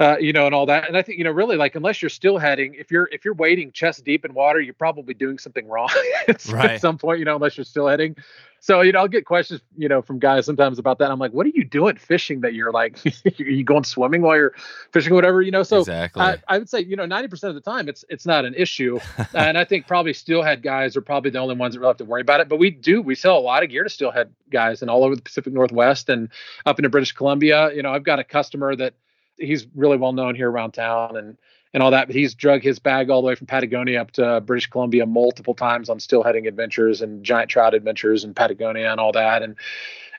uh, 0.00 0.16
you 0.18 0.32
know, 0.32 0.46
and 0.46 0.54
all 0.54 0.64
that. 0.66 0.88
And 0.88 0.96
I 0.96 1.02
think, 1.02 1.18
you 1.18 1.24
know, 1.24 1.30
really 1.30 1.56
like 1.56 1.74
unless 1.76 2.00
you're 2.00 2.08
steelheading, 2.08 2.74
if 2.80 2.90
you're 2.90 3.08
if 3.12 3.24
you're 3.24 3.34
wading 3.34 3.72
chest 3.72 4.02
deep 4.04 4.24
in 4.24 4.32
water, 4.34 4.58
you're 4.60 4.74
probably 4.74 5.12
doing 5.14 5.38
something 5.38 5.68
wrong 5.68 5.90
at, 6.28 6.44
Right. 6.48 6.70
at 6.72 6.80
some 6.80 6.96
point, 6.98 7.18
you 7.18 7.24
know, 7.26 7.36
unless 7.36 7.56
you're 7.58 7.64
steelheading. 7.66 8.16
So, 8.62 8.82
you 8.82 8.92
know, 8.92 8.98
I'll 8.98 9.08
get 9.08 9.24
questions, 9.24 9.62
you 9.78 9.88
know, 9.88 10.02
from 10.02 10.18
guys 10.18 10.44
sometimes 10.44 10.78
about 10.78 10.98
that. 10.98 11.10
I'm 11.10 11.18
like, 11.18 11.32
what 11.32 11.46
are 11.46 11.50
you 11.54 11.64
doing 11.64 11.96
fishing 11.96 12.42
that 12.42 12.52
you're 12.52 12.72
like, 12.72 12.98
are 13.24 13.42
you 13.42 13.64
going 13.64 13.84
swimming 13.84 14.20
while 14.20 14.36
you're 14.36 14.52
fishing, 14.92 15.12
or 15.12 15.14
whatever, 15.14 15.40
you 15.40 15.50
know? 15.50 15.62
So 15.62 15.78
exactly. 15.78 16.20
I, 16.22 16.36
I 16.46 16.58
would 16.58 16.68
say, 16.68 16.80
you 16.80 16.94
know, 16.94 17.06
90% 17.06 17.44
of 17.44 17.54
the 17.54 17.62
time 17.62 17.88
it's 17.88 18.04
it's 18.10 18.26
not 18.26 18.44
an 18.44 18.54
issue. 18.54 18.98
and 19.34 19.56
I 19.56 19.64
think 19.64 19.86
probably 19.86 20.12
steelhead 20.12 20.62
guys 20.62 20.94
are 20.96 21.00
probably 21.00 21.30
the 21.30 21.38
only 21.38 21.54
ones 21.56 21.72
that 21.74 21.80
really 21.80 21.90
have 21.90 21.96
to 21.98 22.04
worry 22.04 22.20
about 22.20 22.40
it. 22.40 22.48
But 22.50 22.58
we 22.58 22.70
do, 22.70 23.00
we 23.00 23.14
sell 23.14 23.38
a 23.38 23.40
lot 23.40 23.62
of 23.62 23.70
gear 23.70 23.84
to 23.84 23.90
steelhead 23.90 24.30
guys 24.50 24.82
and 24.82 24.90
all 24.90 25.04
over 25.04 25.16
the 25.16 25.22
Pacific 25.22 25.52
Northwest 25.54 26.08
and 26.10 26.28
up 26.66 26.78
into 26.78 26.88
British 26.90 27.12
Columbia. 27.12 27.72
You 27.74 27.82
know, 27.82 27.92
I've 27.92 28.04
got 28.04 28.18
a 28.18 28.24
customer 28.24 28.76
that 28.76 28.92
he's 29.40 29.66
really 29.74 29.96
well 29.96 30.12
known 30.12 30.34
here 30.34 30.50
around 30.50 30.72
town 30.72 31.16
and 31.16 31.36
and 31.72 31.82
all 31.82 31.92
that, 31.92 32.08
but 32.08 32.16
he's 32.16 32.34
drug 32.34 32.62
his 32.62 32.80
bag 32.80 33.10
all 33.10 33.22
the 33.22 33.28
way 33.28 33.36
from 33.36 33.46
Patagonia 33.46 34.00
up 34.00 34.10
to 34.12 34.26
uh, 34.26 34.40
British 34.40 34.66
Columbia 34.66 35.06
multiple 35.06 35.54
times 35.54 35.88
on 35.88 35.98
steelheading 35.98 36.48
adventures 36.48 37.00
and 37.00 37.22
giant 37.22 37.48
trout 37.48 37.74
adventures 37.74 38.24
and 38.24 38.34
Patagonia 38.34 38.90
and 38.90 38.98
all 38.98 39.12
that. 39.12 39.42
And 39.42 39.54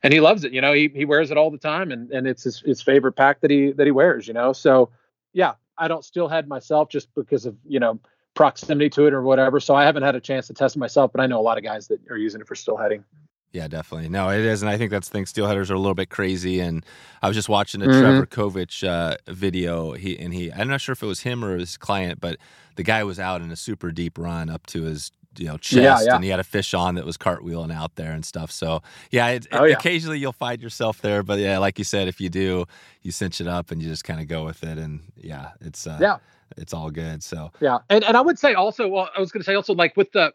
and 0.04 0.14
he 0.14 0.22
loves 0.22 0.44
it. 0.44 0.54
You 0.54 0.62
know, 0.62 0.74
he 0.74 0.90
he 0.94 1.06
wears 1.06 1.30
it 1.30 1.38
all 1.38 1.52
the 1.52 1.58
time 1.58 1.92
and 1.92 2.10
and 2.12 2.28
it's 2.28 2.44
his, 2.44 2.62
his 2.62 2.82
favorite 2.82 3.14
pack 3.14 3.42
that 3.42 3.52
he 3.52 3.72
that 3.74 3.86
he 3.86 3.92
wears, 3.92 4.28
you 4.28 4.34
know. 4.34 4.54
So 4.54 4.90
yeah, 5.34 5.54
I 5.78 5.88
don't 5.88 6.06
steelhead 6.06 6.48
myself 6.48 6.90
just 6.90 7.14
because 7.16 7.46
of, 7.46 7.56
you 7.68 7.80
know, 7.80 8.00
proximity 8.34 8.90
to 8.92 9.08
it 9.08 9.14
or 9.14 9.22
whatever. 9.22 9.60
So 9.60 9.76
I 9.76 9.84
haven't 9.84 10.04
had 10.04 10.16
a 10.16 10.22
chance 10.22 10.48
to 10.48 10.54
test 10.54 10.76
it 10.76 10.80
myself, 10.80 11.12
but 11.12 11.22
I 11.22 11.28
know 11.28 11.40
a 11.40 11.44
lot 11.44 11.58
of 11.58 11.64
guys 11.64 11.88
that 11.88 12.00
are 12.10 12.18
using 12.18 12.42
it 12.42 12.48
for 12.48 12.56
steelheading. 12.56 13.04
Yeah, 13.54 13.68
definitely. 13.68 14.08
No, 14.08 14.30
it 14.30 14.40
is, 14.40 14.62
and 14.62 14.70
I 14.70 14.78
think 14.78 14.92
that's 14.92 15.10
the 15.10 15.12
thing. 15.14 15.26
Steelheaders 15.26 15.70
are 15.70 15.74
a 15.74 15.80
little 15.80 15.94
bit 15.94 16.10
crazy, 16.10 16.62
and 16.62 16.86
I 17.22 17.28
was 17.28 17.36
just 17.36 17.50
watching 17.50 17.82
a 17.82 17.86
Mhm. 17.88 18.00
Trevor 18.00 18.26
Covich 18.26 18.88
uh, 18.88 19.18
video. 19.28 19.92
He 19.92 20.18
and 20.18 20.34
he, 20.34 20.52
I'm 20.54 20.70
not 20.70 20.80
sure 20.80 20.94
if 20.94 21.04
it 21.04 21.08
was 21.08 21.22
him 21.22 21.44
or 21.44 21.58
his 21.58 21.76
client, 21.76 22.22
but 22.22 22.38
the 22.78 22.84
guy 22.84 23.04
was 23.04 23.20
out 23.20 23.42
in 23.42 23.52
a 23.52 23.58
super 23.58 23.92
deep 23.92 24.18
run 24.18 24.50
up 24.50 24.66
to 24.68 24.84
his 24.84 25.12
you 25.38 25.48
know 25.48 25.58
chest, 25.58 25.76
Yeah, 25.82 26.00
yeah. 26.02 26.16
and 26.16 26.24
he 26.24 26.30
had 26.30 26.40
a 26.40 26.46
fish 26.46 26.74
on 26.74 26.96
that 26.96 27.06
was 27.06 27.18
cartwheeling 27.18 27.74
out 27.74 27.96
there 27.96 28.12
and 28.14 28.24
stuff. 28.26 28.52
So 28.52 28.82
yeah, 29.12 29.28
it, 29.28 29.48
Oh, 29.52 29.64
yeah. 29.66 29.76
occasionally 29.76 30.20
you'll 30.20 30.32
find 30.34 30.62
yourself 30.62 31.02
there, 31.02 31.22
but 31.24 31.40
yeah, 31.40 31.58
like 31.58 31.78
you 31.78 31.86
said, 31.86 32.08
if 32.08 32.20
you 32.22 32.30
do, 32.30 32.66
you 33.02 33.12
cinch 33.12 33.40
it 33.42 33.48
up 33.48 33.72
and 33.72 33.82
you 33.82 33.88
just 33.90 34.04
kind 34.06 34.20
of 34.22 34.28
go 34.28 34.46
with 34.46 34.64
it, 34.64 34.78
and 34.78 35.02
yeah, 35.18 35.52
it's 35.62 35.86
uh, 35.88 35.98
Yeah. 36.02 36.18
it's 36.58 36.74
all 36.74 36.90
good. 36.90 37.22
So 37.24 37.52
Yeah, 37.62 37.80
and 37.90 38.04
and 38.06 38.16
I 38.18 38.22
would 38.22 38.40
say 38.40 38.54
also, 38.56 38.88
well, 38.90 39.10
I 39.16 39.20
was 39.22 39.32
going 39.32 39.42
to 39.42 39.46
say 39.46 39.56
also 39.56 39.74
like 39.74 39.96
with 39.98 40.12
the, 40.14 40.34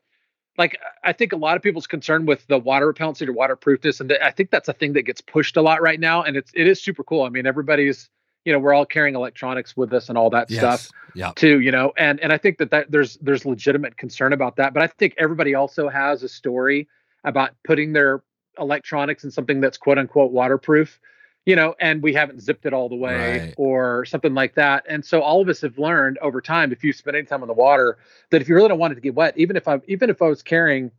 like 0.59 0.79
I 1.05 1.13
think 1.13 1.33
a 1.33 1.37
lot 1.37 1.57
of 1.57 1.63
people's 1.63 1.87
concern 1.87 2.27
with 2.27 2.47
the 2.47 2.59
water 2.59 2.93
repellency 2.93 3.27
or 3.29 3.33
waterproofness, 3.33 4.01
and 4.01 4.13
I 4.23 4.31
think 4.31 4.51
that's 4.51 4.69
a 4.69 4.73
thing 4.73 4.93
that 4.95 5.03
gets 5.03 5.21
pushed 5.21 5.57
a 5.57 5.63
lot 5.63 5.83
right 5.83 6.01
now, 6.01 6.23
and 6.23 6.37
it's 6.37 6.51
it 6.55 6.67
is 6.67 6.83
super 6.83 7.05
cool. 7.05 7.23
I 7.23 7.29
mean, 7.29 7.47
everybody's, 7.47 8.09
you 8.45 8.53
know, 8.53 8.59
we're 8.59 8.75
all 8.75 8.87
carrying 8.87 9.15
electronics 9.15 9.77
with 9.77 9.93
us 9.93 10.09
and 10.09 10.17
all 10.17 10.31
that 10.31 10.51
stuff 10.51 10.89
yeah, 11.15 11.33
too, 11.37 11.61
you 11.61 11.71
know, 11.71 11.93
and 11.97 12.21
and 12.21 12.33
I 12.33 12.39
think 12.39 12.59
that 12.59 12.71
that 12.71 12.91
there's 12.91 13.17
there's 13.19 13.45
legitimate 13.45 13.97
concern 13.97 14.33
about 14.33 14.57
that, 14.57 14.75
but 14.75 14.83
I 14.83 14.87
think 14.87 15.15
everybody 15.19 15.55
also 15.55 15.89
has 15.89 16.23
a 16.23 16.29
story 16.29 16.89
about 17.25 17.51
putting 17.65 17.93
their 17.93 18.23
electronics 18.59 19.25
in 19.25 19.31
something 19.31 19.61
that's 19.61 19.79
quote 19.79 19.99
unquote 19.99 20.33
waterproof, 20.33 20.99
you 21.47 21.57
know, 21.57 21.75
and 21.81 22.03
we 22.03 22.13
haven't 22.15 22.41
zipped 22.41 22.67
it 22.67 22.75
all 22.75 22.89
the 22.91 22.97
way 22.97 23.45
Right. 23.45 23.55
or 23.57 24.05
something 24.07 24.35
like 24.35 24.55
that. 24.57 24.85
And 24.89 25.05
so 25.05 25.23
all 25.23 25.41
of 25.41 25.49
us 25.49 25.63
have 25.63 25.79
learned 25.79 26.19
over 26.19 26.41
time, 26.43 26.73
if 26.73 26.85
you 26.85 26.93
spend 26.93 27.17
any 27.17 27.27
time 27.27 27.43
on 27.43 27.49
the 27.49 27.55
water, 27.55 27.99
that 28.31 28.43
if 28.43 28.49
you 28.49 28.57
really 28.57 28.69
don't 28.69 28.79
want 28.79 28.93
it 28.93 28.97
to 28.97 29.01
get 29.03 29.15
wet, 29.15 29.35
even 29.39 29.57
if 29.57 29.69
I'm 29.69 29.83
even 29.89 30.11
if 30.11 30.23
I 30.23 30.29
was 30.29 30.43
carrying 30.43 30.91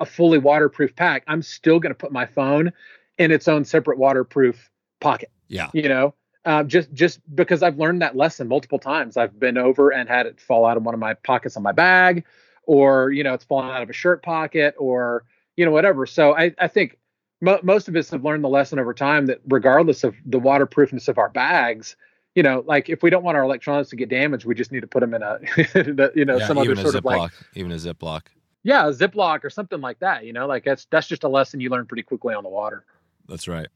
a 0.00 0.06
fully 0.06 0.38
waterproof 0.38 0.94
pack, 0.96 1.24
I'm 1.28 1.42
still 1.42 1.78
going 1.80 1.92
to 1.92 1.98
put 1.98 2.12
my 2.12 2.26
phone 2.26 2.72
in 3.18 3.30
its 3.30 3.48
own 3.48 3.64
separate 3.64 3.98
waterproof 3.98 4.70
pocket 5.00 5.30
yeah, 5.48 5.70
you 5.72 5.88
know 5.88 6.14
um, 6.44 6.68
just 6.68 6.92
just 6.92 7.20
because 7.34 7.62
i've 7.62 7.78
learned 7.78 8.02
that 8.02 8.16
lesson 8.16 8.48
multiple 8.48 8.78
times 8.78 9.16
i've 9.16 9.38
been 9.38 9.58
over 9.58 9.90
and 9.90 10.08
had 10.08 10.26
it 10.26 10.40
fall 10.40 10.64
out 10.64 10.76
of 10.76 10.84
one 10.84 10.94
of 10.94 11.00
my 11.00 11.14
pockets 11.14 11.56
on 11.56 11.62
my 11.62 11.72
bag 11.72 12.24
or 12.64 13.10
you 13.10 13.22
know 13.24 13.34
it's 13.34 13.44
fallen 13.44 13.70
out 13.70 13.82
of 13.82 13.90
a 13.90 13.92
shirt 13.92 14.22
pocket 14.22 14.74
or 14.78 15.24
you 15.56 15.64
know 15.64 15.72
whatever 15.72 16.06
so 16.06 16.34
i, 16.36 16.54
I 16.58 16.68
think 16.68 16.98
mo- 17.42 17.60
most 17.62 17.88
of 17.88 17.96
us 17.96 18.08
have 18.08 18.24
learned 18.24 18.42
the 18.42 18.48
lesson 18.48 18.78
over 18.78 18.94
time 18.94 19.26
that 19.26 19.40
regardless 19.48 20.04
of 20.04 20.14
the 20.24 20.38
waterproofness 20.38 21.08
of 21.08 21.18
our 21.18 21.28
bags 21.28 21.96
you 22.34 22.42
know 22.42 22.64
like 22.66 22.88
if 22.88 23.02
we 23.02 23.10
don't 23.10 23.22
want 23.24 23.36
our 23.36 23.42
electronics 23.42 23.90
to 23.90 23.96
get 23.96 24.08
damaged 24.08 24.46
we 24.46 24.54
just 24.54 24.72
need 24.72 24.80
to 24.80 24.86
put 24.86 25.00
them 25.00 25.12
in 25.12 25.22
a 25.22 25.38
you 26.14 26.24
know 26.24 26.38
yeah, 26.38 26.46
some 26.46 26.56
other 26.56 26.74
sort 26.76 26.94
of 26.94 27.04
like 27.04 27.30
even 27.54 27.70
a 27.70 27.76
Ziploc. 27.76 28.22
yeah 28.62 28.86
a 28.86 28.92
ziploc 28.92 29.44
or 29.44 29.50
something 29.50 29.80
like 29.82 29.98
that 29.98 30.24
you 30.24 30.32
know 30.32 30.46
like 30.46 30.64
that's 30.64 30.86
that's 30.86 31.06
just 31.06 31.24
a 31.24 31.28
lesson 31.28 31.60
you 31.60 31.68
learn 31.68 31.84
pretty 31.84 32.02
quickly 32.02 32.32
on 32.32 32.42
the 32.42 32.48
water 32.48 32.84
That's 33.28 33.46
right. 33.48 33.68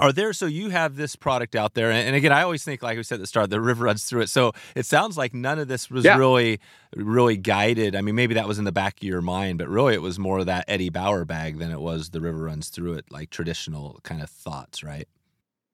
Are 0.00 0.12
there 0.12 0.32
so 0.32 0.46
you 0.46 0.70
have 0.70 0.96
this 0.96 1.14
product 1.16 1.54
out 1.54 1.74
there, 1.74 1.90
and, 1.90 2.16
again, 2.16 2.32
I 2.32 2.42
always 2.42 2.64
think, 2.64 2.82
like 2.82 2.96
we 2.96 3.02
said 3.02 3.16
at 3.16 3.20
the 3.20 3.26
start, 3.26 3.50
the 3.50 3.60
river 3.60 3.84
runs 3.84 4.04
through 4.04 4.22
it. 4.22 4.28
So 4.30 4.52
it 4.74 4.86
sounds 4.86 5.16
like 5.18 5.34
none 5.34 5.58
of 5.58 5.68
this 5.68 5.90
was 5.90 6.04
Yeah. 6.04 6.16
really, 6.16 6.58
really 6.96 7.36
guided. 7.36 7.94
I 7.94 8.00
mean, 8.00 8.14
maybe 8.14 8.34
that 8.34 8.48
was 8.48 8.58
in 8.58 8.64
the 8.64 8.72
back 8.72 8.98
of 8.98 9.02
your 9.04 9.20
mind, 9.20 9.58
but 9.58 9.68
really, 9.68 9.94
it 9.94 10.02
was 10.02 10.18
more 10.18 10.38
of 10.40 10.46
that 10.46 10.64
Eddie 10.68 10.90
Bauer 10.90 11.24
bag 11.24 11.58
than 11.58 11.70
it 11.70 11.80
was 11.80 12.10
the 12.10 12.20
river 12.20 12.38
runs 12.44 12.68
through 12.68 12.94
it, 12.94 13.04
like 13.10 13.30
traditional 13.30 14.00
kind 14.02 14.22
of 14.22 14.30
thoughts, 14.30 14.82
right? 14.82 15.06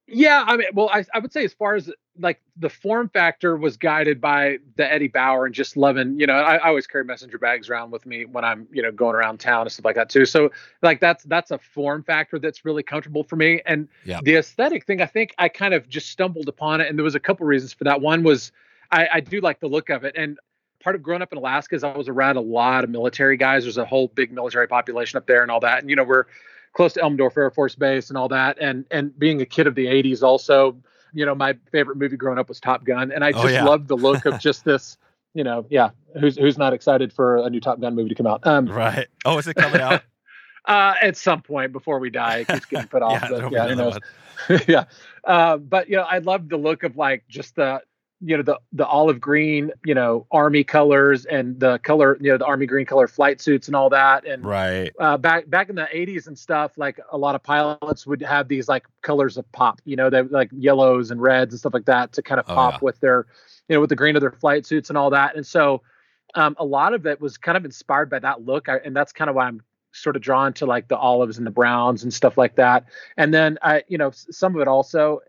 Yeah, 0.08 0.44
I 0.46 0.56
mean, 0.56 0.68
well, 0.72 0.88
I, 0.92 1.04
I 1.12 1.18
would 1.18 1.32
say 1.32 1.44
as 1.44 1.52
far 1.52 1.74
as 1.74 1.90
like 2.18 2.40
the 2.56 2.70
form 2.70 3.08
factor 3.08 3.56
was 3.56 3.76
guided 3.76 4.20
by 4.20 4.58
the 4.76 4.90
Eddie 4.90 5.08
Bauer 5.08 5.46
and 5.46 5.54
just 5.54 5.76
loving, 5.76 6.20
you 6.20 6.28
know, 6.28 6.34
I, 6.34 6.56
I 6.56 6.68
always 6.68 6.86
carry 6.86 7.04
messenger 7.04 7.38
bags 7.38 7.68
around 7.68 7.90
with 7.90 8.06
me 8.06 8.24
when 8.24 8.44
I'm, 8.44 8.68
you 8.70 8.82
know, 8.82 8.92
going 8.92 9.16
around 9.16 9.40
town 9.40 9.62
and 9.62 9.72
stuff 9.72 9.84
like 9.84 9.96
that 9.96 10.08
too. 10.08 10.24
So 10.24 10.50
like 10.80 11.00
that's 11.00 11.24
that's 11.24 11.50
a 11.50 11.58
form 11.58 12.04
factor 12.04 12.38
that's 12.38 12.64
really 12.64 12.84
comfortable 12.84 13.24
for 13.24 13.34
me. 13.34 13.62
And 13.66 13.88
Yeah. 14.04 14.20
the 14.22 14.36
aesthetic 14.36 14.86
thing, 14.86 15.02
I 15.02 15.06
think 15.06 15.34
I 15.38 15.48
kind 15.48 15.74
of 15.74 15.88
just 15.88 16.08
stumbled 16.10 16.48
upon 16.48 16.80
it, 16.80 16.88
and 16.88 16.96
there 16.96 17.04
was 17.04 17.16
a 17.16 17.20
couple 17.20 17.44
reasons 17.44 17.72
for 17.72 17.84
that. 17.84 18.00
One 18.00 18.22
was 18.22 18.52
I, 18.92 19.08
I 19.14 19.20
do 19.20 19.40
like 19.40 19.58
the 19.58 19.68
look 19.68 19.90
of 19.90 20.04
it, 20.04 20.14
and 20.16 20.38
part 20.78 20.94
of 20.94 21.02
growing 21.02 21.22
up 21.22 21.32
in 21.32 21.38
Alaska 21.38 21.74
is 21.74 21.82
I 21.82 21.96
was 21.96 22.08
around 22.08 22.36
a 22.36 22.40
lot 22.40 22.84
of 22.84 22.90
military 22.90 23.36
guys. 23.36 23.64
There's 23.64 23.76
a 23.76 23.84
whole 23.84 24.06
big 24.06 24.30
military 24.32 24.68
population 24.68 25.16
up 25.16 25.26
there 25.26 25.42
and 25.42 25.50
all 25.50 25.60
that, 25.60 25.80
and 25.80 25.90
you 25.90 25.96
know 25.96 26.04
we're 26.04 26.26
close 26.76 26.92
to 26.92 27.00
Elmendorf 27.00 27.36
Air 27.36 27.50
Force 27.50 27.74
Base 27.74 28.10
and 28.10 28.18
all 28.18 28.28
that. 28.28 28.58
And 28.60 28.84
and 28.90 29.18
being 29.18 29.40
a 29.40 29.46
kid 29.46 29.66
of 29.66 29.74
the 29.74 29.86
'80s, 29.86 30.22
also, 30.22 30.76
you 31.12 31.24
know, 31.26 31.34
my 31.34 31.56
favorite 31.72 31.96
movie 31.96 32.16
growing 32.16 32.38
up 32.38 32.48
was 32.48 32.60
Top 32.60 32.84
Gun, 32.84 33.10
and 33.10 33.24
I 33.24 33.30
Oh, 33.30 33.42
just 33.42 33.54
yeah. 33.54 33.64
loved 33.64 33.88
the 33.88 33.96
look 33.96 34.26
of 34.26 34.38
just 34.40 34.64
this. 34.64 34.96
You 35.34 35.44
know, 35.44 35.66
yeah, 35.68 35.90
who's 36.20 36.36
who's 36.36 36.56
not 36.58 36.72
excited 36.72 37.12
for 37.12 37.38
a 37.38 37.50
new 37.50 37.60
Top 37.60 37.80
Gun 37.80 37.94
movie 37.94 38.08
to 38.10 38.14
come 38.14 38.26
out? 38.26 38.46
Um, 38.46 38.66
Right. 38.66 39.06
Oh, 39.24 39.36
is 39.38 39.46
it 39.46 39.54
coming 39.54 39.80
out? 39.80 40.02
uh, 40.66 40.94
at 41.02 41.16
some 41.16 41.42
point 41.42 41.72
before 41.72 41.98
we 41.98 42.08
die, 42.10 42.38
it 42.38 42.48
keeps 42.48 42.64
getting 42.66 42.88
put 42.88 43.02
off. 43.02 43.22
yeah, 43.22 43.28
but 43.40 43.52
yeah, 43.52 43.68
who 43.68 43.74
knows? 43.76 43.98
yeah. 44.68 44.84
Uh, 45.24 45.56
but 45.58 45.88
you 45.90 45.96
know, 45.96 46.04
I 46.04 46.18
love 46.18 46.48
the 46.48 46.56
look 46.56 46.84
of 46.84 46.96
like 46.96 47.24
just 47.28 47.56
the 47.56 47.82
you 48.20 48.36
know 48.36 48.42
the 48.42 48.58
the 48.72 48.86
olive 48.86 49.20
green 49.20 49.70
you 49.84 49.94
know 49.94 50.26
army 50.30 50.64
colors 50.64 51.26
and 51.26 51.60
the 51.60 51.78
color 51.80 52.16
you 52.20 52.30
know 52.32 52.38
the 52.38 52.46
army 52.46 52.64
green 52.64 52.86
color 52.86 53.06
flight 53.06 53.40
suits 53.40 53.66
and 53.66 53.76
all 53.76 53.90
that. 53.90 54.26
And 54.26 54.44
right. 54.44 54.90
uh, 54.98 55.18
back 55.18 55.50
back 55.50 55.68
in 55.68 55.76
the 55.76 55.88
80s 55.94 56.26
and 56.26 56.38
stuff 56.38 56.72
like 56.78 56.98
a 57.12 57.18
lot 57.18 57.34
of 57.34 57.42
pilots 57.42 58.06
would 58.06 58.22
have 58.22 58.48
these 58.48 58.68
like 58.68 58.86
colors 59.02 59.36
of 59.36 59.50
pop 59.52 59.82
you 59.84 59.96
know 59.96 60.08
they 60.08 60.22
like 60.22 60.48
yellows 60.52 61.10
and 61.10 61.20
reds 61.20 61.52
and 61.52 61.58
stuff 61.60 61.74
like 61.74 61.84
that 61.86 62.12
to 62.14 62.22
kind 62.22 62.40
of 62.40 62.46
Oh, 62.48 62.54
pop 62.54 62.72
yeah. 62.74 62.78
with 62.82 63.00
their 63.00 63.26
you 63.68 63.74
know 63.76 63.80
with 63.80 63.90
the 63.90 63.96
green 63.96 64.16
of 64.16 64.20
their 64.20 64.30
flight 64.32 64.64
suits 64.64 64.88
and 64.88 64.96
all 64.96 65.10
that. 65.10 65.36
And 65.36 65.46
so 65.46 65.82
um, 66.34 66.56
a 66.58 66.64
lot 66.64 66.94
of 66.94 67.06
it 67.06 67.20
was 67.20 67.36
kind 67.36 67.56
of 67.56 67.64
inspired 67.64 68.08
by 68.10 68.18
that 68.20 68.44
look. 68.44 68.68
I, 68.68 68.76
and 68.78 68.96
that's 68.96 69.12
kind 69.12 69.28
of 69.28 69.36
why 69.36 69.46
i'm 69.46 69.60
sort 69.92 70.14
of 70.16 70.22
drawn 70.22 70.52
to 70.52 70.66
like 70.66 70.88
the 70.88 70.96
olives 70.96 71.38
and 71.38 71.46
the 71.46 71.50
browns 71.50 72.02
and 72.02 72.12
stuff 72.12 72.36
like 72.38 72.56
that. 72.56 72.84
And 73.16 73.32
then 73.34 73.58
i 73.62 73.82
you 73.88 73.98
know 73.98 74.10
some 74.12 74.54
of 74.54 74.60
it 74.62 74.68
also 74.68 75.20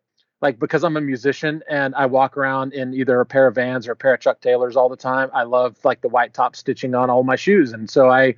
like 0.41 0.59
because 0.59 0.83
I'm 0.83 0.97
a 0.97 1.01
musician 1.01 1.63
and 1.69 1.95
I 1.95 2.05
walk 2.05 2.37
around 2.37 2.73
in 2.73 2.93
either 2.93 3.19
a 3.19 3.25
pair 3.25 3.47
of 3.47 3.55
Vans 3.55 3.87
or 3.87 3.93
a 3.93 3.95
pair 3.95 4.13
of 4.13 4.19
Chuck 4.19 4.41
Taylors 4.41 4.75
all 4.75 4.89
the 4.89 4.97
time. 4.97 5.29
I 5.33 5.43
love 5.43 5.77
like 5.83 6.01
the 6.01 6.09
white 6.09 6.33
top 6.33 6.55
stitching 6.55 6.93
on 6.95 7.09
all 7.09 7.23
my 7.23 7.35
shoes, 7.35 7.73
and 7.73 7.89
so 7.89 8.09
I 8.09 8.35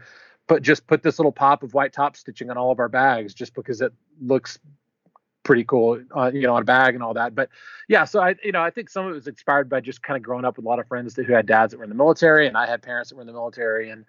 put 0.48 0.64
just 0.64 0.88
put 0.88 1.04
this 1.04 1.20
little 1.20 1.32
pop 1.32 1.64
of 1.64 1.74
white 1.74 1.94
top 1.94 2.16
stitching 2.16 2.50
on 2.50 2.58
all 2.58 2.72
of 2.72 2.80
our 2.80 2.90
bags 2.90 3.34
just 3.34 3.54
because 3.54 3.82
it 3.82 3.94
looks 4.22 4.60
pretty 5.44 5.64
cool, 5.64 6.02
uh, 6.16 6.32
you 6.34 6.42
know, 6.42 6.56
on 6.56 6.62
a 6.62 6.66
bag 6.66 6.94
and 6.94 7.04
all 7.04 7.14
that. 7.14 7.34
But 7.36 7.50
yeah, 7.88 8.06
so 8.06 8.22
I 8.22 8.36
you 8.44 8.52
know 8.52 8.62
I 8.62 8.70
think 8.70 8.90
some 8.90 9.06
of 9.06 9.12
it 9.12 9.16
was 9.16 9.28
inspired 9.28 9.70
by 9.70 9.82
just 9.82 10.02
kind 10.02 10.16
of 10.16 10.24
growing 10.24 10.46
up 10.46 10.58
with 10.58 10.66
a 10.66 10.70
lot 10.70 10.80
of 10.80 10.88
friends 10.88 11.16
that, 11.16 11.26
who 11.26 11.34
had 11.34 11.46
dads 11.46 11.72
that 11.72 11.78
were 11.78 11.84
in 11.84 11.90
the 11.90 11.96
military, 11.96 12.48
and 12.48 12.58
I 12.58 12.66
had 12.66 12.82
parents 12.82 13.10
that 13.10 13.16
were 13.16 13.22
in 13.22 13.28
the 13.28 13.34
military, 13.34 13.90
and 13.90 14.06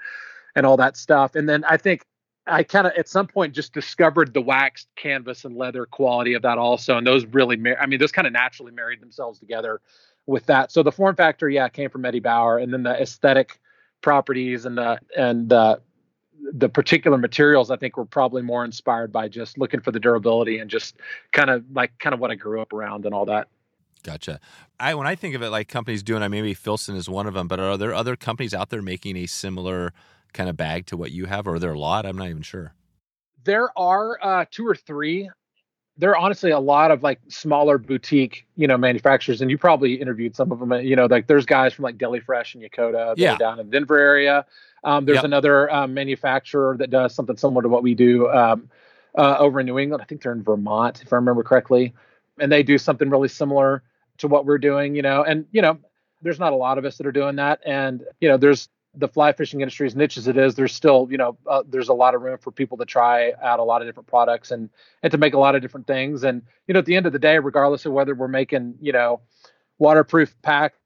and 0.55 0.67
all 0.67 0.77
that 0.77 0.97
stuff. 0.97 1.35
And 1.35 1.49
then 1.49 1.65
I 1.65 1.77
think 1.77 2.05
I 2.51 2.63
kind 2.63 2.87
of 2.87 2.93
at 2.97 3.09
some 3.09 3.27
point 3.27 3.55
just 3.55 3.73
discovered 3.73 4.35
the 4.35 4.41
waxed 4.41 4.89
canvas 4.97 5.45
and 5.45 5.57
leather 5.57 5.87
quality 5.87 6.35
of 6.35 6.43
that 6.43 6.59
also, 6.59 6.97
and 6.97 7.07
those 7.07 7.25
really, 7.27 7.57
mar- 7.57 7.79
I 7.81 7.87
mean, 7.87 7.99
those 7.99 8.13
kind 8.13 8.27
of 8.27 8.33
naturally 8.33 8.73
married 8.73 9.01
themselves 9.01 9.39
together 9.39 9.81
with 10.27 10.47
that. 10.47 10.73
So 10.73 10.83
the 10.83 10.93
form 10.93 11.17
factor, 11.17 11.49
yeah, 11.49 11.69
came 11.69 11.91
from 11.91 12.05
Eddie 12.05 12.21
Bauer, 12.21 12.59
and 12.59 12.73
then 12.73 12.83
the 12.83 13.01
aesthetic 13.01 13.61
properties 14.03 14.65
and 14.65 14.79
the 14.79 14.99
and 15.17 15.49
the 15.49 15.81
the 16.53 16.69
particular 16.69 17.19
materials, 17.19 17.71
I 17.71 17.77
think, 17.77 17.97
were 17.97 18.07
probably 18.07 18.43
more 18.43 18.65
inspired 18.65 19.13
by 19.13 19.29
just 19.29 19.59
looking 19.59 19.81
for 19.81 19.93
the 19.93 20.01
durability 20.01 20.59
and 20.59 20.71
just 20.71 20.97
kind 21.33 21.51
of 21.51 21.65
like 21.73 21.99
kind 21.99 22.15
of 22.15 22.21
what 22.21 22.31
I 22.31 22.35
grew 22.35 22.61
up 22.61 22.73
around 22.73 23.05
and 23.05 23.15
all 23.15 23.27
that. 23.27 23.49
Gotcha. 24.03 24.41
I 24.79 24.95
when 24.95 25.07
I 25.07 25.15
think 25.15 25.35
of 25.35 25.43
it 25.43 25.51
like 25.51 25.69
companies 25.69 26.03
doing, 26.03 26.23
I 26.23 26.29
maybe 26.29 26.55
Filson 26.55 26.97
is 26.97 27.09
one 27.09 27.27
of 27.27 27.35
them, 27.35 27.49
but 27.49 27.61
are 27.61 27.77
there 27.77 27.95
other 27.95 28.17
companies 28.17 28.55
out 28.55 28.71
there 28.71 28.83
making 28.83 29.17
a 29.17 29.27
similar 29.27 29.93
kind 30.33 30.49
of 30.49 30.57
bag 30.57 30.87
to 30.87 30.97
what 30.97 31.11
you 31.13 31.27
have, 31.27 31.47
or 31.47 31.55
are 31.55 31.59
there 31.59 31.73
a 31.73 31.79
lot? 31.79 32.07
I'm 32.07 32.17
not 32.17 32.29
even 32.29 32.43
sure. 32.43 32.75
there 33.45 33.77
are 33.79 34.19
uh, 34.23 34.45
two 34.51 34.67
or 34.67 34.75
three. 34.75 35.31
There 35.97 36.11
are 36.11 36.17
honestly 36.17 36.51
a 36.51 36.59
lot 36.59 36.91
of 36.91 37.03
like 37.03 37.21
smaller 37.29 37.77
boutique, 37.79 38.47
you 38.57 38.67
know, 38.67 38.77
manufacturers, 38.79 39.41
and 39.43 39.51
you 39.51 39.59
probably 39.59 39.95
interviewed 39.95 40.35
some 40.37 40.51
of 40.53 40.59
them. 40.59 40.73
uh, 40.73 40.79
You 40.79 40.97
know, 40.97 41.07
like 41.07 41.27
there's 41.27 41.47
guys 41.47 41.75
from 41.75 41.83
like 41.85 41.99
Deli 41.99 42.21
Fresh 42.21 42.55
and 42.55 42.63
Yakoda 42.65 43.15
Yeah. 43.17 43.37
down 43.37 43.59
in 43.61 43.67
the 43.67 43.73
Denver 43.73 43.99
area. 43.99 44.47
Um, 44.85 45.05
there's 45.05 45.17
Yep. 45.17 45.25
another 45.25 45.71
um, 45.71 45.93
manufacturer 45.93 46.77
that 46.79 46.91
does 46.91 47.15
something 47.15 47.37
similar 47.37 47.63
to 47.63 47.69
what 47.69 47.83
we 47.83 47.95
do 47.95 48.31
um, 48.31 48.71
uh, 49.17 49.37
over 49.39 49.61
in 49.61 49.67
New 49.67 49.79
England. 49.79 50.03
I 50.03 50.07
think 50.07 50.23
they're 50.23 50.33
in 50.33 50.43
Vermont, 50.43 51.03
if 51.03 51.13
I 51.13 51.17
remember 51.17 51.43
correctly, 51.43 51.93
and 52.39 52.51
they 52.51 52.63
do 52.63 52.79
something 52.79 53.11
really 53.11 53.29
similar 53.29 53.83
to 54.19 54.29
what 54.29 54.47
we're 54.47 54.59
doing. 54.59 54.95
You 54.95 55.03
know, 55.03 55.23
and 55.23 55.45
you 55.51 55.61
know, 55.61 55.79
there's 56.23 56.39
not 56.39 56.53
a 56.55 56.57
lot 56.57 56.79
of 56.79 56.85
us 56.87 56.97
that 56.97 57.07
are 57.07 57.13
doing 57.13 57.37
that, 57.37 57.61
and 57.67 58.05
you 58.21 58.29
know, 58.29 58.39
there's 58.39 58.69
the 58.95 59.07
fly 59.09 59.33
fishing 59.33 59.61
industry 59.61 59.87
as 59.87 59.95
niche 59.95 60.17
as 60.17 60.27
it 60.27 60.37
is 60.37 60.57
there's 60.57 60.75
still 60.75 61.07
you 61.11 61.17
know 61.17 61.37
uh, 61.49 61.63
there's 61.69 61.89
a 61.89 61.95
lot 61.95 62.15
of 62.15 62.23
room 62.23 62.37
for 62.39 62.51
people 62.51 62.77
to 62.77 62.85
try 62.85 63.33
out 63.43 63.61
a 63.61 63.63
lot 63.63 63.81
of 63.83 63.89
different 63.89 64.09
products 64.09 64.51
and 64.51 64.69
and 65.03 65.13
to 65.13 65.19
make 65.19 65.35
a 65.35 65.39
lot 65.39 65.55
of 65.55 65.63
different 65.63 65.87
things 65.87 66.25
and 66.25 66.43
you 66.67 66.75
know 66.75 66.81
at 66.81 66.87
the 66.87 66.97
end 66.97 67.07
of 67.07 67.13
the 67.13 67.19
day 67.19 67.39
regardless 67.39 67.87
of 67.87 67.93
whether 67.93 68.15
we're 68.15 68.27
making 68.29 68.75
you 68.81 68.93
know 68.93 69.21
waterproof 69.79 70.35
packs 70.43 70.77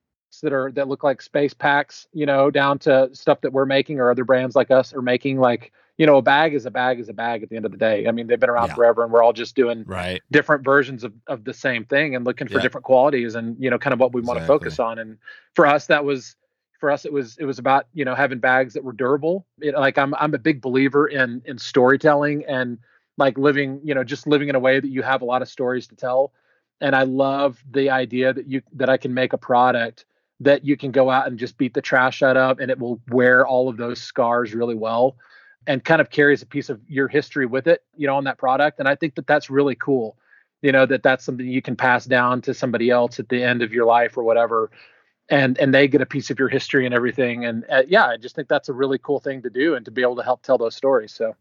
that 0.43 0.53
are 0.53 0.71
that 0.73 0.89
look 0.89 1.03
like 1.05 1.23
space 1.23 1.55
packs 1.55 2.07
you 2.13 2.27
know 2.27 2.51
down 2.51 2.79
to 2.79 3.09
stuff 3.13 3.41
that 3.41 3.53
we're 3.53 3.65
making 3.67 3.99
or 4.01 4.11
other 4.11 4.25
brands 4.25 4.55
like 4.57 4.71
us 4.71 4.93
are 4.93 5.03
making 5.03 5.39
like 5.39 5.73
you 5.97 6.05
know 6.07 6.17
a 6.17 6.23
bag 6.23 6.55
is 6.55 6.67
a 6.67 6.71
bag 6.71 6.99
is 7.01 7.09
a 7.09 7.13
bag 7.15 7.43
at 7.43 7.49
the 7.49 7.57
end 7.57 7.65
of 7.65 7.71
the 7.71 7.79
day 7.79 8.07
i 8.07 8.11
mean 8.11 8.27
they've 8.27 8.41
been 8.41 8.51
around 8.51 8.69
Yeah. 8.69 8.75
forever 8.75 9.05
and 9.05 9.13
we're 9.13 9.23
all 9.23 9.33
just 9.33 9.55
doing 9.55 9.85
Right. 9.87 10.21
different 10.31 10.65
versions 10.65 11.05
of, 11.05 11.13
of 11.29 11.45
the 11.45 11.55
same 11.55 11.85
thing 11.85 12.17
and 12.17 12.25
looking 12.25 12.49
for 12.49 12.55
Yeah. 12.55 12.63
different 12.63 12.85
qualities 12.85 13.35
and 13.37 13.57
you 13.63 13.71
know 13.71 13.79
kind 13.79 13.95
of 13.95 14.01
what 14.01 14.13
we 14.13 14.21
want 14.21 14.41
to 14.41 14.47
focus 14.47 14.79
on 14.81 14.99
and 14.99 15.19
for 15.55 15.67
us 15.67 15.87
that 15.87 16.05
was 16.05 16.35
for 16.79 16.91
us 16.91 17.05
it 17.05 17.13
was 17.13 17.37
it 17.39 17.45
was 17.45 17.59
about 17.59 17.87
you 17.95 18.05
know 18.05 18.15
having 18.15 18.39
bags 18.39 18.75
that 18.75 18.85
were 18.85 18.93
durable. 18.93 19.47
It, 19.61 19.75
like 19.75 19.99
i'm 19.99 20.15
i'm 20.17 20.35
a 20.35 20.39
big 20.39 20.61
believer 20.61 21.07
in 21.07 21.43
in 21.45 21.59
storytelling 21.59 22.45
and 22.47 22.79
like 23.17 23.39
living 23.39 23.81
you 23.85 23.95
know 23.95 24.05
just 24.05 24.27
living 24.27 24.49
in 24.49 24.55
a 24.55 24.61
way 24.61 24.81
that 24.81 24.89
you 24.89 25.03
have 25.03 25.23
a 25.23 25.25
lot 25.25 25.43
of 25.43 25.49
stories 25.49 25.87
to 25.89 25.97
tell. 25.97 26.33
And 26.81 26.95
i 26.95 27.05
love 27.05 27.63
the 27.71 27.91
idea 27.91 28.33
that 28.33 28.47
you 28.49 28.63
that 28.73 28.89
i 28.89 28.97
can 28.97 29.15
make 29.15 29.33
a 29.33 29.39
product 29.39 30.05
that 30.41 30.65
you 30.65 30.77
can 30.77 30.91
go 30.91 31.11
out 31.11 31.29
and 31.29 31.39
just 31.39 31.57
beat 31.57 31.75
the 31.75 31.81
trash 31.81 32.23
out 32.23 32.37
of 32.37 32.59
and 32.59 32.71
it 32.71 32.79
will 32.79 33.01
wear 33.09 33.47
all 33.47 33.69
of 33.69 33.77
those 33.77 34.01
scars 34.01 34.53
really 34.53 34.75
well 34.75 35.17
and 35.67 35.85
kind 35.85 36.01
of 36.01 36.11
carries 36.11 36.43
a 36.43 36.47
piece 36.47 36.69
of 36.69 36.81
your 36.89 37.09
history 37.09 37.47
with 37.47 37.67
it 37.67 37.83
you 37.97 38.07
know 38.07 38.17
on 38.17 38.25
that 38.25 38.39
product. 38.39 38.79
And 38.81 38.89
i 38.89 38.95
think 38.95 39.15
that 39.15 39.27
that's 39.27 39.49
really 39.49 39.77
cool 39.77 40.17
you 40.61 40.73
know 40.73 40.87
that 40.87 41.03
that's 41.03 41.25
something 41.25 41.47
you 41.47 41.63
can 41.63 41.77
pass 41.77 42.07
down 42.07 42.41
to 42.43 42.55
somebody 42.55 42.91
else 42.91 43.21
at 43.21 43.29
the 43.29 43.43
end 43.43 43.63
of 43.63 43.73
your 43.73 43.85
life 43.85 44.17
or 44.17 44.25
whatever 44.25 44.71
and 45.31 45.59
and 45.59 45.75
they 45.75 45.89
get 45.89 46.01
a 46.01 46.07
piece 46.07 46.31
of 46.31 46.39
your 46.39 46.49
history 46.49 46.85
and 46.85 46.95
everything 46.95 47.45
and 47.45 47.65
uh, 47.71 47.83
yeah 47.87 48.07
i 48.07 48.17
just 48.17 48.35
think 48.35 48.49
that's 48.49 48.69
a 48.69 48.73
really 48.73 48.99
cool 48.99 49.21
thing 49.21 49.41
to 49.43 49.51
do 49.51 49.75
and 49.75 49.85
to 49.85 49.91
be 49.91 50.03
able 50.03 50.17
to 50.17 50.23
help 50.23 50.43
tell 50.43 50.59
those 50.59 50.75
stories 50.77 51.13
so 51.13 51.35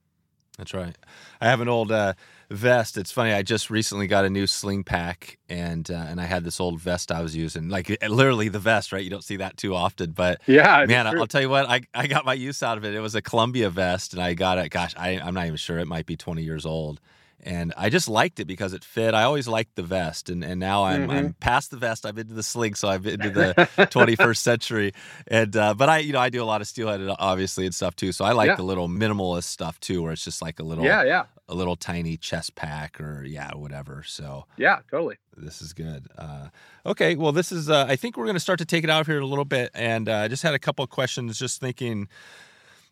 That's 0.58 0.74
right. 0.74 0.96
I 1.42 1.48
have 1.48 1.62
an 1.62 1.68
old 1.68 1.92
uh, 1.92 2.14
vest. 2.52 2.96
It's 2.98 3.12
funny. 3.12 3.34
I 3.34 3.42
just 3.42 3.72
recently 3.72 4.06
got 4.06 4.24
a 4.24 4.30
new 4.30 4.46
sling 4.46 4.84
pack, 4.84 5.40
and 5.50 5.90
uh, 5.90 6.06
and 6.08 6.22
I 6.22 6.26
had 6.26 6.44
this 6.44 6.60
old 6.60 6.80
vest 6.80 7.12
I 7.12 7.24
was 7.24 7.36
using, 7.36 7.70
like 7.70 7.90
literally 8.08 8.50
the 8.50 8.60
vest. 8.60 8.92
Right? 8.92 9.04
You 9.04 9.10
don't 9.10 9.24
see 9.24 9.38
that 9.38 9.58
too 9.58 9.74
often, 9.74 10.12
but 10.12 10.42
yeah 10.46 10.86
man, 10.86 11.08
I'll 11.08 11.26
tell 11.26 11.42
you 11.42 11.50
what. 11.50 11.68
I, 11.68 11.82
I 11.94 12.06
got 12.06 12.24
my 12.24 12.36
use 12.36 12.62
out 12.62 12.78
of 12.78 12.86
it. 12.86 12.94
It 12.94 13.00
was 13.00 13.16
a 13.16 13.22
Columbia 13.22 13.70
vest, 13.72 14.14
and 14.14 14.22
I 14.22 14.36
got 14.36 14.60
it. 14.60 14.70
Gosh, 14.70 14.94
I, 14.96 15.20
I'm 15.20 15.34
not 15.34 15.46
even 15.46 15.58
sure. 15.58 15.80
It 15.80 15.88
might 15.88 16.06
be 16.06 16.16
20 16.16 16.44
years 16.44 16.66
old. 16.66 17.02
And 17.46 17.74
I 17.76 17.90
just 17.90 18.08
liked 18.08 18.40
it 18.40 18.46
because 18.46 18.74
it 18.74 18.84
fit. 18.86 19.14
I 19.14 19.24
always 19.24 19.48
liked 19.48 19.76
the 19.76 19.84
vest, 19.84 20.30
and, 20.30 20.44
and 20.44 20.60
now 20.60 20.86
I'm 20.86 21.10
I'm 21.10 21.34
past 21.34 21.72
the 21.72 21.78
vest. 21.78 22.06
I've 22.06 22.16
been 22.16 22.24
into 22.24 22.34
the 22.36 22.44
sling, 22.44 22.74
so 22.76 22.88
I've 22.88 23.04
been 23.04 23.16
into 23.22 23.30
the 23.32 23.54
21st 23.78 24.38
century. 24.38 24.94
And 25.28 25.56
uh, 25.56 25.74
but 25.74 25.90
I 25.90 25.98
you 26.00 26.14
know 26.14 26.20
I 26.20 26.30
do 26.30 26.42
a 26.42 26.46
lot 26.46 26.62
of 26.62 26.68
steelhead 26.68 27.02
obviously 27.20 27.66
and 27.66 27.76
stuff 27.76 27.96
too. 27.96 28.12
So 28.14 28.24
I 28.26 28.32
like 28.32 28.48
Yeah. 28.48 28.56
the 28.56 28.64
little 28.64 28.88
minimalist 28.88 29.44
stuff 29.44 29.80
too, 29.80 30.02
where 30.02 30.14
it's 30.14 30.24
just 30.24 30.42
like 30.42 30.60
a 30.60 30.64
little 30.64 30.86
yeah 30.86 31.04
yeah 31.04 31.26
a 31.50 31.54
little 31.54 31.76
tiny 31.76 32.16
chest 32.16 32.56
pack 32.56 33.02
or 33.02 33.24
yeah 33.26 33.52
whatever. 33.56 34.04
So 34.08 34.46
yeah 34.58 34.80
totally 34.90 35.18
this 35.36 35.62
is 35.62 35.74
good. 35.74 36.08
Uh, 36.18 36.48
okay, 36.86 37.16
well, 37.16 37.32
this 37.32 37.52
is. 37.52 37.68
Uh, 37.70 37.86
I 37.90 37.96
think 37.96 38.16
we're 38.18 38.26
going 38.26 38.36
to 38.36 38.40
start 38.40 38.60
to 38.60 38.66
take 38.66 38.84
it 38.84 38.90
out 38.92 39.08
here 39.08 39.20
a 39.20 39.26
little 39.26 39.46
bit, 39.46 39.72
and 39.74 40.08
uh, 40.08 40.18
I 40.18 40.28
just 40.28 40.44
had 40.44 40.54
a 40.54 40.60
couple 40.60 40.84
of 40.84 40.92
questions. 40.92 41.40
Just 41.40 41.60
thinking. 41.60 42.08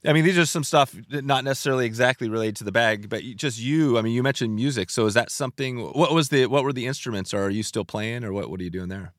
I 0.03 0.13
mean, 0.13 0.25
these 0.25 0.37
are 0.37 0.45
some 0.45 0.63
stuff 0.63 0.95
not 1.09 1.43
necessarily 1.43 1.85
exactly 1.85 2.27
related 2.27 2.55
to 2.57 2.63
the 2.63 2.71
bag, 2.71 3.07
but 3.07 3.21
just 3.35 3.59
you. 3.59 3.97
I 3.99 4.01
mean, 4.01 4.13
you 4.13 4.23
mentioned 4.23 4.55
music, 4.55 4.89
so 4.89 5.05
is 5.05 5.13
that 5.13 5.29
something? 5.29 5.79
What 5.79 6.11
was 6.13 6.29
the? 6.29 6.47
What 6.47 6.63
were 6.63 6.73
the 6.73 6.87
instruments? 6.87 7.33
Or 7.33 7.43
are 7.43 7.49
you 7.49 7.61
still 7.61 7.85
playing, 7.85 8.23
or 8.23 8.33
what? 8.33 8.49
What 8.49 8.59
are 8.59 8.63
you 8.63 8.71
doing 8.71 8.89
there? 8.89 9.13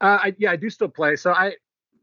Uh, 0.00 0.18
I, 0.22 0.34
yeah, 0.38 0.52
I 0.52 0.56
do 0.56 0.68
still 0.70 0.88
play. 0.88 1.16
So 1.16 1.32
I, 1.32 1.54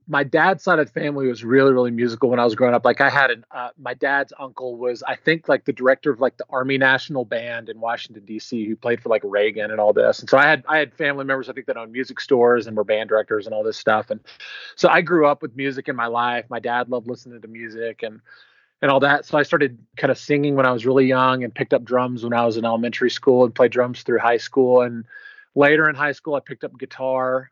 my 0.07 0.23
dad's 0.23 0.63
side 0.63 0.77
of 0.77 0.85
the 0.85 0.99
family 0.99 1.27
was 1.27 1.43
really, 1.43 1.71
really 1.71 1.89
musical 1.89 2.29
when 2.29 2.39
I 2.39 2.43
was 2.43 2.53
growing 2.53 2.75
up. 2.75 2.85
Like 2.85 3.01
I 3.01 3.09
had 3.09 3.31
an, 3.31 3.45
uh, 3.51 3.69
my 3.77 3.93
dad's 3.93 4.33
uncle 4.39 4.77
was, 4.77 5.01
I 5.03 5.15
think, 5.15 5.49
like 5.49 5.65
the 5.65 5.73
director 5.73 6.11
of 6.11 6.19
like 6.19 6.37
the 6.37 6.45
Army 6.49 6.77
National 6.77 7.25
Band 7.25 7.69
in 7.69 7.79
Washington 7.79 8.23
D.C. 8.23 8.65
who 8.67 8.75
played 8.75 9.01
for 9.01 9.09
like 9.09 9.23
Reagan 9.23 9.71
and 9.71 9.79
all 9.79 9.93
this. 9.93 10.19
And 10.19 10.29
so 10.29 10.37
I 10.37 10.45
had, 10.45 10.63
I 10.67 10.77
had 10.77 10.93
family 10.93 11.25
members 11.25 11.49
I 11.49 11.53
think 11.53 11.65
that 11.67 11.77
owned 11.77 11.91
music 11.91 12.19
stores 12.19 12.67
and 12.67 12.77
were 12.77 12.83
band 12.83 13.09
directors 13.09 13.47
and 13.47 13.55
all 13.55 13.63
this 13.63 13.77
stuff. 13.77 14.11
And 14.11 14.19
so 14.75 14.89
I 14.89 15.01
grew 15.01 15.25
up 15.25 15.41
with 15.41 15.55
music 15.55 15.87
in 15.87 15.95
my 15.95 16.07
life. 16.07 16.45
My 16.49 16.59
dad 16.59 16.89
loved 16.89 17.07
listening 17.07 17.41
to 17.41 17.47
music 17.47 18.03
and 18.03 18.21
and 18.81 18.91
all 18.91 18.99
that. 18.99 19.25
So 19.25 19.37
I 19.37 19.43
started 19.43 19.79
kind 19.97 20.11
of 20.11 20.17
singing 20.17 20.55
when 20.55 20.65
I 20.65 20.71
was 20.71 20.85
really 20.85 21.05
young 21.05 21.43
and 21.43 21.55
picked 21.55 21.73
up 21.73 21.83
drums 21.83 22.23
when 22.23 22.33
I 22.33 22.45
was 22.45 22.57
in 22.57 22.65
elementary 22.65 23.09
school 23.09 23.45
and 23.45 23.55
played 23.55 23.71
drums 23.71 24.03
through 24.03 24.19
high 24.19 24.37
school. 24.37 24.81
And 24.81 25.05
later 25.55 25.89
in 25.89 25.95
high 25.95 26.11
school, 26.11 26.35
I 26.35 26.41
picked 26.41 26.63
up 26.63 26.77
guitar 26.77 27.49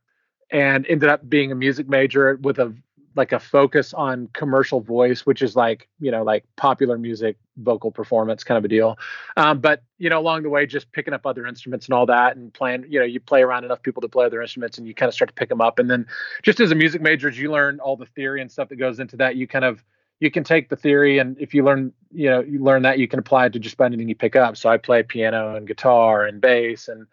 and 0.54 0.86
ended 0.88 1.10
up 1.10 1.28
being 1.28 1.52
a 1.52 1.56
music 1.56 1.90
major 1.90 2.40
with 2.42 2.60
a 2.60 2.74
like 3.16 3.32
a 3.32 3.40
focus 3.40 3.94
on 3.94 4.28
commercial 4.34 4.82
voice, 4.82 5.26
which 5.26 5.42
is 5.42 5.56
like 5.56 5.90
you 6.00 6.12
know 6.12 6.24
like 6.24 6.46
popular 6.56 6.98
music, 6.98 7.38
vocal 7.58 7.92
performance 7.92 8.44
kind 8.44 8.58
of 8.58 8.64
a 8.64 8.68
deal. 8.68 8.98
Um, 9.36 9.60
but 9.60 9.84
you 9.98 10.10
know 10.10 10.20
along 10.20 10.44
the 10.44 10.50
way, 10.50 10.66
just 10.66 10.92
picking 10.92 11.14
up 11.14 11.26
other 11.26 11.46
instruments 11.46 11.88
and 11.88 11.94
all 11.94 12.06
that, 12.06 12.38
and 12.38 12.54
playing. 12.54 12.86
You 12.88 13.00
know, 13.00 13.06
you 13.06 13.20
play 13.20 13.42
around 13.42 13.66
enough 13.66 13.82
people 13.82 14.02
to 14.02 14.08
play 14.08 14.26
other 14.26 14.42
instruments, 14.42 14.78
and 14.78 14.88
you 14.88 14.94
kind 14.94 15.10
of 15.10 15.16
start 15.16 15.30
to 15.30 15.36
pick 15.36 15.50
them 15.50 15.62
up. 15.62 15.80
And 15.80 15.90
then 15.90 16.06
just 16.44 16.60
as 16.60 16.72
a 16.72 16.76
music 16.76 17.02
major, 17.02 17.28
as 17.28 17.38
you 17.38 17.52
learn 17.52 17.80
all 17.80 17.98
the 17.98 18.06
theory 18.06 18.42
and 18.42 18.52
stuff 18.52 18.70
that 18.70 18.78
goes 18.78 19.00
into 19.00 19.18
that, 19.18 19.36
you 19.36 19.48
kind 19.48 19.66
of 19.66 19.84
you 20.20 20.32
can 20.32 20.44
take 20.44 20.70
the 20.70 20.76
theory 20.76 21.18
and 21.18 21.38
if 21.38 21.54
you 21.54 21.66
learn 21.66 21.92
you 22.14 22.30
know 22.30 22.40
you 22.40 22.64
learn 22.64 22.84
that 22.84 22.98
you 22.98 23.08
can 23.08 23.20
apply 23.20 23.48
it 23.48 23.54
to 23.54 23.60
just 23.60 23.76
about 23.76 23.86
anything 23.86 24.08
you 24.08 24.16
pick 24.16 24.38
up 24.38 24.56
so 24.56 24.70
i 24.70 24.78
play 24.78 25.04
piano 25.04 25.56
and 25.56 25.68
guitar 25.68 26.24
and 26.24 26.40
bass 26.40 26.88
and 26.88 27.08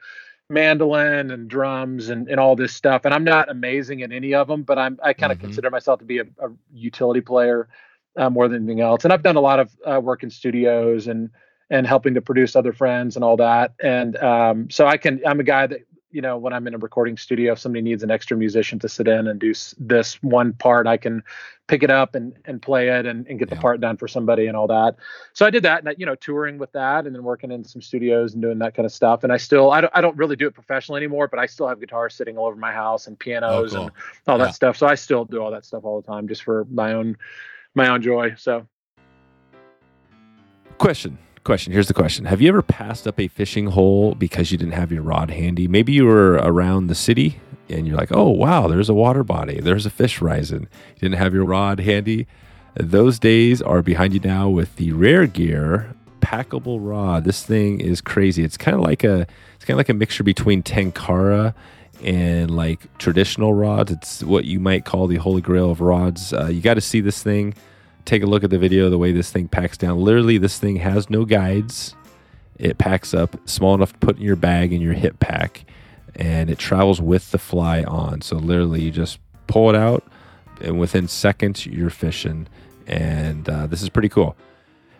mandolin 0.50 1.30
and 1.30 1.48
drums 1.48 2.10
and, 2.10 2.28
and 2.28 2.40
all 2.40 2.56
this 2.56 2.74
stuff. 2.74 3.02
And 3.04 3.14
i'm 3.14 3.24
not 3.24 3.48
amazing 3.50 4.02
at 4.02 4.12
any 4.12 4.34
of 4.34 4.48
them 4.48 4.62
but 4.62 4.78
i'm 4.78 4.98
i 5.02 5.12
kind 5.12 5.32
of 5.32 5.38
Mhm. 5.38 5.42
consider 5.42 5.70
myself 5.70 6.00
to 6.00 6.04
be 6.04 6.18
a, 6.18 6.24
a 6.24 6.50
utility 6.74 7.20
player 7.20 7.68
uh, 8.16 8.28
more 8.28 8.48
than 8.48 8.64
anything 8.64 8.80
else. 8.80 9.04
And 9.04 9.12
i've 9.12 9.22
done 9.22 9.36
a 9.36 9.40
lot 9.40 9.60
of 9.60 9.70
uh, 9.86 10.00
work 10.00 10.22
in 10.22 10.30
studios 10.30 11.06
and 11.06 11.30
and 11.70 11.86
helping 11.86 12.14
to 12.14 12.20
produce 12.20 12.56
other 12.56 12.72
friends 12.72 13.14
and 13.16 13.24
all 13.24 13.36
that. 13.36 13.74
And 13.82 14.16
um, 14.16 14.70
so 14.70 14.86
i 14.86 14.96
can 14.98 15.20
i'm 15.26 15.40
a 15.40 15.44
guy 15.44 15.66
that 15.68 15.80
you 16.10 16.20
know, 16.20 16.36
when 16.36 16.52
I'm 16.52 16.66
in 16.66 16.74
a 16.74 16.78
recording 16.78 17.16
studio, 17.16 17.52
if 17.52 17.58
somebody 17.58 17.82
needs 17.82 18.02
an 18.02 18.10
extra 18.10 18.36
musician 18.36 18.78
to 18.80 18.88
sit 18.88 19.06
in 19.06 19.28
and 19.28 19.38
do 19.38 19.52
this 19.78 20.14
one 20.22 20.52
part, 20.54 20.86
I 20.86 20.96
can 20.96 21.22
pick 21.68 21.82
it 21.82 21.90
up 21.90 22.14
and, 22.14 22.34
and 22.44 22.60
play 22.60 22.88
it 22.88 23.06
and, 23.06 23.26
and 23.28 23.38
get 23.38 23.48
yeah. 23.48 23.54
the 23.54 23.60
part 23.60 23.80
done 23.80 23.96
for 23.96 24.08
somebody 24.08 24.46
and 24.46 24.56
all 24.56 24.66
that. 24.66 24.96
So 25.34 25.46
I 25.46 25.50
did 25.50 25.62
that 25.62 25.84
and, 25.84 25.94
you 25.98 26.06
know, 26.06 26.16
touring 26.16 26.58
with 26.58 26.72
that 26.72 27.06
and 27.06 27.14
then 27.14 27.22
working 27.22 27.52
in 27.52 27.64
some 27.64 27.80
studios 27.80 28.32
and 28.32 28.42
doing 28.42 28.58
that 28.58 28.74
kind 28.74 28.86
of 28.86 28.92
stuff. 28.92 29.22
And 29.22 29.32
I 29.32 29.36
still, 29.36 29.70
I 29.70 29.80
don't, 29.80 29.92
I 29.94 30.00
don't 30.00 30.16
really 30.16 30.36
do 30.36 30.48
it 30.48 30.54
professionally 30.54 30.98
anymore, 30.98 31.28
but 31.28 31.38
I 31.38 31.46
still 31.46 31.68
have 31.68 31.78
guitars 31.78 32.14
sitting 32.14 32.36
all 32.36 32.46
over 32.46 32.56
my 32.56 32.72
house 32.72 33.06
and 33.06 33.14
oh, 33.14 33.18
pianos 33.20 33.72
oh, 33.72 33.76
cool. 33.76 33.84
and 33.84 33.92
all 34.26 34.38
that 34.38 34.54
stuff. 34.54 34.76
So 34.76 34.86
I 34.86 34.96
still 34.96 35.24
do 35.24 35.40
all 35.40 35.52
that 35.52 35.64
stuff 35.64 35.84
all 35.84 36.00
the 36.00 36.06
time 36.06 36.26
just 36.26 36.42
for 36.42 36.66
my 36.70 36.92
own, 36.92 37.16
my 37.74 37.88
own 37.88 38.02
joy. 38.02 38.34
So. 38.36 38.66
Question 40.78 41.18
question. 41.50 41.72
Here's 41.72 41.88
the 41.88 41.94
question. 41.94 42.26
Have 42.26 42.40
you 42.40 42.48
ever 42.48 42.62
passed 42.62 43.08
up 43.08 43.18
a 43.18 43.26
fishing 43.26 43.66
hole 43.66 44.14
because 44.14 44.52
you 44.52 44.56
didn't 44.56 44.74
have 44.74 44.92
your 44.92 45.02
rod 45.02 45.32
handy? 45.32 45.66
Maybe 45.66 45.92
you 45.92 46.06
were 46.06 46.34
around 46.34 46.86
the 46.86 46.94
city 46.94 47.40
and 47.68 47.88
you're 47.88 47.96
like 47.96 48.14
oh 48.14 48.28
wow 48.28 48.68
there's 48.68 48.88
a 48.88 48.94
water 48.94 49.24
body. 49.24 49.58
There's 49.60 49.84
a 49.84 49.90
fish 49.90 50.20
rising. 50.20 50.68
You 50.94 51.00
didn't 51.00 51.18
have 51.18 51.34
your 51.34 51.44
rod 51.44 51.80
handy? 51.80 52.28
Those 52.74 53.18
days 53.18 53.60
are 53.60 53.82
behind 53.82 54.14
you 54.14 54.20
now 54.20 54.48
with 54.48 54.76
the 54.76 54.92
Reyr 54.92 55.26
Gear 55.26 55.92
packable 56.20 56.78
rod. 56.80 57.24
This 57.24 57.44
thing 57.44 57.80
is 57.80 58.00
crazy. 58.00 58.44
It's 58.44 58.56
kind 58.56 58.76
of 58.76 58.82
like 58.82 59.02
a 59.02 59.26
it's 59.56 59.64
kind 59.64 59.70
of 59.70 59.78
like 59.78 59.88
a 59.88 59.94
mixture 59.94 60.22
between 60.22 60.62
tenkara 60.62 61.52
and 62.00 62.48
like 62.54 62.96
traditional 62.98 63.54
rods. 63.54 63.90
It's 63.90 64.22
what 64.22 64.44
you 64.44 64.60
might 64.60 64.84
call 64.84 65.08
the 65.08 65.16
holy 65.16 65.40
grail 65.40 65.72
of 65.72 65.80
rods. 65.80 66.32
Uh, 66.32 66.46
you 66.46 66.60
got 66.60 66.74
to 66.74 66.80
see 66.80 67.00
this 67.00 67.24
thing 67.24 67.54
take 68.04 68.22
a 68.22 68.26
look 68.26 68.44
at 68.44 68.50
the 68.50 68.58
video, 68.58 68.90
the 68.90 68.98
way 68.98 69.12
this 69.12 69.30
thing 69.30 69.48
packs 69.48 69.76
down. 69.76 70.00
Literally, 70.00 70.38
this 70.38 70.58
thing 70.58 70.76
has 70.76 71.10
no 71.10 71.24
guides. 71.24 71.94
It 72.58 72.78
packs 72.78 73.14
up 73.14 73.36
small 73.48 73.74
enough 73.74 73.92
to 73.92 73.98
put 73.98 74.16
in 74.16 74.22
your 74.22 74.36
bag 74.36 74.72
in 74.72 74.80
your 74.80 74.92
hip 74.92 75.18
pack, 75.18 75.64
and 76.14 76.50
it 76.50 76.58
travels 76.58 77.00
with 77.00 77.30
the 77.30 77.38
fly 77.38 77.82
on. 77.84 78.20
So 78.20 78.36
literally, 78.36 78.82
you 78.82 78.90
just 78.90 79.18
pull 79.46 79.70
it 79.70 79.76
out, 79.76 80.04
and 80.60 80.78
within 80.78 81.08
seconds, 81.08 81.66
you're 81.66 81.90
fishing. 81.90 82.48
And 82.86 83.48
uh, 83.48 83.66
this 83.66 83.82
is 83.82 83.88
pretty 83.88 84.08
cool. 84.08 84.36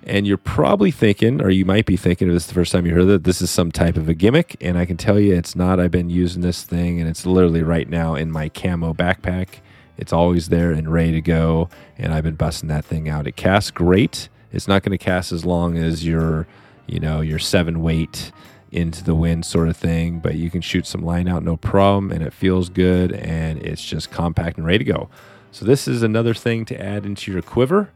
And 0.04 0.26
you're 0.26 0.38
probably 0.38 0.90
thinking, 0.90 1.42
or 1.42 1.50
you 1.50 1.66
might 1.66 1.84
be 1.84 1.96
thinking, 1.96 2.28
if 2.28 2.34
this 2.34 2.44
is 2.44 2.48
the 2.48 2.54
first 2.54 2.72
time 2.72 2.86
you 2.86 2.94
heard 2.94 3.08
that, 3.08 3.24
this 3.24 3.42
is 3.42 3.50
some 3.50 3.70
type 3.70 3.96
of 3.96 4.08
a 4.08 4.14
gimmick. 4.14 4.56
And 4.62 4.78
I 4.78 4.86
can 4.86 4.96
tell 4.96 5.20
you 5.20 5.34
it's 5.34 5.54
not. 5.54 5.78
I've 5.78 5.90
been 5.90 6.08
using 6.08 6.40
this 6.40 6.62
thing, 6.62 7.00
and 7.00 7.08
it's 7.08 7.26
literally 7.26 7.62
right 7.62 7.88
now 7.88 8.14
in 8.14 8.30
my 8.30 8.48
camo 8.48 8.94
backpack 8.94 9.60
it's 10.00 10.12
always 10.14 10.48
there 10.48 10.72
and 10.72 10.90
ready 10.90 11.12
to 11.12 11.20
go. 11.20 11.68
And 11.98 12.14
I've 12.14 12.24
been 12.24 12.34
busting 12.34 12.70
that 12.70 12.86
thing 12.86 13.08
out. 13.08 13.26
It 13.26 13.36
casts 13.36 13.70
great. 13.70 14.30
It's 14.50 14.66
not 14.66 14.82
going 14.82 14.98
to 14.98 15.04
cast 15.04 15.30
as 15.30 15.44
long 15.44 15.76
as 15.76 16.04
your, 16.06 16.46
you 16.86 16.98
know, 16.98 17.20
your 17.20 17.38
seven 17.38 17.82
weight 17.82 18.32
into 18.72 19.04
the 19.04 19.14
wind 19.14 19.44
sort 19.44 19.68
of 19.68 19.76
thing, 19.76 20.18
but 20.18 20.36
you 20.36 20.50
can 20.50 20.62
shoot 20.62 20.86
some 20.86 21.02
line 21.02 21.28
out 21.28 21.42
no 21.42 21.56
problem 21.56 22.10
and 22.10 22.22
it 22.22 22.32
feels 22.32 22.70
good 22.70 23.12
and 23.12 23.62
it's 23.62 23.84
just 23.84 24.10
compact 24.10 24.56
and 24.56 24.66
ready 24.66 24.78
to 24.78 24.84
go. 24.84 25.10
So 25.52 25.66
this 25.66 25.86
is 25.86 26.02
another 26.02 26.32
thing 26.32 26.64
to 26.66 26.80
add 26.80 27.04
into 27.04 27.30
your 27.30 27.42
quiver. 27.42 27.90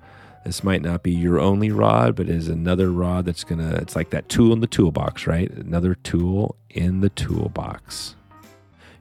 This 0.45 0.63
might 0.63 0.83
not 0.83 1.03
be 1.03 1.13
your 1.13 1.41
only 1.41 1.71
rod, 1.71 2.17
but 2.17 2.29
is 2.29 2.49
another 2.49 2.91
rod 2.93 3.25
that's 3.25 3.45
gonna. 3.45 3.77
It's 3.77 3.97
like 3.97 4.11
that 4.11 4.29
tool 4.29 4.53
in 4.53 4.61
the 4.61 4.67
toolbox, 4.67 5.27
right? 5.27 5.51
Another 5.51 5.95
tool 5.95 6.57
in 6.69 7.01
the 7.01 7.09
toolbox 7.09 8.17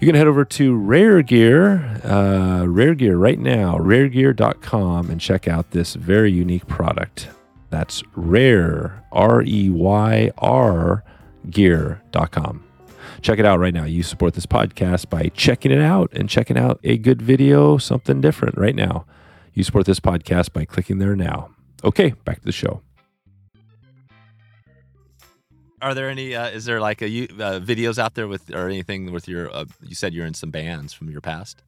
you 0.03 0.07
can 0.07 0.15
head 0.15 0.27
over 0.27 0.43
to 0.43 0.77
Reyr 0.77 1.25
Gear, 1.25 2.01
uh, 2.03 2.65
Reyr 2.65 2.97
Gear 2.97 3.15
right 3.15 3.39
now, 3.39 3.77
reyrgear.com, 3.77 5.09
and 5.09 5.21
check 5.21 5.47
out 5.47 5.71
this 5.71 5.93
very 5.93 6.29
unique 6.29 6.67
product. 6.67 7.29
That's 7.69 8.03
rare, 8.13 9.01
R 9.13 9.43
E 9.43 9.69
Y 9.69 10.29
R, 10.39 11.05
gear.com. 11.49 12.65
Check 13.21 13.39
it 13.39 13.45
out 13.45 13.61
right 13.61 13.73
now. 13.73 13.85
You 13.85 14.03
support 14.03 14.33
this 14.33 14.45
podcast 14.45 15.09
by 15.09 15.29
checking 15.29 15.71
it 15.71 15.79
out 15.79 16.11
and 16.11 16.27
checking 16.27 16.57
out 16.57 16.81
a 16.83 16.97
good 16.97 17.21
video, 17.21 17.77
something 17.77 18.19
different 18.19 18.57
right 18.57 18.75
now. 18.75 19.05
You 19.53 19.63
support 19.63 19.85
this 19.85 20.01
podcast 20.01 20.51
by 20.51 20.65
clicking 20.65 20.97
there 20.97 21.15
now. 21.15 21.51
Okay, 21.81 22.09
back 22.25 22.39
to 22.39 22.45
the 22.45 22.51
show. 22.51 22.81
Are 25.83 25.93
there 25.93 26.09
any? 26.09 26.33
Uh, 26.33 26.47
is 26.47 26.65
there 26.65 26.79
like 26.79 27.01
a 27.01 27.05
uh, 27.05 27.59
videos 27.59 27.99
out 27.99 28.15
there 28.15 28.27
with 28.27 28.49
or 28.51 28.67
anything 28.67 29.11
with 29.11 29.27
your? 29.27 29.53
Uh, 29.53 29.65
you 29.81 29.95
said 29.95 30.13
you're 30.13 30.25
in 30.25 30.33
some 30.33 30.49
bands 30.49 30.93
from 30.93 31.09
your 31.09 31.21
past. 31.21 31.61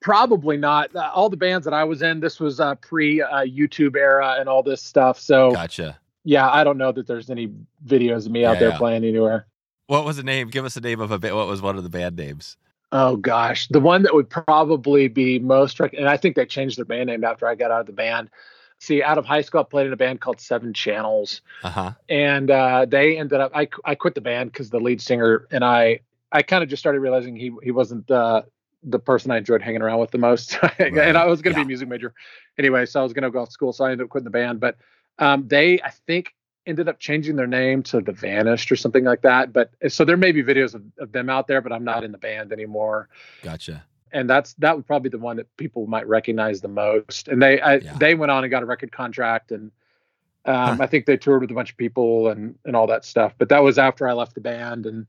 Probably 0.00 0.56
not. 0.56 0.94
Uh, 0.94 1.10
all 1.12 1.28
the 1.28 1.36
bands 1.36 1.64
that 1.64 1.74
I 1.74 1.84
was 1.84 2.00
in, 2.00 2.20
this 2.20 2.38
was 2.38 2.60
uh, 2.60 2.76
pre 2.76 3.20
uh, 3.20 3.44
YouTube 3.44 3.96
era 3.96 4.36
and 4.38 4.48
all 4.48 4.62
this 4.62 4.82
stuff. 4.82 5.18
So 5.18 5.50
gotcha. 5.50 5.98
Yeah, 6.24 6.48
I 6.48 6.64
don't 6.64 6.78
know 6.78 6.92
that 6.92 7.06
there's 7.06 7.28
any 7.28 7.52
videos 7.84 8.26
of 8.26 8.32
me 8.32 8.44
out 8.44 8.54
yeah, 8.54 8.60
there 8.60 8.68
yeah. 8.70 8.78
playing 8.78 9.04
anywhere. 9.04 9.46
What 9.88 10.04
was 10.04 10.16
the 10.16 10.22
name? 10.22 10.48
Give 10.48 10.64
us 10.64 10.76
a 10.76 10.80
name 10.80 11.00
of 11.00 11.10
a 11.10 11.18
bit. 11.18 11.34
What 11.34 11.46
was 11.48 11.60
one 11.60 11.76
of 11.76 11.82
the 11.82 11.88
band 11.88 12.16
names? 12.16 12.56
Oh 12.92 13.16
gosh, 13.16 13.66
the 13.68 13.80
one 13.80 14.02
that 14.02 14.14
would 14.14 14.30
probably 14.30 15.08
be 15.08 15.40
most, 15.40 15.80
and 15.80 16.08
I 16.08 16.16
think 16.16 16.36
they 16.36 16.46
changed 16.46 16.78
their 16.78 16.84
band 16.84 17.08
name 17.08 17.24
after 17.24 17.46
I 17.46 17.56
got 17.56 17.72
out 17.72 17.80
of 17.80 17.86
the 17.86 17.92
band 17.92 18.30
see 18.78 19.02
out 19.02 19.18
of 19.18 19.24
high 19.24 19.40
school 19.40 19.60
i 19.60 19.64
played 19.64 19.86
in 19.86 19.92
a 19.92 19.96
band 19.96 20.20
called 20.20 20.40
seven 20.40 20.72
channels 20.72 21.40
uh-huh. 21.62 21.92
and 22.08 22.50
uh, 22.50 22.84
they 22.86 23.18
ended 23.18 23.40
up 23.40 23.50
i, 23.54 23.68
I 23.84 23.94
quit 23.94 24.14
the 24.14 24.20
band 24.20 24.52
because 24.52 24.70
the 24.70 24.80
lead 24.80 25.00
singer 25.00 25.46
and 25.50 25.64
i 25.64 26.00
i 26.32 26.42
kind 26.42 26.62
of 26.62 26.68
just 26.68 26.80
started 26.80 27.00
realizing 27.00 27.36
he 27.36 27.52
he 27.62 27.70
wasn't 27.70 28.10
uh, 28.10 28.42
the 28.82 28.98
person 28.98 29.30
i 29.30 29.38
enjoyed 29.38 29.62
hanging 29.62 29.82
around 29.82 29.98
with 29.98 30.10
the 30.10 30.18
most 30.18 30.62
right. 30.62 30.78
and 30.78 31.16
i 31.16 31.26
was 31.26 31.42
going 31.42 31.54
to 31.54 31.60
yeah. 31.60 31.64
be 31.64 31.66
a 31.66 31.68
music 31.68 31.88
major 31.88 32.14
anyway 32.58 32.86
so 32.86 33.00
i 33.00 33.02
was 33.02 33.12
going 33.12 33.22
to 33.22 33.30
go 33.30 33.40
off 33.40 33.50
school 33.50 33.72
so 33.72 33.84
i 33.84 33.90
ended 33.90 34.04
up 34.04 34.10
quitting 34.10 34.24
the 34.24 34.30
band 34.30 34.60
but 34.60 34.76
um, 35.18 35.48
they 35.48 35.80
i 35.82 35.90
think 36.06 36.34
ended 36.66 36.88
up 36.88 36.98
changing 36.98 37.36
their 37.36 37.46
name 37.46 37.80
to 37.80 38.00
the 38.00 38.12
vanished 38.12 38.70
or 38.72 38.76
something 38.76 39.04
like 39.04 39.22
that 39.22 39.52
but 39.52 39.70
so 39.88 40.04
there 40.04 40.16
may 40.16 40.32
be 40.32 40.42
videos 40.42 40.74
of, 40.74 40.82
of 40.98 41.12
them 41.12 41.30
out 41.30 41.46
there 41.46 41.60
but 41.60 41.72
i'm 41.72 41.84
not 41.84 42.04
in 42.04 42.12
the 42.12 42.18
band 42.18 42.52
anymore 42.52 43.08
gotcha 43.42 43.84
and 44.16 44.30
that's 44.30 44.54
that 44.54 44.74
would 44.74 44.86
probably 44.86 45.10
be 45.10 45.16
the 45.16 45.22
one 45.22 45.36
that 45.36 45.54
people 45.58 45.86
might 45.86 46.08
recognize 46.08 46.62
the 46.62 46.68
most. 46.68 47.28
And 47.28 47.42
they 47.42 47.60
I, 47.60 47.76
yeah. 47.76 47.96
they 47.98 48.14
went 48.14 48.32
on 48.32 48.44
and 48.44 48.50
got 48.50 48.62
a 48.62 48.66
record 48.66 48.90
contract, 48.90 49.52
and 49.52 49.70
um, 50.46 50.78
huh. 50.78 50.78
I 50.80 50.86
think 50.86 51.04
they 51.04 51.18
toured 51.18 51.42
with 51.42 51.50
a 51.50 51.54
bunch 51.54 51.70
of 51.70 51.76
people 51.76 52.28
and 52.28 52.58
and 52.64 52.74
all 52.74 52.86
that 52.86 53.04
stuff. 53.04 53.34
But 53.36 53.50
that 53.50 53.62
was 53.62 53.78
after 53.78 54.08
I 54.08 54.14
left 54.14 54.34
the 54.34 54.40
band 54.40 54.86
and 54.86 55.06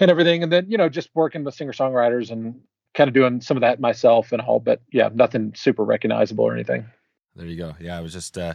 and 0.00 0.10
everything. 0.10 0.42
And 0.42 0.50
then 0.50 0.66
you 0.68 0.76
know 0.76 0.88
just 0.88 1.10
working 1.14 1.44
with 1.44 1.54
singer 1.54 1.72
songwriters 1.72 2.32
and 2.32 2.60
kind 2.94 3.06
of 3.06 3.14
doing 3.14 3.40
some 3.40 3.56
of 3.56 3.60
that 3.60 3.78
myself 3.78 4.32
and 4.32 4.42
all. 4.42 4.58
But 4.58 4.82
yeah, 4.92 5.08
nothing 5.14 5.52
super 5.54 5.84
recognizable 5.84 6.44
or 6.44 6.52
anything. 6.52 6.86
There 7.36 7.46
you 7.46 7.56
go. 7.56 7.76
Yeah, 7.80 7.96
I 7.96 8.00
was 8.00 8.12
just. 8.12 8.36
Uh, 8.36 8.54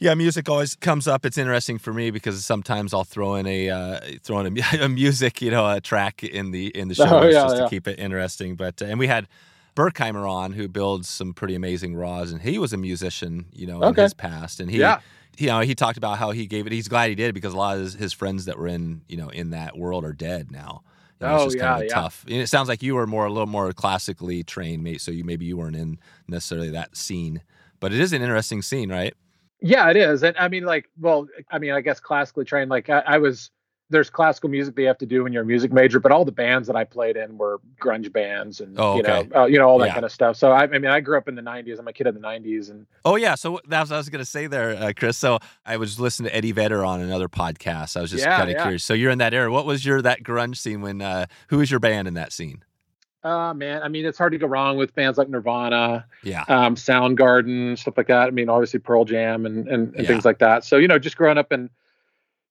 yeah, 0.00 0.14
music 0.14 0.48
always 0.48 0.76
comes 0.76 1.08
up. 1.08 1.26
It's 1.26 1.36
interesting 1.36 1.78
for 1.78 1.92
me 1.92 2.10
because 2.10 2.44
sometimes 2.44 2.94
I'll 2.94 3.04
throw 3.04 3.34
in 3.34 3.46
a 3.46 3.68
uh, 3.68 4.00
throw 4.22 4.40
in 4.40 4.58
a, 4.58 4.62
a, 4.84 4.88
music, 4.88 5.42
you 5.42 5.50
know, 5.50 5.68
a 5.68 5.80
track 5.80 6.22
in 6.22 6.52
the 6.52 6.68
in 6.68 6.88
the 6.88 6.94
show 6.94 7.20
oh, 7.20 7.24
yeah, 7.24 7.32
just 7.32 7.56
yeah. 7.56 7.62
to 7.62 7.68
keep 7.68 7.88
it 7.88 7.98
interesting. 7.98 8.54
But 8.54 8.80
uh, 8.80 8.86
and 8.86 8.98
we 8.98 9.08
had 9.08 9.26
Burkheimer 9.74 10.28
on 10.28 10.52
who 10.52 10.68
builds 10.68 11.08
some 11.08 11.34
pretty 11.34 11.54
amazing 11.54 11.96
rods, 11.96 12.30
and 12.30 12.40
he 12.40 12.58
was 12.58 12.72
a 12.72 12.76
musician, 12.76 13.46
you 13.52 13.66
know, 13.66 13.82
in 13.82 13.94
his 13.94 14.14
past, 14.14 14.60
and 14.60 14.70
he. 14.70 14.78
Yeah. 14.78 15.00
You 15.40 15.46
know, 15.46 15.60
he 15.60 15.76
talked 15.76 15.96
about 15.96 16.18
how 16.18 16.32
he 16.32 16.46
gave 16.46 16.66
it. 16.66 16.72
He's 16.72 16.88
glad 16.88 17.10
he 17.10 17.14
did 17.14 17.32
because 17.32 17.54
a 17.54 17.56
lot 17.56 17.76
of 17.76 17.82
his, 17.84 17.94
his 17.94 18.12
friends 18.12 18.46
that 18.46 18.58
were 18.58 18.66
in, 18.66 19.02
you 19.06 19.16
know, 19.16 19.28
in 19.28 19.50
that 19.50 19.78
world 19.78 20.04
are 20.04 20.12
dead 20.12 20.50
now. 20.50 20.82
You 21.20 21.28
know, 21.28 21.32
oh, 21.32 21.36
it's 21.36 21.44
just 21.44 21.56
yeah, 21.58 21.74
kind 21.74 21.84
of 21.84 21.90
tough. 21.90 22.24
And 22.26 22.38
it 22.38 22.48
sounds 22.48 22.68
like 22.68 22.82
you 22.82 22.96
were 22.96 23.06
more 23.06 23.24
a 23.24 23.30
little 23.30 23.46
more 23.46 23.72
classically 23.72 24.42
trained, 24.42 24.82
mate. 24.82 25.00
So 25.00 25.12
you 25.12 25.22
maybe 25.22 25.44
you 25.44 25.56
weren't 25.56 25.76
in 25.76 26.00
necessarily 26.26 26.70
that 26.70 26.96
scene, 26.96 27.42
but 27.78 27.92
it 27.92 28.00
is 28.00 28.12
an 28.12 28.20
interesting 28.20 28.62
scene, 28.62 28.90
right? 28.90 29.14
Yeah, 29.60 29.90
it 29.90 29.96
is. 29.96 30.22
And 30.22 30.36
I 30.38 30.48
mean, 30.48 30.64
like, 30.64 30.88
well, 31.00 31.26
I 31.50 31.58
mean, 31.58 31.72
I 31.72 31.80
guess 31.80 32.00
classically 32.00 32.44
trained, 32.44 32.70
like 32.70 32.88
I, 32.88 33.00
I, 33.00 33.18
was, 33.18 33.50
there's 33.90 34.08
classical 34.08 34.48
music 34.48 34.76
that 34.76 34.82
you 34.82 34.86
have 34.86 34.98
to 34.98 35.06
do 35.06 35.24
when 35.24 35.32
you're 35.32 35.42
a 35.42 35.46
music 35.46 35.72
major, 35.72 35.98
but 35.98 36.12
all 36.12 36.24
the 36.24 36.32
bands 36.32 36.68
that 36.68 36.76
I 36.76 36.84
played 36.84 37.16
in 37.16 37.38
were 37.38 37.60
grunge 37.82 38.12
bands 38.12 38.60
and, 38.60 38.78
oh, 38.78 38.98
okay. 38.98 39.22
you 39.22 39.28
know, 39.28 39.40
uh, 39.40 39.46
you 39.46 39.58
know, 39.58 39.68
all 39.68 39.78
that 39.78 39.86
yeah. 39.86 39.94
kind 39.94 40.04
of 40.04 40.12
stuff. 40.12 40.36
So 40.36 40.52
I, 40.52 40.62
I, 40.62 40.66
mean, 40.66 40.86
I 40.86 41.00
grew 41.00 41.18
up 41.18 41.26
in 41.26 41.34
the 41.34 41.42
90s. 41.42 41.78
I'm 41.78 41.88
a 41.88 41.92
kid 41.92 42.06
of 42.06 42.14
the 42.14 42.20
90s. 42.20 42.70
And 42.70 42.86
oh, 43.04 43.16
yeah. 43.16 43.34
So 43.34 43.58
that's 43.66 43.90
what 43.90 43.96
I 43.96 43.98
was 43.98 44.08
going 44.10 44.24
to 44.24 44.30
say 44.30 44.46
there, 44.46 44.76
uh, 44.76 44.92
Chris. 44.96 45.16
So 45.16 45.38
I 45.66 45.76
was 45.76 45.98
listening 45.98 46.30
to 46.30 46.36
Eddie 46.36 46.52
Vedder 46.52 46.84
on 46.84 47.00
another 47.00 47.28
podcast. 47.28 47.96
I 47.96 48.00
was 48.00 48.10
just 48.10 48.24
yeah, 48.24 48.36
kind 48.36 48.50
of 48.50 48.56
yeah. 48.56 48.62
curious. 48.62 48.84
So 48.84 48.94
you're 48.94 49.10
in 49.10 49.18
that 49.18 49.34
era. 49.34 49.50
What 49.50 49.66
was 49.66 49.84
your, 49.84 50.02
that 50.02 50.22
grunge 50.22 50.58
scene 50.58 50.82
when, 50.82 51.02
uh, 51.02 51.26
who 51.48 51.58
was 51.58 51.70
your 51.70 51.80
band 51.80 52.06
in 52.06 52.14
that 52.14 52.32
scene? 52.32 52.62
Uh 53.24 53.52
man, 53.52 53.82
I 53.82 53.88
mean 53.88 54.06
it's 54.06 54.16
hard 54.16 54.32
to 54.32 54.38
go 54.38 54.46
wrong 54.46 54.76
with 54.76 54.94
bands 54.94 55.18
like 55.18 55.28
Nirvana, 55.28 56.06
yeah, 56.22 56.44
um, 56.46 56.76
Soundgarden, 56.76 57.76
stuff 57.76 57.96
like 57.96 58.06
that. 58.06 58.28
I 58.28 58.30
mean, 58.30 58.48
obviously 58.48 58.78
Pearl 58.78 59.04
Jam 59.04 59.44
and 59.44 59.66
and, 59.66 59.94
and 59.94 60.04
yeah. 60.04 60.06
things 60.08 60.24
like 60.24 60.38
that. 60.38 60.64
So 60.64 60.76
you 60.76 60.86
know, 60.86 61.00
just 61.00 61.16
growing 61.16 61.36
up 61.36 61.52
in, 61.52 61.68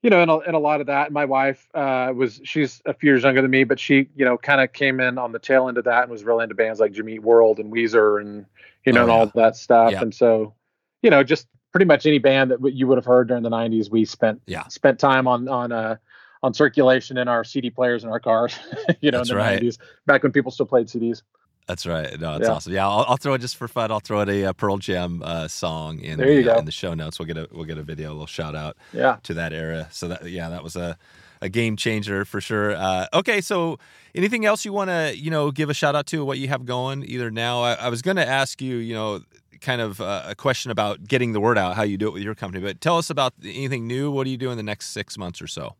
you 0.02 0.10
know, 0.10 0.22
in 0.22 0.30
a, 0.30 0.40
in 0.40 0.56
a 0.56 0.60
lot 0.60 0.82
of 0.82 0.88
that. 0.88 1.14
My 1.14 1.24
wife 1.24 1.70
uh, 1.74 2.12
was 2.14 2.42
she's 2.44 2.82
a 2.86 2.94
few 2.94 3.12
years 3.12 3.24
younger 3.24 3.42
than 3.42 3.50
me, 3.50 3.64
but 3.64 3.80
she 3.80 4.10
you 4.18 4.26
know 4.26 4.38
kind 4.38 4.60
of 4.60 4.74
came 4.74 5.00
in 5.00 5.18
on 5.18 5.32
the 5.32 5.40
tail 5.40 5.70
end 5.70 5.78
of 5.78 5.86
that 5.86 6.04
and 6.04 6.12
was 6.12 6.26
really 6.26 6.44
into 6.44 6.56
bands 6.56 6.82
like 6.82 6.92
Jimmy 6.92 7.18
World 7.20 7.60
and 7.60 7.72
Weezer 7.72 8.20
and 8.20 8.46
you 8.86 8.92
know 8.92 9.00
oh, 9.00 9.04
and 9.04 9.12
all 9.12 9.26
that 9.36 9.56
stuff. 9.56 9.94
Yeah. 9.94 10.02
And 10.02 10.14
so, 10.14 10.54
you 11.02 11.10
know, 11.10 11.24
just 11.24 11.48
pretty 11.72 11.86
much 11.86 12.06
any 12.06 12.18
band 12.18 12.52
that 12.52 12.74
you 12.74 12.88
would 12.88 12.98
have 12.98 13.06
heard 13.06 13.30
during 13.30 13.44
the 13.44 13.50
'90s, 13.50 13.90
we 13.90 14.04
spent 14.04 14.42
yeah. 14.48 14.68
spent 14.68 15.00
time 15.00 15.30
on 15.30 15.48
on 15.48 15.72
uh 15.72 15.96
on 16.44 16.54
circulation 16.54 17.18
in 17.18 17.28
our 17.28 17.44
CD 17.44 17.70
players 17.70 18.04
in 18.04 18.10
our 18.10 18.20
cars, 18.20 18.58
you 19.02 19.12
know, 19.12 19.20
That's 19.20 19.30
in 19.30 19.38
the 19.38 19.44
right. 19.44 19.62
90s, 19.62 19.78
back 20.06 20.24
when 20.24 20.32
people 20.32 20.52
still 20.52 20.66
played 20.66 20.88
CDs. 20.88 21.24
That's 21.68 21.86
right. 21.86 22.18
No, 22.18 22.36
it's 22.38 22.48
yeah. 22.48 22.54
awesome. 22.54 22.74
Yeah, 22.74 22.88
I'll, 22.88 23.06
I'll, 23.10 23.18
throw 23.18 23.34
it 23.34 23.40
just 23.40 23.58
for 23.58 23.68
fun. 23.68 23.92
I'll 23.92 24.00
throw 24.00 24.22
it 24.22 24.30
a, 24.30 24.44
a 24.44 24.54
Pearl 24.54 24.78
Jam 24.78 25.22
uh, 25.22 25.50
song 25.50 26.00
in 26.00 26.18
the, 26.18 26.56
uh, 26.56 26.60
in 26.60 26.66
the 26.66 26.72
show 26.72 26.94
notes. 26.94 27.20
We'll 27.20 27.26
get 27.26 27.38
a 27.38 27.50
we'll 27.52 27.66
get 27.66 27.78
a 27.78 27.84
video, 27.84 28.10
a 28.10 28.14
little 28.14 28.26
shout 28.26 28.56
out 28.56 28.78
yeah. 28.94 29.18
to 29.24 29.34
that 29.34 29.52
era. 29.52 29.90
So 29.92 30.08
that 30.08 30.30
yeah, 30.30 30.48
that 30.48 30.64
was 30.64 30.78
a 30.78 30.98
a 31.42 31.50
game 31.50 31.76
changer 31.76 32.24
for 32.24 32.40
sure. 32.40 32.74
Uh, 32.74 33.08
okay, 33.14 33.42
so 33.42 33.80
anything 34.16 34.46
else 34.46 34.64
you 34.64 34.72
want 34.72 34.90
to 34.90 35.14
you 35.18 35.30
know 35.30 35.52
give 35.52 35.70
a 35.70 35.74
shout 35.74 35.94
out 35.94 36.06
to 36.08 36.24
what 36.24 36.38
you 36.38 36.48
have 36.48 36.66
going 36.66 37.04
either 37.04 37.30
now? 37.30 37.64
I, 37.64 37.74
I 37.74 37.90
was 37.90 38.02
going 38.02 38.18
to 38.18 38.26
ask 38.26 38.62
you, 38.62 38.78
you 38.78 38.94
know, 38.94 39.20
kind 39.60 39.82
of 39.82 40.00
uh, 40.00 40.24
a 40.26 40.36
question 40.36 40.72
about 40.72 41.04
getting 41.06 41.34
the 41.34 41.42
word 41.42 41.58
out, 41.58 41.76
how 41.76 41.84
you 41.84 41.98
do 41.98 42.08
it 42.08 42.14
with 42.14 42.24
your 42.24 42.36
company, 42.36 42.64
but 42.64 42.80
tell 42.80 42.98
us 42.98 43.10
about 43.10 43.34
anything 43.44 43.88
new. 43.88 44.10
What 44.10 44.24
do 44.24 44.30
you 44.30 44.38
do 44.38 44.52
in 44.52 44.58
the 44.58 44.64
next 44.64 44.92
six 44.92 45.18
months 45.18 45.42
or 45.42 45.48
so? 45.48 45.76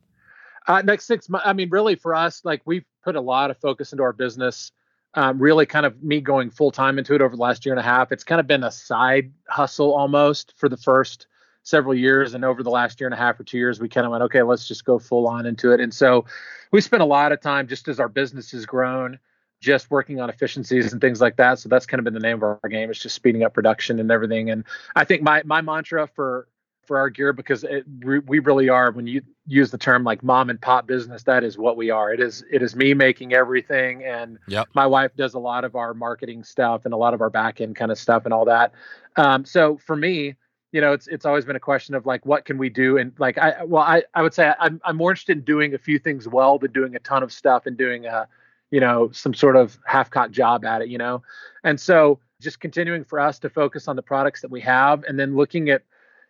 Uh, 0.68 0.82
next 0.82 1.06
six 1.06 1.28
months, 1.28 1.46
I 1.46 1.54
mean, 1.54 1.70
really 1.70 1.96
for 1.96 2.14
us, 2.14 2.44
like 2.44 2.60
we've 2.66 2.84
put 3.02 3.16
a 3.16 3.20
lot 3.20 3.50
of 3.50 3.58
focus 3.58 3.92
into 3.92 4.02
our 4.02 4.12
business. 4.12 4.70
Um, 5.14 5.38
really, 5.38 5.64
kind 5.64 5.86
of 5.86 6.02
me 6.02 6.20
going 6.20 6.50
full 6.50 6.70
time 6.70 6.98
into 6.98 7.14
it 7.14 7.22
over 7.22 7.34
the 7.34 7.42
last 7.42 7.64
year 7.64 7.72
and 7.72 7.80
a 7.80 7.82
half. 7.82 8.12
It's 8.12 8.22
kind 8.22 8.40
of 8.40 8.46
been 8.46 8.62
a 8.62 8.70
side 8.70 9.32
hustle 9.48 9.94
almost 9.94 10.52
for 10.56 10.68
the 10.68 10.76
first 10.76 11.26
several 11.62 11.94
years, 11.94 12.34
and 12.34 12.44
over 12.44 12.62
the 12.62 12.70
last 12.70 13.00
year 13.00 13.08
and 13.08 13.14
a 13.14 13.16
half 13.16 13.40
or 13.40 13.44
two 13.44 13.56
years, 13.56 13.80
we 13.80 13.88
kind 13.88 14.04
of 14.04 14.12
went, 14.12 14.22
okay, 14.24 14.42
let's 14.42 14.68
just 14.68 14.84
go 14.84 14.98
full 14.98 15.26
on 15.26 15.46
into 15.46 15.72
it. 15.72 15.80
And 15.80 15.92
so, 15.92 16.26
we 16.70 16.82
spent 16.82 17.02
a 17.02 17.06
lot 17.06 17.32
of 17.32 17.40
time 17.40 17.66
just 17.66 17.88
as 17.88 17.98
our 17.98 18.08
business 18.08 18.50
has 18.52 18.66
grown, 18.66 19.18
just 19.60 19.90
working 19.90 20.20
on 20.20 20.28
efficiencies 20.28 20.92
and 20.92 21.00
things 21.00 21.20
like 21.20 21.36
that. 21.36 21.58
So 21.58 21.68
that's 21.68 21.86
kind 21.86 21.98
of 21.98 22.04
been 22.04 22.14
the 22.14 22.20
name 22.20 22.36
of 22.36 22.42
our 22.42 22.68
game. 22.68 22.90
It's 22.90 23.00
just 23.00 23.14
speeding 23.14 23.42
up 23.42 23.54
production 23.54 23.98
and 23.98 24.10
everything. 24.10 24.50
And 24.50 24.64
I 24.94 25.04
think 25.04 25.22
my 25.22 25.42
my 25.44 25.60
mantra 25.62 26.06
for 26.06 26.48
for 26.88 26.98
our 26.98 27.10
gear 27.10 27.32
because 27.34 27.62
it, 27.62 27.84
we 28.02 28.38
really 28.40 28.70
are 28.70 28.90
when 28.90 29.06
you 29.06 29.20
use 29.46 29.70
the 29.70 29.78
term 29.78 30.02
like 30.02 30.24
mom 30.24 30.48
and 30.48 30.60
pop 30.60 30.86
business 30.86 31.22
that 31.22 31.44
is 31.44 31.58
what 31.58 31.76
we 31.76 31.90
are. 31.90 32.12
It 32.12 32.18
is 32.18 32.42
it 32.50 32.62
is 32.62 32.74
me 32.74 32.94
making 32.94 33.34
everything 33.34 34.02
and 34.02 34.38
yep. 34.48 34.68
my 34.74 34.86
wife 34.86 35.14
does 35.14 35.34
a 35.34 35.38
lot 35.38 35.64
of 35.64 35.76
our 35.76 35.92
marketing 35.94 36.42
stuff 36.42 36.86
and 36.86 36.94
a 36.94 36.96
lot 36.96 37.14
of 37.14 37.20
our 37.20 37.30
back 37.30 37.60
end 37.60 37.76
kind 37.76 37.92
of 37.92 37.98
stuff 37.98 38.24
and 38.24 38.32
all 38.34 38.46
that. 38.46 38.72
Um, 39.16 39.44
so 39.44 39.76
for 39.76 39.94
me 39.94 40.34
you 40.72 40.80
know 40.80 40.92
it's 40.92 41.06
it's 41.08 41.24
always 41.26 41.44
been 41.44 41.56
a 41.56 41.60
question 41.60 41.94
of 41.94 42.06
like 42.06 42.24
what 42.26 42.46
can 42.46 42.58
we 42.58 42.70
do? 42.70 42.96
And 42.96 43.12
like 43.18 43.36
i 43.38 43.62
well 43.62 43.84
i, 43.84 44.02
I 44.14 44.22
would 44.22 44.34
say 44.34 44.52
I'm, 44.58 44.80
I'm 44.82 44.96
more 44.96 45.10
interested 45.10 45.36
in 45.36 45.44
doing 45.44 45.74
a 45.74 45.78
few 45.78 45.98
things 45.98 46.26
well 46.26 46.58
than 46.58 46.72
doing 46.72 46.96
a 46.96 47.00
ton 47.00 47.22
of 47.22 47.32
stuff 47.32 47.66
and 47.66 47.76
doing 47.76 48.06
a 48.06 48.26
you 48.70 48.80
know 48.80 49.10
some 49.12 49.34
sort 49.34 49.56
of 49.56 49.78
half-cocked 49.84 50.32
job 50.32 50.64
at 50.64 50.80
it 50.82 50.88
you 50.88 50.98
know? 50.98 51.22
And 51.64 51.78
so 51.78 52.18
just 52.40 52.60
continuing 52.60 53.04
for 53.04 53.20
us 53.20 53.38
to 53.40 53.50
focus 53.50 53.88
on 53.88 53.96
the 53.96 54.02
products 54.02 54.40
that 54.40 54.50
we 54.50 54.60
have 54.62 55.04
and 55.04 55.18
then 55.18 55.36
looking 55.36 55.68
at 55.68 55.82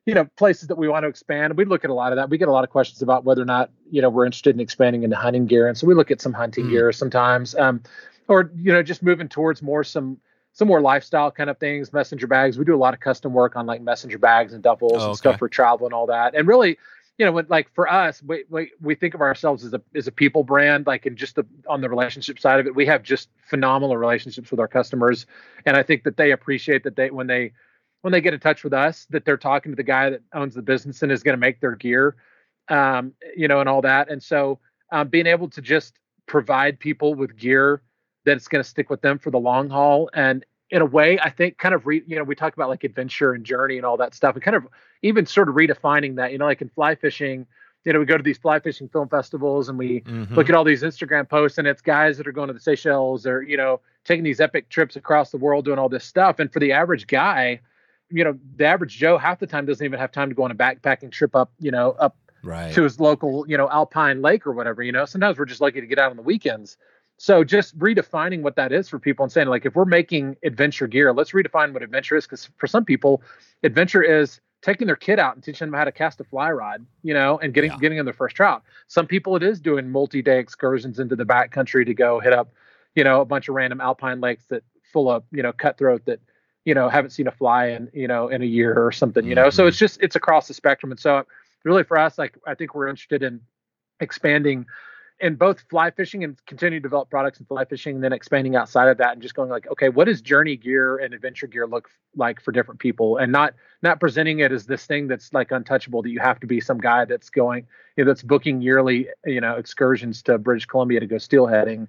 you 0.08 0.14
know 0.14 0.24
places 0.36 0.68
that 0.68 0.78
we 0.78 0.88
want 0.88 1.04
to 1.04 1.08
expand. 1.08 1.54
We 1.58 1.66
look 1.66 1.84
at 1.84 1.90
a 1.90 1.94
lot 1.94 2.12
of 2.12 2.16
that. 2.16 2.30
We 2.30 2.38
get 2.38 2.48
a 2.48 2.50
lot 2.50 2.64
of 2.64 2.70
questions 2.70 3.02
about 3.02 3.24
whether 3.24 3.42
or 3.42 3.44
not 3.44 3.70
you 3.90 4.00
know 4.00 4.08
we're 4.08 4.24
interested 4.24 4.54
in 4.56 4.60
expanding 4.60 5.02
into 5.02 5.16
hunting 5.16 5.44
gear. 5.44 5.68
And 5.68 5.76
so 5.76 5.86
we 5.86 5.92
look 5.94 6.10
at 6.10 6.22
some 6.22 6.32
hunting 6.32 6.64
mm. 6.64 6.70
gear 6.70 6.92
sometimes 6.92 7.54
um, 7.54 7.82
or 8.26 8.50
you 8.56 8.72
know 8.72 8.82
just 8.82 9.02
moving 9.02 9.28
towards 9.28 9.60
more 9.60 9.84
some 9.84 10.16
some 10.54 10.66
more 10.66 10.80
lifestyle 10.80 11.30
kind 11.30 11.50
of 11.50 11.58
things 11.58 11.92
messenger 11.92 12.26
bags. 12.26 12.56
We 12.56 12.64
do 12.64 12.74
a 12.74 12.80
lot 12.80 12.94
of 12.94 13.00
custom 13.00 13.34
work 13.34 13.54
on 13.54 13.66
like 13.66 13.82
messenger 13.82 14.16
bags 14.16 14.54
and 14.54 14.64
duffels 14.64 15.00
oh, 15.00 15.08
and 15.08 15.16
stuff 15.16 15.38
for 15.38 15.46
travel 15.46 15.86
and 15.86 15.92
all 15.92 16.06
that. 16.06 16.34
And 16.34 16.48
really 16.48 16.78
you 17.18 17.26
know 17.26 17.32
when 17.32 17.44
like 17.50 17.68
for 17.74 17.86
us 17.86 18.22
we, 18.22 18.44
we 18.48 18.72
we 18.80 18.94
think 18.94 19.12
of 19.12 19.20
ourselves 19.20 19.62
as 19.62 19.74
a 19.74 19.82
as 19.94 20.06
a 20.06 20.12
people 20.12 20.42
brand 20.42 20.86
like 20.86 21.04
and 21.04 21.18
just 21.18 21.34
the 21.34 21.44
on 21.68 21.82
the 21.82 21.88
relationship 21.90 22.38
side 22.38 22.60
of 22.60 22.66
it 22.66 22.74
we 22.74 22.86
have 22.86 23.02
just 23.02 23.28
phenomenal 23.42 23.98
relationships 23.98 24.50
with 24.50 24.58
our 24.58 24.68
customers. 24.68 25.26
And 25.66 25.76
i 25.76 25.82
think 25.82 26.04
that 26.04 26.16
they 26.16 26.30
appreciate 26.30 26.84
that 26.84 26.96
they 26.96 27.10
when 27.10 27.26
they 27.26 27.52
when 28.02 28.12
they 28.12 28.20
get 28.20 28.34
in 28.34 28.40
touch 28.40 28.64
with 28.64 28.72
us 28.72 29.06
that 29.10 29.24
they're 29.24 29.36
talking 29.36 29.72
to 29.72 29.76
the 29.76 29.82
guy 29.82 30.10
that 30.10 30.20
owns 30.32 30.54
the 30.54 30.62
business 30.62 31.02
and 31.02 31.10
is 31.10 31.22
going 31.22 31.34
to 31.34 31.40
make 31.40 31.60
their 31.60 31.74
gear, 31.74 32.16
um, 32.68 33.12
you 33.36 33.48
know, 33.48 33.60
and 33.60 33.68
all 33.68 33.82
that. 33.82 34.08
And 34.08 34.22
so 34.22 34.58
um, 34.92 35.08
being 35.08 35.26
able 35.26 35.48
to 35.50 35.60
just 35.60 35.98
provide 36.26 36.78
people 36.78 37.14
with 37.14 37.36
gear 37.36 37.82
that's 38.24 38.48
going 38.48 38.62
to 38.62 38.68
stick 38.68 38.90
with 38.90 39.00
them 39.00 39.18
for 39.18 39.30
the 39.30 39.38
long 39.38 39.68
haul 39.68 40.10
and 40.14 40.44
in 40.70 40.82
a 40.82 40.86
way, 40.86 41.18
I 41.18 41.30
think 41.30 41.58
kind 41.58 41.74
of 41.74 41.86
re, 41.86 42.02
you 42.06 42.16
know, 42.16 42.24
we 42.24 42.34
talk 42.34 42.54
about 42.54 42.68
like 42.68 42.84
adventure 42.84 43.32
and 43.32 43.44
journey 43.44 43.76
and 43.76 43.86
all 43.86 43.96
that 43.96 44.14
stuff 44.14 44.34
and 44.34 44.44
kind 44.44 44.56
of 44.56 44.66
even 45.02 45.24
sort 45.24 45.48
of 45.48 45.54
redefining 45.54 46.16
that, 46.16 46.32
you 46.32 46.38
know, 46.38 46.44
like 46.44 46.60
in 46.60 46.68
fly 46.68 46.94
fishing, 46.94 47.46
you 47.84 47.92
know, 47.92 47.98
we 47.98 48.04
go 48.04 48.16
to 48.16 48.22
these 48.22 48.38
fly 48.38 48.60
fishing 48.60 48.88
film 48.88 49.08
festivals 49.08 49.68
and 49.68 49.78
we 49.78 50.00
mm-hmm. 50.00 50.34
look 50.34 50.48
at 50.48 50.54
all 50.54 50.64
these 50.64 50.82
Instagram 50.82 51.28
posts 51.28 51.56
and 51.56 51.66
it's 51.66 51.80
guys 51.80 52.18
that 52.18 52.26
are 52.26 52.32
going 52.32 52.48
to 52.48 52.52
the 52.52 52.60
Seychelles 52.60 53.26
or, 53.26 53.42
you 53.42 53.56
know, 53.56 53.80
taking 54.04 54.24
these 54.24 54.40
epic 54.40 54.68
trips 54.68 54.96
across 54.96 55.30
the 55.30 55.38
world 55.38 55.64
doing 55.64 55.78
all 55.78 55.88
this 55.88 56.04
stuff. 56.04 56.38
And 56.38 56.52
for 56.52 56.60
the 56.60 56.72
average 56.72 57.06
guy, 57.06 57.60
you 58.10 58.24
know, 58.24 58.38
the 58.56 58.64
average 58.64 58.96
Joe 58.96 59.18
half 59.18 59.38
the 59.38 59.46
time 59.46 59.66
doesn't 59.66 59.84
even 59.84 59.98
have 59.98 60.12
time 60.12 60.28
to 60.28 60.34
go 60.34 60.44
on 60.44 60.50
a 60.50 60.54
backpacking 60.54 61.12
trip 61.12 61.36
up, 61.36 61.52
you 61.58 61.70
know, 61.70 61.92
up 61.92 62.16
right. 62.42 62.72
to 62.74 62.82
his 62.82 63.00
local, 63.00 63.46
you 63.48 63.56
know, 63.56 63.68
alpine 63.70 64.22
lake 64.22 64.46
or 64.46 64.52
whatever. 64.52 64.82
You 64.82 64.92
know, 64.92 65.04
sometimes 65.04 65.38
we're 65.38 65.44
just 65.44 65.60
lucky 65.60 65.80
to 65.80 65.86
get 65.86 65.98
out 65.98 66.10
on 66.10 66.16
the 66.16 66.22
weekends. 66.22 66.76
So 67.18 67.42
just 67.42 67.76
redefining 67.78 68.42
what 68.42 68.56
that 68.56 68.72
is 68.72 68.88
for 68.88 68.98
people 68.98 69.24
and 69.24 69.32
saying 69.32 69.48
like, 69.48 69.66
if 69.66 69.74
we're 69.74 69.84
making 69.84 70.36
adventure 70.44 70.86
gear, 70.86 71.12
let's 71.12 71.32
redefine 71.32 71.72
what 71.72 71.82
adventure 71.82 72.16
is. 72.16 72.24
Because 72.24 72.48
for 72.56 72.66
some 72.66 72.84
people, 72.84 73.22
adventure 73.62 74.02
is 74.02 74.40
taking 74.62 74.86
their 74.86 74.96
kid 74.96 75.18
out 75.18 75.34
and 75.34 75.42
teaching 75.42 75.68
them 75.68 75.74
how 75.74 75.84
to 75.84 75.92
cast 75.92 76.20
a 76.20 76.24
fly 76.24 76.50
rod, 76.50 76.86
you 77.02 77.14
know, 77.14 77.38
and 77.38 77.54
getting 77.54 77.70
yeah. 77.72 77.78
getting 77.78 77.98
them 77.98 78.06
their 78.06 78.14
first 78.14 78.36
trout. 78.36 78.62
Some 78.86 79.06
people 79.06 79.36
it 79.36 79.42
is 79.42 79.60
doing 79.60 79.90
multi-day 79.90 80.38
excursions 80.38 80.98
into 80.98 81.16
the 81.16 81.24
backcountry 81.24 81.84
to 81.86 81.94
go 81.94 82.20
hit 82.20 82.32
up, 82.32 82.52
you 82.94 83.04
know, 83.04 83.20
a 83.20 83.24
bunch 83.24 83.48
of 83.48 83.54
random 83.54 83.80
alpine 83.80 84.20
lakes 84.20 84.44
that 84.46 84.62
full 84.92 85.10
of, 85.10 85.24
you 85.32 85.42
know, 85.42 85.52
cutthroat 85.52 86.04
that 86.06 86.20
you 86.68 86.74
know 86.74 86.88
haven't 86.88 87.10
seen 87.10 87.26
a 87.26 87.30
fly 87.32 87.68
in 87.68 87.88
you 87.94 88.06
know 88.06 88.28
in 88.28 88.42
a 88.42 88.50
year 88.58 88.74
or 88.74 88.92
something 88.92 89.26
you 89.26 89.34
know? 89.34 89.48
Mm-hmm. 89.48 89.56
so 89.56 89.66
it's 89.66 89.78
just 89.78 89.98
it's 90.02 90.16
across 90.16 90.48
the 90.48 90.54
spectrum. 90.54 90.92
And 90.92 91.00
so 91.00 91.24
really 91.64 91.82
for 91.82 91.98
us 91.98 92.18
like 92.18 92.36
i 92.46 92.54
think 92.54 92.74
we're 92.74 92.88
interested 92.88 93.22
in 93.22 93.40
expanding 94.00 94.66
in 95.20 95.34
both 95.34 95.60
fly 95.70 95.90
fishing 95.90 96.22
and 96.22 96.38
continue 96.46 96.78
to 96.78 96.82
develop 96.82 97.10
products 97.10 97.40
in 97.40 97.46
fly 97.46 97.64
fishing 97.64 97.96
and 97.96 98.04
then 98.04 98.12
expanding 98.12 98.54
outside 98.54 98.88
of 98.88 98.98
that 98.98 99.12
and 99.14 99.22
just 99.22 99.34
going 99.34 99.50
like 99.50 99.66
okay 99.72 99.88
what 99.88 100.04
does 100.04 100.20
journey 100.20 100.56
gear 100.56 100.98
and 100.98 101.14
adventure 101.14 101.46
gear 101.46 101.66
look 101.66 101.88
like 102.16 102.40
for 102.40 102.52
different 102.52 102.80
people? 102.80 103.16
And 103.16 103.32
not 103.32 103.54
not 103.82 104.00
presenting 104.00 104.40
it 104.40 104.52
as 104.52 104.66
this 104.66 104.86
thing 104.86 105.08
that's 105.08 105.32
like 105.32 105.50
untouchable 105.50 106.02
that 106.02 106.10
you 106.10 106.20
have 106.20 106.40
to 106.40 106.46
be 106.46 106.60
some 106.60 106.78
guy 106.78 107.04
that's 107.04 107.30
going 107.30 107.66
you 107.96 108.04
know 108.04 108.10
that's 108.10 108.22
booking 108.22 108.60
yearly 108.60 109.08
you 109.24 109.40
know 109.40 109.54
excursions 109.56 110.22
to 110.22 110.38
british 110.38 110.66
columbia 110.66 111.00
to 111.00 111.06
go 111.06 111.16
steelheading 111.16 111.86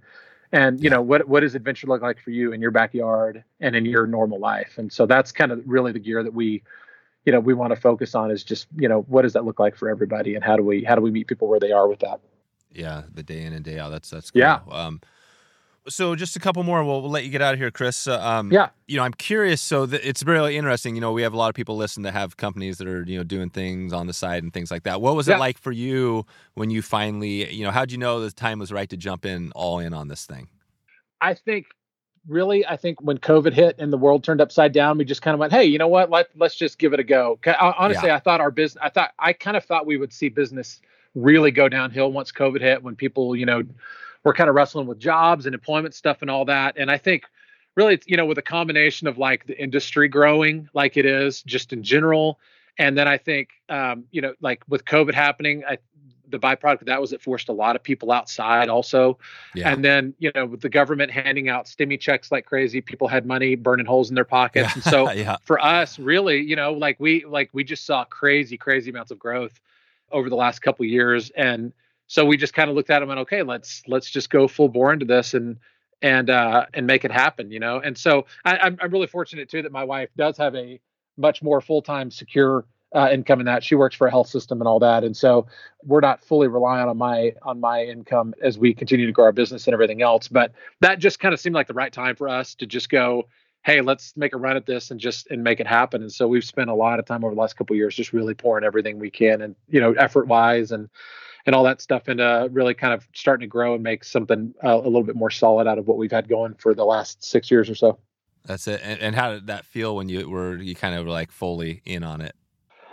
and 0.52 0.84
you 0.84 0.90
know 0.90 1.02
what 1.02 1.28
what 1.28 1.42
does 1.42 1.56
adventure 1.56 1.88
look 1.88 2.02
like 2.02 2.20
for 2.20 2.32
you 2.32 2.54
in 2.54 2.62
your 2.62 2.72
backyard 2.72 3.44
and 3.60 3.76
in 3.76 3.86
your 3.86 4.08
normal 4.08 4.40
life? 4.40 4.78
And 4.78 4.92
so 4.92 5.06
that's 5.06 5.32
kind 5.32 5.52
of 5.52 5.62
really 5.66 5.92
the 5.92 6.00
gear 6.00 6.24
that 6.24 6.34
we 6.34 6.64
you 7.26 7.32
know 7.32 7.40
we 7.40 7.54
want 7.54 7.74
to 7.74 7.80
focus 7.80 8.16
on 8.16 8.32
is 8.32 8.44
just 8.44 8.68
you 8.76 8.88
know 8.88 9.02
what 9.04 9.24
does 9.24 9.34
that 9.34 9.46
look 9.46 9.60
like 9.60 9.76
for 9.76 9.90
everybody? 9.90 10.36
And 10.36 10.44
how 10.44 10.56
do 10.58 10.64
we 10.64 10.84
how 10.84 10.96
do 10.96 11.02
we 11.02 11.12
meet 11.12 11.28
people 11.28 11.48
where 11.48 11.60
they 11.60 11.72
are 11.72 11.88
with 11.88 12.00
that? 12.00 12.20
Yeah 12.74 13.04
the 13.14 13.24
day 13.24 13.44
in 13.44 13.54
and 13.54 13.64
day 13.64 13.80
out. 13.80 13.90
That's 13.90 14.10
that's 14.10 14.32
cool. 14.32 14.40
yeah 14.40 14.60
um 14.72 15.02
so 15.90 16.16
just 16.16 16.36
a 16.36 16.40
couple 16.40 16.64
more 16.64 16.84
we'll, 16.84 17.02
we'll 17.02 17.12
let 17.12 17.24
you 17.24 17.30
get 17.30 17.42
out 17.42 17.54
of 17.54 17.60
here 17.60 17.72
chris 17.72 18.08
uh, 18.08 18.20
um, 18.22 18.52
yeah. 18.52 18.70
you 18.88 18.98
know 18.98 19.04
i'm 19.04 19.14
curious 19.14 19.62
so 19.62 19.86
th- 19.86 20.02
it's 20.04 20.24
really 20.24 20.56
interesting 20.56 20.96
you 20.96 21.02
know 21.02 21.12
we 21.12 21.22
have 21.22 21.34
a 21.34 21.38
lot 21.38 21.50
of 21.50 21.56
people 21.56 21.76
listen 21.76 22.04
that 22.04 22.14
have 22.14 22.38
companies 22.38 22.78
that 22.78 22.88
are 22.88 23.04
you 23.04 23.18
know 23.18 23.24
doing 23.24 23.50
things 23.50 23.94
on 23.94 24.08
the 24.08 24.14
side 24.14 24.44
and 24.44 24.54
things 24.54 24.72
like 24.72 24.84
that. 24.84 25.02
What 25.02 25.16
was 25.16 25.28
yeah. 25.28 25.36
it 25.36 25.40
like 25.40 25.58
for 25.58 25.72
you 25.72 26.26
when 26.54 26.70
you 26.70 26.82
finally 26.82 27.52
you 27.52 27.64
know 27.64 27.72
how'd 27.72 27.92
you 27.92 27.98
know 27.98 28.20
the 28.20 28.32
time 28.32 28.60
was 28.60 28.72
right 28.72 28.90
to 28.90 28.98
jump 28.98 29.26
in 29.26 29.52
all 29.56 29.80
in 29.80 29.94
on 29.94 30.08
this 30.08 30.26
thing? 30.26 30.48
I 31.22 31.34
think 31.34 31.68
really 32.28 32.66
i 32.68 32.76
think 32.76 33.02
when 33.02 33.18
covid 33.18 33.54
hit 33.54 33.76
and 33.80 33.94
the 33.94 33.98
world 33.98 34.26
turned 34.26 34.42
upside 34.42 34.74
down 34.74 34.98
we 34.98 35.06
just 35.06 35.22
kind 35.22 35.34
of 35.34 35.40
went 35.40 35.54
hey 35.54 35.64
you 35.64 35.78
know 35.78 35.88
what? 35.88 36.10
Let, 36.10 36.28
let's 36.36 36.54
just 36.54 36.78
give 36.78 36.92
it 36.92 37.00
a 37.00 37.04
go. 37.04 37.40
Honestly 37.78 38.10
yeah. 38.10 38.16
i 38.16 38.20
thought 38.20 38.42
our 38.42 38.52
business 38.52 38.82
i 38.84 38.90
thought 38.90 39.14
i 39.18 39.32
kind 39.32 39.56
of 39.56 39.64
thought 39.64 39.86
we 39.86 39.96
would 39.96 40.12
see 40.12 40.28
business 40.28 40.82
really 41.16 41.50
go 41.50 41.70
downhill 41.70 42.12
once 42.12 42.32
covid 42.34 42.60
hit 42.60 42.84
when 42.84 42.96
people 42.96 43.38
you 43.38 43.46
know 43.46 43.64
we're 44.24 44.34
kind 44.34 44.50
of 44.50 44.56
wrestling 44.56 44.88
with 44.88 45.00
jobs 45.00 45.46
and 45.46 45.56
employment 45.56 45.94
stuff 45.94 46.22
and 46.22 46.30
all 46.30 46.46
that. 46.46 46.78
And 46.78 46.92
I 46.92 46.98
think 46.98 47.24
really, 47.76 47.94
it's, 47.94 48.08
you 48.08 48.18
know, 48.18 48.26
with 48.26 48.38
a 48.38 48.44
combination 48.44 49.08
of 49.08 49.18
like 49.18 49.46
the 49.46 49.62
industry 49.62 50.08
growing 50.08 50.70
like 50.74 50.98
it 50.98 51.06
is 51.06 51.42
just 51.44 51.72
in 51.74 51.84
general. 51.84 52.40
And 52.78 52.98
then 52.98 53.08
I 53.08 53.18
think, 53.18 53.50
um, 53.70 54.06
you 54.12 54.22
know, 54.22 54.34
like 54.42 54.64
with 54.68 54.86
COVID 54.86 55.14
happening, 55.14 55.64
I, 55.68 55.78
the 56.30 56.40
byproduct 56.40 56.82
of 56.82 56.88
that 56.88 57.02
was 57.02 57.14
it 57.14 57.22
forced 57.22 57.50
a 57.50 57.54
lot 57.54 57.76
of 57.76 57.84
people 57.84 58.12
outside 58.12 58.70
also. 58.70 59.18
Yeah. 59.56 59.72
And 59.72 59.84
then, 59.84 60.14
you 60.20 60.32
know, 60.36 60.46
with 60.46 60.62
the 60.62 60.70
government 60.70 61.12
handing 61.12 61.50
out 61.50 61.66
stimmy 61.66 62.00
checks 62.00 62.32
like 62.32 62.46
crazy, 62.46 62.82
people 62.82 63.08
had 63.08 63.26
money 63.26 63.56
burning 63.56 63.86
holes 63.86 64.10
in 64.10 64.16
their 64.16 64.26
pockets. 64.26 64.68
Yeah. 64.68 64.74
And 64.76 64.84
so 64.84 65.12
yeah. 65.14 65.38
for 65.44 65.60
us, 65.60 65.98
really, 66.00 66.40
you 66.40 66.56
know, 66.56 66.74
like 66.74 67.00
we 67.00 67.26
like 67.26 67.50
we 67.54 67.64
just 67.64 67.86
saw 67.86 68.06
crazy, 68.06 68.58
crazy 68.58 68.92
amounts 68.92 69.12
of 69.12 69.20
growth 69.20 69.60
over 70.12 70.30
the 70.30 70.36
last 70.36 70.60
couple 70.60 70.86
years. 70.86 71.32
And 71.32 71.74
so 72.10 72.26
we 72.26 72.36
just 72.36 72.54
kind 72.54 72.70
of 72.70 72.76
looked 72.76 72.90
at 72.90 73.00
them 73.00 73.10
and 73.10 73.18
went, 73.18 73.20
okay 73.20 73.44
let's 73.44 73.84
let's 73.88 74.10
just 74.10 74.30
go 74.30 74.48
full 74.48 74.68
bore 74.68 74.92
into 74.92 75.06
this 75.06 75.34
and 75.34 75.58
and 76.02 76.30
uh 76.30 76.66
and 76.74 76.86
make 76.86 77.06
it 77.06 77.12
happen 77.12 77.52
you 77.52 77.60
know? 77.60 77.80
And 77.80 77.98
so 77.98 78.26
I, 78.44 78.58
I'm, 78.58 78.78
I'm 78.82 78.92
really 78.92 79.08
fortunate 79.08 79.48
too 79.48 79.62
that 79.62 79.72
my 79.72 79.86
wife 79.86 80.10
does 80.18 80.36
have 80.38 80.56
a 80.56 80.82
much 81.18 81.42
more 81.42 81.62
full-time 81.62 82.12
secure 82.12 82.66
uh, 82.96 83.08
income 83.12 83.40
in 83.40 83.46
that. 83.46 83.64
She 83.64 83.76
works 83.76 83.96
for 83.96 84.08
a 84.08 84.10
health 84.10 84.28
system 84.28 84.60
and 84.60 84.68
all 84.68 84.80
that 84.80 85.04
and 85.04 85.16
so 85.16 85.46
we're 85.86 86.00
not 86.00 86.24
fully 86.24 86.48
reliant 86.48 86.90
on 86.90 86.98
my 86.98 87.34
on 87.44 87.60
my 87.60 87.84
income 87.84 88.34
as 88.42 88.58
we 88.58 88.74
continue 88.74 89.06
to 89.06 89.12
grow 89.12 89.26
our 89.26 89.32
business 89.32 89.68
and 89.68 89.74
everything 89.74 90.02
else. 90.02 90.28
But 90.28 90.52
that 90.82 91.00
just 91.00 91.20
kind 91.20 91.34
of 91.34 91.40
seemed 91.40 91.56
like 91.56 91.68
the 91.68 91.74
right 91.74 91.94
time 91.94 92.16
for 92.16 92.28
us 92.28 92.56
to 92.56 92.66
just 92.66 92.90
go 92.90 93.28
hey 93.64 93.82
let's 93.82 94.16
make 94.16 94.34
a 94.34 94.38
run 94.38 94.56
at 94.56 94.66
this 94.66 94.90
and 94.90 95.00
just 95.00 95.30
and 95.30 95.44
make 95.44 95.60
it 95.60 95.68
happen. 95.68 96.02
And 96.02 96.12
so 96.12 96.28
we've 96.28 96.44
spent 96.44 96.70
a 96.70 96.74
lot 96.74 96.98
of 96.98 97.06
time 97.06 97.24
over 97.24 97.36
the 97.36 97.42
last 97.42 97.58
couple 97.58 97.76
years 97.76 97.94
just 97.94 98.14
really 98.14 98.34
pouring 98.34 98.64
everything 98.64 98.98
we 99.00 99.12
can 99.12 99.42
and 99.42 99.56
you 99.68 99.82
know 99.82 99.92
effort 99.94 100.28
wise 100.28 100.72
and 100.72 100.90
and 101.50 101.56
all 101.56 101.64
that 101.64 101.82
stuff 101.82 102.08
into 102.08 102.48
really 102.52 102.76
kind 102.76 102.94
of 102.94 103.08
starting 103.16 103.42
to 103.42 103.50
grow 103.50 103.74
and 103.74 103.82
make 103.82 104.04
something 104.04 104.54
uh, 104.64 104.76
a 104.76 104.86
little 104.86 105.02
bit 105.02 105.16
more 105.16 105.32
solid 105.32 105.66
out 105.66 105.80
of 105.80 105.88
what 105.88 105.98
we've 105.98 106.12
had 106.12 106.30
going 106.30 106.54
for 106.54 106.76
the 106.76 106.86
last 106.86 107.24
six 107.24 107.50
years 107.50 107.68
or 107.68 107.74
so. 107.74 107.98
That's 108.46 108.68
it. 108.68 108.80
And, 108.84 109.00
and 109.00 109.16
how 109.16 109.32
did 109.32 109.48
that 109.48 109.66
feel 109.66 109.96
when 109.96 110.10
you 110.10 110.30
were 110.30 110.58
you 110.58 110.76
kind 110.76 110.94
of 110.94 111.08
like 111.08 111.32
fully 111.32 111.82
in 111.86 112.04
on 112.04 112.22
it? 112.22 112.36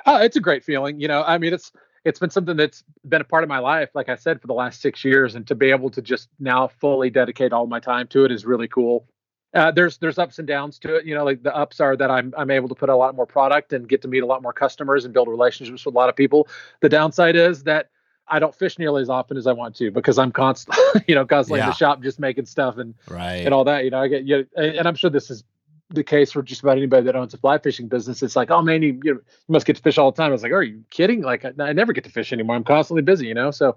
Oh, 0.07 0.16
it's 0.16 0.36
a 0.36 0.40
great 0.40 0.64
feeling. 0.64 0.98
You 0.98 1.07
know, 1.07 1.22
I 1.22 1.36
mean, 1.36 1.52
it's 1.52 1.70
it's 2.07 2.18
been 2.18 2.30
something 2.30 2.57
that's 2.57 2.82
been 3.07 3.20
a 3.20 3.24
part 3.24 3.42
of 3.42 3.50
my 3.50 3.59
life, 3.59 3.90
like 3.92 4.09
I 4.09 4.16
said, 4.16 4.40
for 4.40 4.46
the 4.46 4.54
last 4.54 4.80
six 4.80 5.04
years, 5.04 5.34
and 5.34 5.46
to 5.48 5.54
be 5.54 5.68
able 5.68 5.90
to 5.90 6.00
just 6.00 6.30
now 6.40 6.66
fully 6.66 7.11
dedicate 7.11 7.52
all 7.52 7.66
my 7.66 7.78
time 7.78 8.07
to 8.09 8.24
it 8.24 8.32
is 8.32 8.46
really 8.46 8.68
cool. 8.68 9.07
Uh, 9.52 9.70
there's 9.70 9.98
there's 9.98 10.18
ups 10.18 10.38
and 10.38 10.48
downs 10.48 10.78
to 10.78 10.96
it. 10.96 11.04
You 11.04 11.14
know, 11.14 11.26
like 11.26 11.42
the 11.42 11.54
ups 11.54 11.78
are 11.78 11.94
that 11.94 12.11
I'm 12.11 12.32
I'm 12.38 12.50
able 12.50 12.70
to 12.70 12.74
put 12.74 12.88
a 12.88 12.96
lot 12.96 13.14
more 13.14 13.26
product 13.26 13.74
and 13.74 13.86
get 13.86 14.00
to 14.00 14.09
meet 14.09 14.22
a 14.22 14.26
lot 14.26 14.40
more 14.40 14.54
customers 14.54 15.04
and 15.04 15.12
build 15.12 15.28
relationships 15.28 15.84
with 15.84 15.94
a 15.94 15.98
lot 15.98 16.09
of 16.09 16.16
people. 16.16 16.48
The 16.80 16.88
downside 16.88 17.36
is 17.36 17.64
that 17.64 17.90
I 18.29 18.39
don't 18.39 18.55
fish 18.55 18.79
nearly 18.79 19.03
as 19.03 19.09
often 19.09 19.37
as 19.37 19.47
I 19.47 19.53
want 19.53 19.77
to 19.77 19.91
because 19.91 20.18
I'm 20.18 20.33
constantly, 20.33 21.05
you 21.09 21.14
know, 21.14 21.24
constantly 21.24 21.61
yeah. 21.61 21.66
in 21.66 21.70
the 21.70 21.77
shop 21.77 22.03
just 22.03 22.18
making 22.18 22.47
stuff 22.47 22.79
and 22.79 22.95
right. 23.09 23.45
and 23.45 23.55
all 23.55 23.64
that. 23.64 23.85
You 23.85 23.91
know, 23.91 24.01
I 24.01 24.09
get 24.09 24.24
you, 24.24 24.47
know, 24.57 24.62
and 24.62 24.87
I'm 24.87 24.95
sure 24.95 25.11
this 25.11 25.31
is 25.31 25.45
the 25.91 26.03
case 26.03 26.33
for 26.33 26.43
just 26.43 26.62
about 26.62 26.77
anybody 26.77 27.05
that 27.05 27.14
owns 27.14 27.33
a 27.35 27.39
fly 27.39 27.59
fishing 27.59 27.87
business. 27.89 28.22
It's 28.22 28.35
like, 28.35 28.51
oh 28.51 28.62
man, 28.62 28.83
you, 28.83 29.01
you, 29.05 29.24
must 29.49 29.66
get 29.66 29.77
to 29.77 29.83
fish 29.83 29.99
all 29.99 30.11
the 30.11 30.16
time. 30.16 30.31
I 30.31 30.33
was 30.33 30.43
like, 30.43 30.53
are 30.53 30.62
you 30.62 30.83
kidding? 30.91 31.22
Like, 31.22 31.45
I, 31.45 31.53
I 31.61 31.72
never 31.72 31.93
get 31.93 32.05
to 32.05 32.11
fish 32.11 32.33
anymore. 32.33 32.57
I'm 32.57 32.64
constantly 32.64 33.03
busy, 33.03 33.27
you 33.27 33.35
know. 33.35 33.51
So 33.51 33.77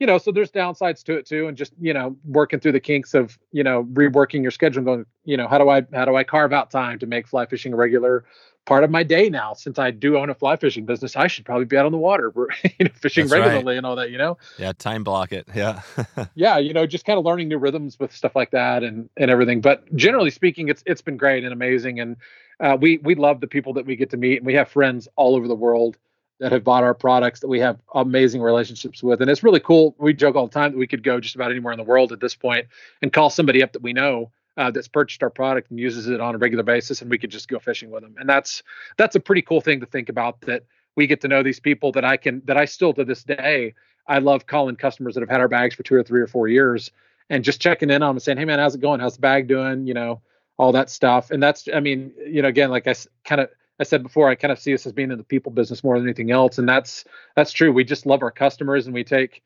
you 0.00 0.06
know, 0.06 0.18
so 0.18 0.30
there's 0.30 0.50
downsides 0.50 1.02
to 1.04 1.16
it 1.16 1.26
too, 1.26 1.48
and 1.48 1.56
just 1.56 1.72
you 1.80 1.92
know, 1.92 2.16
working 2.24 2.60
through 2.60 2.72
the 2.72 2.80
kinks 2.80 3.14
of 3.14 3.38
you 3.52 3.64
know, 3.64 3.84
reworking 3.92 4.42
your 4.42 4.50
schedule, 4.50 4.78
and 4.78 4.86
going, 4.86 5.06
you 5.24 5.36
know, 5.36 5.48
how 5.48 5.58
do 5.58 5.68
I 5.68 5.82
how 5.92 6.04
do 6.04 6.16
I 6.16 6.24
carve 6.24 6.52
out 6.52 6.70
time 6.70 6.98
to 7.00 7.06
make 7.06 7.26
fly 7.26 7.46
fishing 7.46 7.72
a 7.72 7.76
regular 7.76 8.24
part 8.68 8.84
of 8.84 8.90
my 8.90 9.02
day 9.02 9.30
now? 9.30 9.54
Since 9.54 9.78
I 9.78 9.90
do 9.90 10.18
own 10.18 10.28
a 10.28 10.34
fly 10.34 10.54
fishing 10.56 10.84
business, 10.84 11.16
I 11.16 11.26
should 11.26 11.46
probably 11.46 11.64
be 11.64 11.76
out 11.78 11.86
on 11.86 11.92
the 11.92 11.98
water, 11.98 12.32
you 12.62 12.84
know, 12.84 12.90
fishing 12.94 13.24
That's 13.24 13.40
regularly 13.40 13.64
right. 13.64 13.76
and 13.78 13.86
all 13.86 13.96
that, 13.96 14.10
you 14.10 14.18
know. 14.18 14.36
Yeah, 14.58 14.72
time 14.78 15.02
block 15.02 15.32
it. 15.32 15.48
Yeah. 15.54 15.80
yeah, 16.34 16.58
you 16.58 16.74
know, 16.74 16.86
just 16.86 17.06
kind 17.06 17.18
of 17.18 17.24
learning 17.24 17.48
new 17.48 17.56
rhythms 17.56 17.98
with 17.98 18.14
stuff 18.14 18.36
like 18.36 18.50
that 18.50 18.84
and 18.84 19.08
and 19.16 19.30
everything. 19.30 19.62
But 19.62 19.92
generally 19.96 20.30
speaking, 20.30 20.68
it's 20.68 20.82
it's 20.86 21.00
been 21.00 21.16
great 21.16 21.44
and 21.44 21.52
amazing, 21.52 21.98
and 21.98 22.16
uh, 22.60 22.76
we 22.78 22.98
we 22.98 23.14
love 23.14 23.40
the 23.40 23.46
people 23.46 23.72
that 23.72 23.86
we 23.86 23.96
get 23.96 24.10
to 24.10 24.18
meet, 24.18 24.36
and 24.36 24.46
we 24.46 24.54
have 24.54 24.68
friends 24.68 25.08
all 25.16 25.34
over 25.34 25.48
the 25.48 25.56
world 25.56 25.96
that 26.40 26.52
have 26.52 26.62
bought 26.62 26.84
our 26.84 26.94
products 26.94 27.40
that 27.40 27.48
we 27.48 27.58
have 27.58 27.80
amazing 27.94 28.40
relationships 28.42 29.02
with. 29.02 29.20
And 29.20 29.30
it's 29.30 29.42
really 29.42 29.58
cool. 29.58 29.96
We 29.98 30.12
joke 30.12 30.36
all 30.36 30.46
the 30.46 30.52
time 30.52 30.70
that 30.70 30.78
we 30.78 30.86
could 30.86 31.02
go 31.02 31.18
just 31.18 31.34
about 31.34 31.50
anywhere 31.50 31.72
in 31.72 31.78
the 31.78 31.84
world 31.84 32.12
at 32.12 32.20
this 32.20 32.36
point 32.36 32.66
and 33.02 33.12
call 33.12 33.28
somebody 33.28 33.60
up 33.60 33.72
that 33.72 33.82
we 33.82 33.92
know 33.92 34.30
uh, 34.58 34.70
that's 34.70 34.88
purchased 34.88 35.22
our 35.22 35.30
product 35.30 35.70
and 35.70 35.80
uses 35.80 36.08
it 36.08 36.20
on 36.20 36.34
a 36.34 36.38
regular 36.38 36.64
basis, 36.64 37.00
and 37.00 37.10
we 37.10 37.16
could 37.16 37.30
just 37.30 37.48
go 37.48 37.58
fishing 37.58 37.90
with 37.90 38.02
them. 38.02 38.16
And 38.18 38.28
that's 38.28 38.62
that's 38.98 39.16
a 39.16 39.20
pretty 39.20 39.42
cool 39.42 39.60
thing 39.60 39.80
to 39.80 39.86
think 39.86 40.10
about 40.10 40.40
that 40.42 40.64
we 40.96 41.06
get 41.06 41.20
to 41.22 41.28
know 41.28 41.42
these 41.42 41.60
people 41.60 41.92
that 41.92 42.04
I 42.04 42.16
can 42.16 42.42
that 42.44 42.56
I 42.56 42.66
still 42.66 42.92
to 42.94 43.04
this 43.04 43.24
day 43.24 43.74
I 44.08 44.18
love 44.18 44.46
calling 44.46 44.74
customers 44.76 45.14
that 45.14 45.20
have 45.20 45.30
had 45.30 45.40
our 45.40 45.48
bags 45.48 45.74
for 45.74 45.82
two 45.82 45.94
or 45.94 46.02
three 46.02 46.20
or 46.20 46.26
four 46.26 46.48
years 46.48 46.90
and 47.30 47.44
just 47.44 47.60
checking 47.60 47.90
in 47.90 48.02
on 48.02 48.08
them 48.08 48.16
and 48.16 48.22
saying, 48.22 48.38
"Hey 48.38 48.44
man, 48.44 48.58
how's 48.58 48.74
it 48.74 48.80
going? 48.80 49.00
How's 49.00 49.14
the 49.14 49.20
bag 49.20 49.46
doing?" 49.46 49.86
You 49.86 49.94
know, 49.94 50.22
all 50.56 50.72
that 50.72 50.90
stuff. 50.90 51.30
And 51.30 51.42
that's 51.42 51.68
I 51.72 51.80
mean, 51.80 52.12
you 52.26 52.42
know, 52.42 52.48
again, 52.48 52.70
like 52.70 52.86
I 52.86 52.94
kind 53.24 53.40
of 53.40 53.50
I 53.78 53.84
said 53.84 54.02
before, 54.02 54.28
I 54.28 54.34
kind 54.34 54.50
of 54.50 54.58
see 54.58 54.74
us 54.74 54.86
as 54.86 54.92
being 54.92 55.12
in 55.12 55.18
the 55.18 55.24
people 55.24 55.52
business 55.52 55.84
more 55.84 55.96
than 55.96 56.06
anything 56.06 56.32
else, 56.32 56.58
and 56.58 56.68
that's 56.68 57.04
that's 57.36 57.52
true. 57.52 57.72
We 57.72 57.84
just 57.84 58.06
love 58.06 58.22
our 58.22 58.32
customers, 58.32 58.86
and 58.86 58.94
we 58.94 59.04
take 59.04 59.42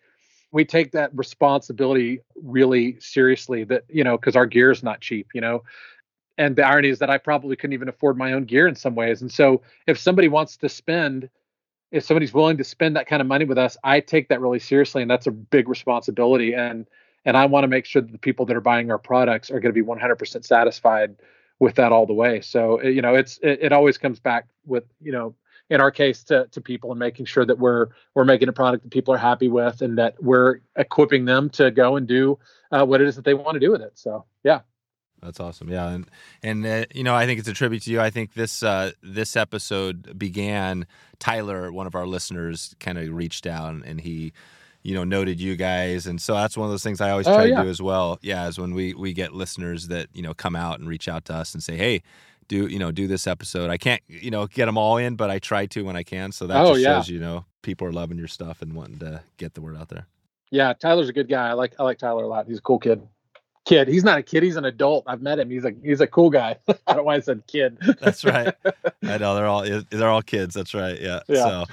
we 0.53 0.64
take 0.64 0.92
that 0.92 1.11
responsibility 1.16 2.20
really 2.36 3.00
seriously. 3.00 3.64
That 3.64 3.84
you 3.88 4.05
know, 4.05 4.16
because 4.16 4.36
our 4.36 4.46
gear 4.46 4.70
is 4.70 4.82
not 4.82 5.00
cheap, 5.00 5.28
you 5.34 5.40
know. 5.40 5.64
And 6.38 6.57
the 6.57 6.66
irony 6.66 6.88
is 6.88 6.98
that 7.00 7.11
I 7.11 7.18
probably 7.18 7.57
couldn't 7.57 7.74
even 7.74 7.88
afford 7.88 8.16
my 8.16 8.32
own 8.32 8.44
gear 8.44 8.66
in 8.66 8.74
some 8.74 8.94
ways. 8.94 9.20
And 9.20 9.30
so, 9.30 9.62
if 9.86 9.98
somebody 9.98 10.28
wants 10.28 10.57
to 10.59 10.68
spend, 10.68 11.28
if 11.90 12.05
somebody's 12.05 12.32
willing 12.32 12.57
to 12.59 12.64
spend 12.64 12.96
that 12.96 13.07
kind 13.07 13.20
of 13.20 13.28
money 13.28 13.44
with 13.44 13.59
us, 13.59 13.76
I 13.82 14.00
take 14.00 14.28
that 14.28 14.40
really 14.40 14.59
seriously, 14.59 15.03
and 15.03 15.11
that's 15.11 15.26
a 15.26 15.32
big 15.32 15.68
responsibility. 15.68 16.55
And 16.55 16.86
and 17.24 17.36
I 17.36 17.46
want 17.46 17.64
to 17.64 17.68
make 17.68 17.86
sure 17.86 18.03
that 18.03 18.12
the 18.12 18.18
people 18.18 18.46
that 18.46 18.57
are 18.57 18.61
buying 18.61 18.90
our 18.90 18.98
products 18.98 19.50
are 19.50 19.61
going 19.61 19.74
to 19.74 19.80
be 19.80 19.86
100% 19.86 20.44
satisfied 20.44 21.16
with 21.61 21.76
that 21.76 21.92
all 21.92 22.07
the 22.07 22.12
way. 22.12 22.40
So 22.40 22.78
eh, 22.78 22.88
you 22.88 23.03
know, 23.03 23.14
it's 23.14 23.38
it, 23.42 23.61
it, 23.62 23.72
always 23.72 23.96
comes 23.96 24.18
back 24.18 24.48
with 24.66 24.84
you 25.00 25.12
know, 25.12 25.34
in 25.72 25.80
our 25.80 25.90
case, 25.90 26.22
to 26.24 26.46
to 26.48 26.60
people 26.60 26.90
and 26.90 26.98
making 26.98 27.24
sure 27.24 27.46
that 27.46 27.58
we're 27.58 27.88
we're 28.14 28.24
making 28.24 28.48
a 28.48 28.52
product 28.52 28.84
that 28.84 28.90
people 28.90 29.14
are 29.14 29.18
happy 29.18 29.48
with 29.48 29.80
and 29.80 29.96
that 29.98 30.22
we're 30.22 30.60
equipping 30.76 31.24
them 31.24 31.48
to 31.50 31.70
go 31.70 31.96
and 31.96 32.06
do 32.06 32.38
uh, 32.70 32.84
what 32.84 33.00
it 33.00 33.08
is 33.08 33.16
that 33.16 33.24
they 33.24 33.34
want 33.34 33.54
to 33.54 33.60
do 33.60 33.70
with 33.70 33.80
it. 33.80 33.92
So 33.94 34.26
yeah. 34.44 34.60
That's 35.22 35.38
awesome. 35.38 35.68
Yeah, 35.68 35.88
and 35.88 36.06
and 36.42 36.66
uh, 36.66 36.84
you 36.92 37.04
know, 37.04 37.14
I 37.14 37.26
think 37.26 37.38
it's 37.38 37.48
a 37.48 37.52
tribute 37.52 37.84
to 37.84 37.92
you. 37.92 38.00
I 38.00 38.10
think 38.10 38.34
this 38.34 38.62
uh, 38.62 38.92
this 39.02 39.36
episode 39.36 40.18
began. 40.18 40.86
Tyler, 41.20 41.70
one 41.70 41.86
of 41.86 41.94
our 41.94 42.06
listeners, 42.06 42.74
kind 42.80 42.98
of 42.98 43.08
reached 43.08 43.46
out 43.46 43.72
and 43.72 44.00
he 44.00 44.32
you 44.82 44.94
know 44.96 45.04
noted 45.04 45.40
you 45.40 45.54
guys 45.54 46.08
and 46.08 46.20
so 46.20 46.34
that's 46.34 46.56
one 46.56 46.64
of 46.64 46.72
those 46.72 46.82
things 46.82 47.00
i 47.00 47.08
always 47.08 47.28
oh, 47.28 47.34
try 47.36 47.44
yeah. 47.44 47.58
to 47.58 47.62
do 47.62 47.68
as 47.68 47.80
well 47.80 48.18
yeah 48.20 48.48
is 48.48 48.58
when 48.58 48.74
we 48.74 48.94
we 48.94 49.12
get 49.12 49.32
listeners 49.32 49.86
that 49.86 50.08
you 50.12 50.22
know 50.22 50.34
come 50.34 50.56
out 50.56 50.80
and 50.80 50.88
reach 50.88 51.06
out 51.06 51.24
to 51.24 51.32
us 51.32 51.54
and 51.54 51.62
say 51.62 51.76
hey 51.76 52.02
do 52.49 52.66
you 52.66 52.78
know 52.78 52.90
do 52.90 53.07
this 53.07 53.26
episode. 53.26 53.70
I 53.70 53.76
can't 53.76 54.03
you 54.07 54.30
know 54.30 54.47
get 54.47 54.66
them 54.66 54.78
all 54.78 54.97
in 54.97 55.16
but 55.16 55.30
i 55.30 55.38
try 55.38 55.66
to 55.66 55.82
when 55.82 55.97
i 55.97 56.03
can. 56.03 56.32
So 56.32 56.47
that 56.47 56.64
oh, 56.64 56.70
just 56.70 56.80
yeah. 56.80 56.99
shows 56.99 57.09
you 57.09 57.20
know 57.20 57.45
people 57.62 57.86
are 57.86 57.93
loving 57.93 58.18
your 58.18 58.28
stuff 58.28 58.62
and 58.62 58.74
wanting 58.74 58.99
to 59.01 59.22
get 59.36 59.55
the 59.55 59.61
word 59.61 59.76
out 59.76 59.88
there. 59.88 60.07
Yeah 60.51 60.72
tyler's 60.72 61.09
a 61.09 61.12
good 61.12 61.28
guy. 61.28 61.49
I 61.49 61.53
like 61.53 61.74
i 61.78 61.82
like 61.82 61.99
tyler 61.99 62.24
a 62.24 62.28
lot. 62.28 62.47
He's 62.47 62.59
a 62.59 62.62
cool 62.62 62.78
kid. 62.78 63.07
Kid. 63.64 63.86
He's 63.86 64.03
not 64.03 64.18
a 64.18 64.22
kid. 64.22 64.43
He's 64.43 64.57
an 64.57 64.64
adult. 64.64 65.05
I've 65.07 65.22
met 65.22 65.38
him. 65.38 65.49
He's 65.49 65.64
a 65.64 65.72
he's 65.82 66.01
a 66.01 66.07
cool 66.07 66.30
guy. 66.30 66.59
I 66.68 66.74
don't 66.86 66.97
know 66.97 67.03
why 67.05 67.14
i 67.16 67.20
said 67.20 67.47
kid. 67.47 67.78
That's 68.01 68.24
right. 68.24 68.55
I 69.03 69.18
know. 69.18 69.34
They're 69.34 69.47
all 69.47 69.64
they're 69.90 70.09
all 70.09 70.22
kids. 70.22 70.55
That's 70.55 70.74
right. 70.74 71.01
Yeah, 71.01 71.20
yeah. 71.28 71.45
so 71.45 71.64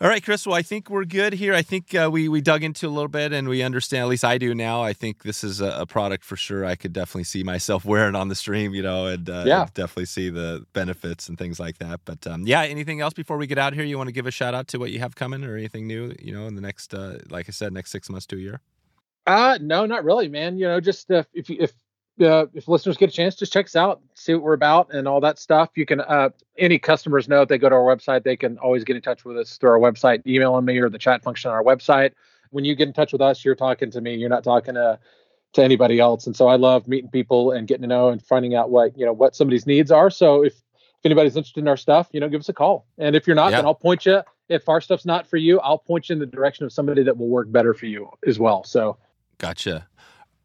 all 0.00 0.08
right, 0.08 0.22
Chris. 0.22 0.46
Well, 0.46 0.54
I 0.54 0.62
think 0.62 0.90
we're 0.90 1.04
good 1.04 1.32
here. 1.32 1.54
I 1.54 1.62
think 1.62 1.92
uh, 1.92 2.08
we 2.12 2.28
we 2.28 2.40
dug 2.40 2.62
into 2.62 2.86
a 2.86 2.90
little 2.90 3.08
bit 3.08 3.32
and 3.32 3.48
we 3.48 3.62
understand. 3.62 4.02
At 4.02 4.08
least 4.08 4.24
I 4.24 4.38
do 4.38 4.54
now. 4.54 4.80
I 4.80 4.92
think 4.92 5.24
this 5.24 5.42
is 5.42 5.60
a, 5.60 5.70
a 5.80 5.86
product 5.86 6.24
for 6.24 6.36
sure. 6.36 6.64
I 6.64 6.76
could 6.76 6.92
definitely 6.92 7.24
see 7.24 7.42
myself 7.42 7.84
wearing 7.86 8.14
on 8.14 8.28
the 8.28 8.36
stream, 8.36 8.74
you 8.74 8.82
know, 8.82 9.06
and 9.06 9.28
uh, 9.28 9.42
yeah. 9.44 9.66
definitely 9.74 10.04
see 10.04 10.30
the 10.30 10.64
benefits 10.72 11.28
and 11.28 11.36
things 11.36 11.58
like 11.58 11.78
that. 11.78 12.00
But 12.04 12.24
um, 12.28 12.46
yeah, 12.46 12.62
anything 12.62 13.00
else 13.00 13.12
before 13.12 13.38
we 13.38 13.48
get 13.48 13.58
out 13.58 13.72
here? 13.72 13.82
You 13.82 13.98
want 13.98 14.06
to 14.08 14.12
give 14.12 14.26
a 14.26 14.30
shout 14.30 14.54
out 14.54 14.68
to 14.68 14.78
what 14.78 14.92
you 14.92 15.00
have 15.00 15.16
coming 15.16 15.42
or 15.42 15.56
anything 15.56 15.88
new? 15.88 16.14
You 16.20 16.32
know, 16.32 16.46
in 16.46 16.54
the 16.54 16.62
next, 16.62 16.94
uh, 16.94 17.18
like 17.28 17.48
I 17.48 17.52
said, 17.52 17.72
next 17.72 17.90
six 17.90 18.08
months 18.08 18.26
to 18.26 18.36
a 18.36 18.40
year. 18.40 18.60
Uh 19.26 19.58
no, 19.60 19.84
not 19.84 20.04
really, 20.04 20.28
man. 20.28 20.56
You 20.58 20.68
know, 20.68 20.80
just 20.80 21.10
uh, 21.10 21.24
if 21.34 21.50
if 21.50 21.72
uh, 22.20 22.46
if 22.54 22.68
listeners 22.68 22.96
get 22.96 23.10
a 23.10 23.12
chance, 23.12 23.34
just 23.34 23.52
check 23.52 23.66
us 23.66 23.76
out, 23.76 24.00
see 24.14 24.34
what 24.34 24.42
we're 24.42 24.52
about, 24.54 24.92
and 24.92 25.06
all 25.06 25.20
that 25.20 25.38
stuff. 25.38 25.70
You 25.74 25.86
can, 25.86 26.00
uh, 26.00 26.30
any 26.56 26.78
customers 26.78 27.28
know 27.28 27.42
if 27.42 27.48
they 27.48 27.58
go 27.58 27.68
to 27.68 27.74
our 27.74 27.82
website, 27.82 28.24
they 28.24 28.36
can 28.36 28.58
always 28.58 28.84
get 28.84 28.96
in 28.96 29.02
touch 29.02 29.24
with 29.24 29.36
us 29.36 29.56
through 29.56 29.70
our 29.70 29.78
website, 29.78 30.26
emailing 30.26 30.64
me 30.64 30.78
or 30.78 30.88
the 30.88 30.98
chat 30.98 31.22
function 31.22 31.50
on 31.50 31.56
our 31.56 31.62
website. 31.62 32.12
When 32.50 32.64
you 32.64 32.74
get 32.74 32.88
in 32.88 32.94
touch 32.94 33.12
with 33.12 33.20
us, 33.20 33.44
you're 33.44 33.54
talking 33.54 33.90
to 33.90 34.00
me. 34.00 34.14
You're 34.14 34.30
not 34.30 34.44
talking 34.44 34.74
to 34.74 34.98
to 35.54 35.62
anybody 35.62 35.98
else. 35.98 36.26
And 36.26 36.36
so 36.36 36.46
I 36.46 36.56
love 36.56 36.86
meeting 36.86 37.10
people 37.10 37.52
and 37.52 37.66
getting 37.66 37.82
to 37.82 37.88
know 37.88 38.10
and 38.10 38.22
finding 38.22 38.54
out 38.54 38.70
what 38.70 38.96
you 38.98 39.04
know 39.06 39.12
what 39.12 39.34
somebody's 39.34 39.66
needs 39.66 39.90
are. 39.90 40.10
So 40.10 40.44
if 40.44 40.54
if 40.54 41.06
anybody's 41.06 41.36
interested 41.36 41.60
in 41.60 41.68
our 41.68 41.76
stuff, 41.76 42.08
you 42.12 42.20
know, 42.20 42.28
give 42.28 42.40
us 42.40 42.48
a 42.48 42.52
call. 42.52 42.86
And 42.98 43.14
if 43.14 43.26
you're 43.26 43.36
not, 43.36 43.52
yeah. 43.52 43.58
then 43.58 43.66
I'll 43.66 43.74
point 43.74 44.04
you. 44.04 44.22
If 44.48 44.68
our 44.68 44.80
stuff's 44.80 45.04
not 45.04 45.26
for 45.26 45.36
you, 45.36 45.60
I'll 45.60 45.78
point 45.78 46.08
you 46.08 46.14
in 46.14 46.18
the 46.18 46.26
direction 46.26 46.64
of 46.64 46.72
somebody 46.72 47.02
that 47.04 47.16
will 47.16 47.28
work 47.28 47.52
better 47.52 47.72
for 47.72 47.86
you 47.86 48.10
as 48.26 48.38
well. 48.38 48.64
So, 48.64 48.96
gotcha 49.36 49.86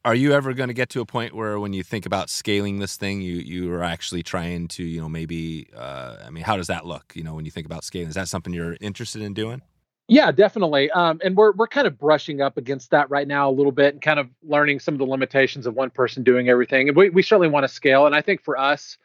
are 0.05 0.15
you 0.15 0.33
ever 0.33 0.53
going 0.53 0.67
to 0.67 0.73
get 0.73 0.89
to 0.89 1.01
a 1.01 1.05
point 1.05 1.33
where 1.33 1.59
when 1.59 1.73
you 1.73 1.83
think 1.83 2.05
about 2.05 2.29
scaling 2.29 2.79
this 2.79 2.97
thing 2.97 3.21
you 3.21 3.35
you 3.35 3.73
are 3.73 3.83
actually 3.83 4.23
trying 4.23 4.67
to 4.67 4.83
you 4.83 4.99
know 4.99 5.09
maybe 5.09 5.67
uh, 5.75 6.17
i 6.25 6.29
mean 6.29 6.43
how 6.43 6.57
does 6.57 6.67
that 6.67 6.85
look 6.85 7.13
you 7.15 7.23
know 7.23 7.33
when 7.33 7.45
you 7.45 7.51
think 7.51 7.65
about 7.65 7.83
scaling? 7.83 8.09
Is 8.09 8.15
that 8.15 8.27
something 8.27 8.53
you're 8.53 8.77
interested 8.81 9.21
in 9.21 9.33
doing? 9.33 9.61
Yeah 10.07 10.31
definitely. 10.31 10.91
Um, 10.91 11.21
and 11.23 11.35
we're 11.35 11.53
we're 11.53 11.67
kind 11.67 11.87
of 11.87 11.97
brushing 11.97 12.41
up 12.41 12.57
against 12.57 12.91
that 12.91 13.09
right 13.09 13.27
now 13.27 13.49
a 13.49 13.51
little 13.51 13.71
bit 13.71 13.93
and 13.93 14.01
kind 14.01 14.19
of 14.19 14.29
learning 14.43 14.79
some 14.79 14.93
of 14.93 14.99
the 14.99 15.05
limitations 15.05 15.65
of 15.65 15.75
one 15.75 15.89
person 15.89 16.23
doing 16.23 16.49
everything. 16.49 16.89
And 16.89 16.97
we, 16.97 17.09
we 17.09 17.21
certainly 17.21 17.47
want 17.47 17.63
to 17.63 17.69
scale. 17.69 18.05
And 18.05 18.15
i 18.15 18.21
think 18.21 18.41
for 18.41 18.57
us 18.57 18.97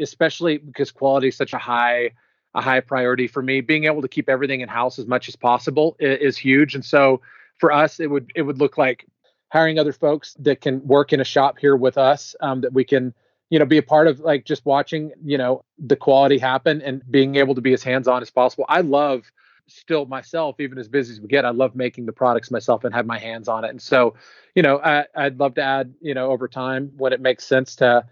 especially 0.00 0.58
because 0.58 0.90
quality 0.90 1.28
is 1.28 1.36
such 1.36 1.52
a 1.52 1.58
high 1.58 2.10
a 2.54 2.60
high 2.60 2.80
priority 2.80 3.26
for 3.26 3.42
me 3.42 3.60
being 3.60 3.84
able 3.84 4.02
to 4.02 4.08
keep 4.08 4.28
everything 4.28 4.60
in 4.60 4.68
house 4.68 4.98
as 4.98 5.06
much 5.06 5.28
as 5.28 5.34
possible 5.34 5.96
is, 5.98 6.18
is 6.20 6.36
huge. 6.36 6.76
And 6.76 6.84
so 6.84 7.20
for 7.58 7.72
us 7.72 7.98
it 7.98 8.08
would 8.08 8.30
it 8.34 8.42
would 8.42 8.58
look 8.58 8.78
like 8.78 9.06
hiring 9.50 9.78
other 9.78 9.92
folks 9.92 10.34
that 10.40 10.60
can 10.60 10.86
work 10.86 11.12
in 11.12 11.20
a 11.20 11.24
shop 11.24 11.58
here 11.58 11.76
with 11.76 11.96
us 11.98 12.34
um, 12.40 12.60
that 12.62 12.72
we 12.72 12.84
can 12.84 13.14
you 13.50 13.58
know 13.58 13.64
be 13.64 13.78
a 13.78 13.82
part 13.82 14.06
of 14.06 14.20
like 14.20 14.44
just 14.44 14.64
watching 14.66 15.12
you 15.24 15.38
know 15.38 15.64
the 15.78 15.96
quality 15.96 16.38
happen 16.38 16.82
and 16.82 17.02
being 17.10 17.36
able 17.36 17.54
to 17.54 17.60
be 17.60 17.72
as 17.72 17.82
hands 17.82 18.08
on 18.08 18.22
as 18.22 18.30
possible. 18.30 18.64
I 18.68 18.80
love 18.80 19.30
still 19.66 20.06
myself 20.06 20.56
even 20.60 20.76
as 20.76 20.88
busy 20.88 21.14
as 21.14 21.20
we 21.20 21.26
get 21.26 21.46
i 21.46 21.50
love 21.50 21.74
making 21.74 22.04
the 22.04 22.12
products 22.12 22.50
myself 22.50 22.84
and 22.84 22.94
have 22.94 23.06
my 23.06 23.18
hands 23.18 23.48
on 23.48 23.64
it. 23.64 23.70
And 23.70 23.80
so 23.80 24.14
you 24.54 24.62
know 24.62 24.78
I, 24.78 25.06
i'd 25.14 25.40
love 25.40 25.54
to 25.54 25.62
add 25.62 25.94
you 26.00 26.14
know 26.14 26.30
over 26.30 26.48
time 26.48 26.92
when 26.96 27.12
it 27.12 27.20
makes 27.20 27.44
sense 27.44 27.76
to 27.76 28.04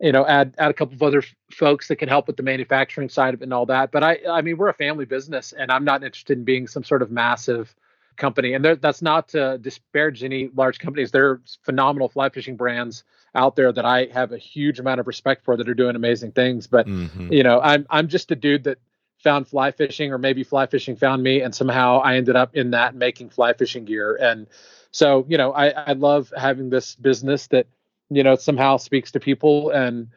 you 0.00 0.12
know 0.12 0.26
add 0.26 0.54
add 0.58 0.70
a 0.70 0.74
couple 0.74 0.94
of 0.94 1.02
other 1.02 1.22
folks 1.50 1.88
that 1.88 1.96
can 1.96 2.08
help 2.08 2.26
with 2.26 2.36
the 2.36 2.42
manufacturing 2.42 3.08
side 3.08 3.34
of 3.34 3.40
it 3.40 3.44
and 3.44 3.54
all 3.54 3.66
that. 3.66 3.90
But 3.90 4.04
i 4.04 4.18
i 4.30 4.42
mean 4.42 4.56
we're 4.58 4.68
a 4.68 4.74
family 4.74 5.06
business 5.06 5.52
and 5.52 5.72
i'm 5.72 5.84
not 5.84 6.02
interested 6.02 6.36
in 6.38 6.44
being 6.44 6.66
some 6.66 6.84
sort 6.84 7.02
of 7.02 7.10
massive 7.10 7.74
company. 8.18 8.52
And 8.52 8.64
that's 8.64 9.00
not 9.00 9.28
to 9.28 9.58
disparage 9.58 10.22
any 10.22 10.50
large 10.54 10.78
companies. 10.78 11.10
There 11.10 11.30
are 11.30 11.40
phenomenal 11.62 12.08
fly 12.08 12.28
fishing 12.28 12.56
brands 12.56 13.04
out 13.34 13.56
there 13.56 13.72
that 13.72 13.84
I 13.84 14.08
have 14.12 14.32
a 14.32 14.38
huge 14.38 14.78
amount 14.78 15.00
of 15.00 15.06
respect 15.06 15.44
for 15.44 15.56
that 15.56 15.68
are 15.68 15.74
doing 15.74 15.96
amazing 15.96 16.32
things. 16.32 16.66
But 16.66 16.86
mm-hmm. 16.86 17.32
you 17.32 17.42
know, 17.42 17.60
I'm 17.60 17.86
I'm 17.88 18.08
just 18.08 18.30
a 18.30 18.36
dude 18.36 18.64
that 18.64 18.78
found 19.22 19.48
fly 19.48 19.70
fishing, 19.70 20.12
or 20.12 20.18
maybe 20.18 20.44
fly 20.44 20.66
fishing 20.66 20.96
found 20.96 21.22
me, 21.22 21.40
and 21.40 21.54
somehow 21.54 21.98
I 21.98 22.16
ended 22.16 22.36
up 22.36 22.54
in 22.54 22.72
that 22.72 22.94
making 22.94 23.30
fly 23.30 23.52
fishing 23.52 23.84
gear. 23.84 24.16
And 24.16 24.46
so, 24.90 25.24
you 25.28 25.38
know, 25.38 25.52
I, 25.52 25.68
I 25.68 25.92
love 25.92 26.32
having 26.36 26.70
this 26.70 26.94
business 26.94 27.46
that 27.48 27.66
you 28.10 28.22
know 28.22 28.36
somehow 28.36 28.76
speaks 28.76 29.12
to 29.12 29.20
people 29.20 29.70
and 29.70 30.08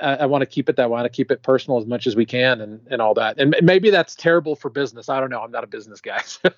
I, 0.00 0.16
I 0.16 0.26
want 0.26 0.42
to 0.42 0.46
keep 0.46 0.68
it 0.68 0.76
that 0.76 0.90
way. 0.90 0.98
I 0.98 1.02
want 1.02 1.12
to 1.12 1.16
keep 1.16 1.30
it 1.30 1.42
personal 1.42 1.78
as 1.78 1.86
much 1.86 2.06
as 2.06 2.16
we 2.16 2.26
can 2.26 2.60
and, 2.60 2.80
and 2.90 3.00
all 3.00 3.14
that. 3.14 3.38
And 3.38 3.54
maybe 3.62 3.90
that's 3.90 4.14
terrible 4.14 4.56
for 4.56 4.70
business. 4.70 5.08
I 5.08 5.20
don't 5.20 5.30
know. 5.30 5.40
I'm 5.40 5.50
not 5.50 5.64
a 5.64 5.68
business 5.68 6.00
guy. 6.00 6.22
So. 6.28 6.50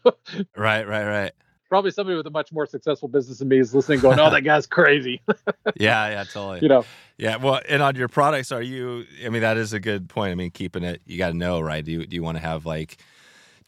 right, 0.57 0.87
right, 0.87 1.05
right. 1.05 1.33
Probably 1.69 1.93
somebody 1.93 2.17
with 2.17 2.27
a 2.27 2.31
much 2.31 2.53
more 2.53 2.67
successful 2.67 3.09
business 3.09 3.39
than 3.39 3.49
me 3.49 3.59
is 3.59 3.73
listening, 3.73 4.01
going, 4.01 4.19
"Oh, 4.19 4.29
that 4.29 4.41
guy's 4.41 4.67
crazy." 4.67 5.23
yeah, 5.77 6.09
yeah, 6.11 6.25
totally. 6.25 6.59
You 6.61 6.69
know. 6.69 6.85
Yeah, 7.17 7.37
well, 7.37 7.61
and 7.69 7.81
on 7.81 7.95
your 7.95 8.09
products, 8.09 8.51
are 8.51 8.61
you? 8.61 9.05
I 9.25 9.29
mean, 9.29 9.43
that 9.43 9.57
is 9.57 9.73
a 9.73 9.79
good 9.79 10.09
point. 10.09 10.33
I 10.33 10.35
mean, 10.35 10.51
keeping 10.51 10.83
it, 10.83 11.01
you 11.07 11.17
got 11.17 11.29
to 11.29 11.37
know, 11.37 11.61
right? 11.61 11.85
Do 11.85 11.93
you 11.93 12.07
do 12.07 12.17
you 12.17 12.25
want 12.25 12.39
to 12.39 12.43
have 12.43 12.67
like 12.67 12.99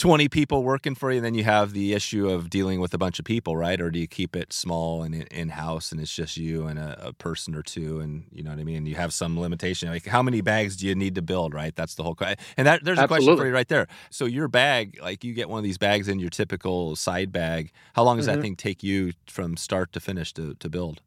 20 0.03 0.29
people 0.29 0.65
working 0.65 0.97
for 0.97 1.13
you 1.13 1.19
and 1.19 1.25
then 1.25 1.33
you 1.33 1.45
have 1.45 1.75
the 1.75 1.93
issue 1.93 2.29
of 2.29 2.51
dealing 2.51 2.81
with 2.81 2.93
a 2.93 2.99
bunch 2.99 3.21
of 3.21 3.25
people 3.25 3.57
right 3.57 3.81
or 3.81 3.89
do 3.89 4.01
you 4.01 4.09
keep 4.09 4.35
it 4.35 4.53
small 4.53 5.05
and 5.05 5.15
in 5.15 5.51
house 5.51 5.93
and 5.93 6.01
it's 6.01 6.13
just 6.13 6.37
you 6.37 6.67
and 6.67 6.77
a, 6.77 7.07
a, 7.07 7.13
person 7.13 7.55
or 7.55 7.63
two 7.63 8.01
and 8.01 8.25
you 8.33 8.43
know 8.43 8.51
what 8.51 8.59
i 8.59 8.65
mean 8.65 8.85
you 8.85 8.97
have 8.97 9.15
some 9.15 9.39
limitation 9.39 9.89
like 9.89 10.05
how 10.05 10.21
many 10.21 10.41
bags 10.41 10.75
do 10.75 10.89
you 10.89 10.95
need 10.97 11.15
to 11.15 11.23
build 11.23 11.55
right 11.55 11.77
that's 11.77 11.95
the 11.95 12.03
whole 12.03 12.17
question 12.17 12.37
and 12.57 12.67
that 12.67 12.83
there's 12.83 12.99
a 12.99 13.03
Absolutely. 13.03 13.27
question 13.27 13.39
for 13.45 13.47
you 13.47 13.55
right 13.55 13.69
there 13.69 13.87
so 14.11 14.25
your 14.25 14.49
bag 14.49 14.99
like 15.01 15.23
you 15.23 15.33
get 15.35 15.49
one 15.49 15.59
of 15.59 15.65
these 15.65 15.79
bags 15.79 16.09
in 16.09 16.19
your 16.19 16.31
typical 16.31 16.97
side 16.97 17.31
bag 17.31 17.71
how 17.93 18.03
long 18.03 18.17
does 18.17 18.27
mm-hmm. 18.27 18.35
that 18.35 18.43
thing 18.43 18.57
take 18.57 18.83
you 18.83 19.13
from 19.29 19.57
start 19.57 19.93
to 19.93 20.01
finish 20.01 20.35
to, 20.35 20.55
to 20.55 20.69
build 20.69 21.01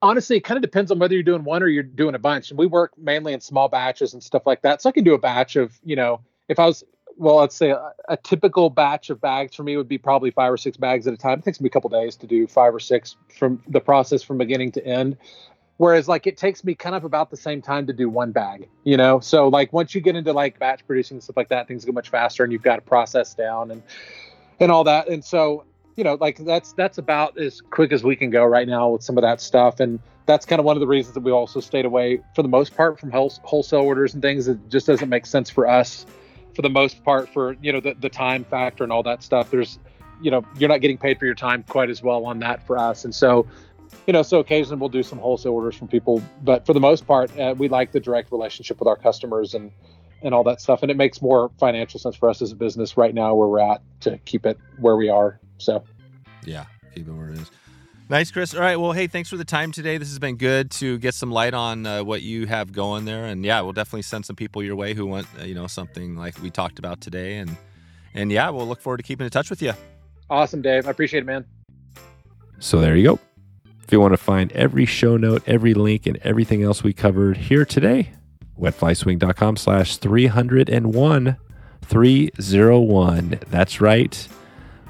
honestly, 0.00 0.36
it 0.36 0.44
kind 0.44 0.56
of 0.56 0.62
depends 0.62 0.92
on 0.92 1.00
whether 1.00 1.12
you're 1.14 1.24
doing 1.24 1.42
one 1.42 1.60
or 1.60 1.66
you're 1.66 1.82
doing 1.82 2.14
a 2.14 2.20
bunch. 2.20 2.50
And 2.50 2.58
we 2.58 2.68
work 2.68 2.92
mainly 2.96 3.32
in 3.32 3.40
small 3.40 3.68
batches 3.68 4.12
and 4.12 4.22
stuff 4.22 4.46
like 4.46 4.62
that. 4.62 4.80
So 4.80 4.88
I 4.88 4.92
can 4.92 5.02
do 5.02 5.12
a 5.12 5.18
batch 5.18 5.56
of, 5.56 5.76
you 5.82 5.96
know, 5.96 6.20
if 6.48 6.60
I 6.60 6.66
was 6.66 6.84
well, 7.18 7.36
let's 7.36 7.56
say 7.56 7.70
a, 7.70 7.92
a, 8.08 8.16
typical 8.16 8.70
batch 8.70 9.10
of 9.10 9.20
bags 9.20 9.54
for 9.56 9.64
me 9.64 9.76
would 9.76 9.88
be 9.88 9.98
probably 9.98 10.30
five 10.30 10.52
or 10.52 10.56
six 10.56 10.76
bags 10.76 11.06
at 11.06 11.12
a 11.12 11.16
time. 11.16 11.40
It 11.40 11.44
takes 11.44 11.60
me 11.60 11.66
a 11.66 11.70
couple 11.70 11.90
days 11.90 12.16
to 12.16 12.26
do 12.26 12.46
five 12.46 12.72
or 12.72 12.80
six 12.80 13.16
from 13.36 13.60
the 13.66 13.80
process 13.80 14.22
from 14.22 14.38
beginning 14.38 14.72
to 14.72 14.86
end. 14.86 15.16
Whereas 15.78 16.08
like 16.08 16.26
it 16.26 16.36
takes 16.36 16.64
me 16.64 16.74
kind 16.74 16.94
of 16.94 17.04
about 17.04 17.30
the 17.30 17.36
same 17.36 17.60
time 17.60 17.86
to 17.88 17.92
do 17.92 18.08
one 18.08 18.32
bag, 18.32 18.68
you 18.84 18.96
know? 18.96 19.20
So 19.20 19.48
like 19.48 19.72
once 19.72 19.94
you 19.94 20.00
get 20.00 20.16
into 20.16 20.32
like 20.32 20.58
batch 20.58 20.86
producing 20.86 21.16
and 21.16 21.22
stuff 21.22 21.36
like 21.36 21.48
that, 21.48 21.68
things 21.68 21.84
go 21.84 21.92
much 21.92 22.08
faster 22.08 22.44
and 22.44 22.52
you've 22.52 22.62
got 22.62 22.76
to 22.76 22.82
process 22.82 23.34
down 23.34 23.70
and 23.72 23.82
and 24.60 24.72
all 24.72 24.84
that. 24.84 25.08
And 25.08 25.24
so, 25.24 25.64
you 25.96 26.04
know, 26.04 26.14
like 26.14 26.38
that's 26.38 26.72
that's 26.72 26.98
about 26.98 27.38
as 27.38 27.60
quick 27.60 27.92
as 27.92 28.04
we 28.04 28.16
can 28.16 28.30
go 28.30 28.44
right 28.44 28.66
now 28.66 28.90
with 28.90 29.02
some 29.02 29.18
of 29.18 29.22
that 29.22 29.40
stuff. 29.40 29.80
And 29.80 30.00
that's 30.26 30.46
kind 30.46 30.60
of 30.60 30.66
one 30.66 30.76
of 30.76 30.80
the 30.80 30.86
reasons 30.86 31.14
that 31.14 31.22
we 31.22 31.32
also 31.32 31.60
stayed 31.60 31.84
away 31.84 32.20
for 32.34 32.42
the 32.42 32.48
most 32.48 32.76
part 32.76 32.98
from 32.98 33.10
wholesale 33.10 33.80
orders 33.80 34.14
and 34.14 34.22
things. 34.22 34.46
It 34.46 34.58
just 34.68 34.86
doesn't 34.86 35.08
make 35.08 35.26
sense 35.26 35.48
for 35.48 35.68
us 35.68 36.06
for 36.58 36.62
the 36.62 36.68
most 36.68 37.04
part 37.04 37.28
for 37.28 37.56
you 37.62 37.72
know 37.72 37.78
the, 37.78 37.94
the 38.00 38.08
time 38.08 38.42
factor 38.42 38.82
and 38.82 38.92
all 38.92 39.04
that 39.04 39.22
stuff. 39.22 39.48
There's 39.48 39.78
you 40.20 40.28
know 40.28 40.44
you're 40.56 40.68
not 40.68 40.80
getting 40.80 40.98
paid 40.98 41.16
for 41.16 41.24
your 41.24 41.36
time 41.36 41.62
quite 41.62 41.88
as 41.88 42.02
well 42.02 42.26
on 42.26 42.40
that 42.40 42.66
for 42.66 42.76
us. 42.76 43.04
And 43.04 43.14
so 43.14 43.46
you 44.08 44.12
know 44.12 44.22
so 44.22 44.40
occasionally 44.40 44.80
we'll 44.80 44.88
do 44.88 45.04
some 45.04 45.20
wholesale 45.20 45.52
orders 45.52 45.76
from 45.76 45.86
people 45.86 46.20
but 46.42 46.66
for 46.66 46.72
the 46.72 46.80
most 46.80 47.06
part 47.06 47.30
uh, 47.38 47.54
we 47.56 47.68
like 47.68 47.92
the 47.92 48.00
direct 48.00 48.32
relationship 48.32 48.80
with 48.80 48.88
our 48.88 48.96
customers 48.96 49.54
and 49.54 49.70
and 50.24 50.34
all 50.34 50.42
that 50.42 50.60
stuff. 50.60 50.82
And 50.82 50.90
it 50.90 50.96
makes 50.96 51.22
more 51.22 51.52
financial 51.60 52.00
sense 52.00 52.16
for 52.16 52.28
us 52.28 52.42
as 52.42 52.50
a 52.50 52.56
business 52.56 52.96
right 52.96 53.14
now 53.14 53.36
where 53.36 53.46
we're 53.46 53.60
at 53.60 53.80
to 54.00 54.18
keep 54.18 54.44
it 54.44 54.58
where 54.80 54.96
we 54.96 55.08
are. 55.08 55.38
So. 55.58 55.84
Yeah 56.44 56.64
keep 56.92 57.06
it 57.06 57.12
where 57.12 57.30
it 57.30 57.38
is 57.38 57.52
Nice, 58.10 58.30
Chris. 58.30 58.54
All 58.54 58.62
right. 58.62 58.76
Well, 58.76 58.92
hey, 58.92 59.06
thanks 59.06 59.28
for 59.28 59.36
the 59.36 59.44
time 59.44 59.70
today. 59.70 59.98
This 59.98 60.08
has 60.08 60.18
been 60.18 60.36
good 60.36 60.70
to 60.72 60.96
get 60.96 61.12
some 61.12 61.30
light 61.30 61.52
on 61.52 61.84
uh, 61.84 62.02
what 62.02 62.22
you 62.22 62.46
have 62.46 62.72
going 62.72 63.04
there, 63.04 63.26
and 63.26 63.44
yeah, 63.44 63.60
we'll 63.60 63.74
definitely 63.74 64.00
send 64.02 64.24
some 64.24 64.34
people 64.34 64.62
your 64.62 64.76
way 64.76 64.94
who 64.94 65.04
want 65.04 65.26
uh, 65.38 65.44
you 65.44 65.54
know 65.54 65.66
something 65.66 66.16
like 66.16 66.40
we 66.40 66.48
talked 66.50 66.78
about 66.78 67.02
today, 67.02 67.36
and 67.36 67.54
and 68.14 68.32
yeah, 68.32 68.48
we'll 68.48 68.66
look 68.66 68.80
forward 68.80 68.96
to 68.96 69.02
keeping 69.02 69.26
in 69.26 69.30
touch 69.30 69.50
with 69.50 69.60
you. 69.60 69.74
Awesome, 70.30 70.62
Dave. 70.62 70.86
I 70.86 70.90
appreciate 70.90 71.20
it, 71.20 71.26
man. 71.26 71.44
So 72.60 72.80
there 72.80 72.96
you 72.96 73.04
go. 73.04 73.18
If 73.84 73.92
you 73.92 74.00
want 74.00 74.14
to 74.14 74.18
find 74.18 74.52
every 74.52 74.86
show 74.86 75.18
note, 75.18 75.42
every 75.46 75.74
link, 75.74 76.06
and 76.06 76.16
everything 76.22 76.62
else 76.62 76.82
we 76.82 76.94
covered 76.94 77.36
here 77.36 77.66
today, 77.66 78.12
wetflyswing.com 78.58 79.58
slash 79.58 79.98
301 79.98 81.36
301. 81.84 83.40
That's 83.48 83.80
right. 83.82 84.28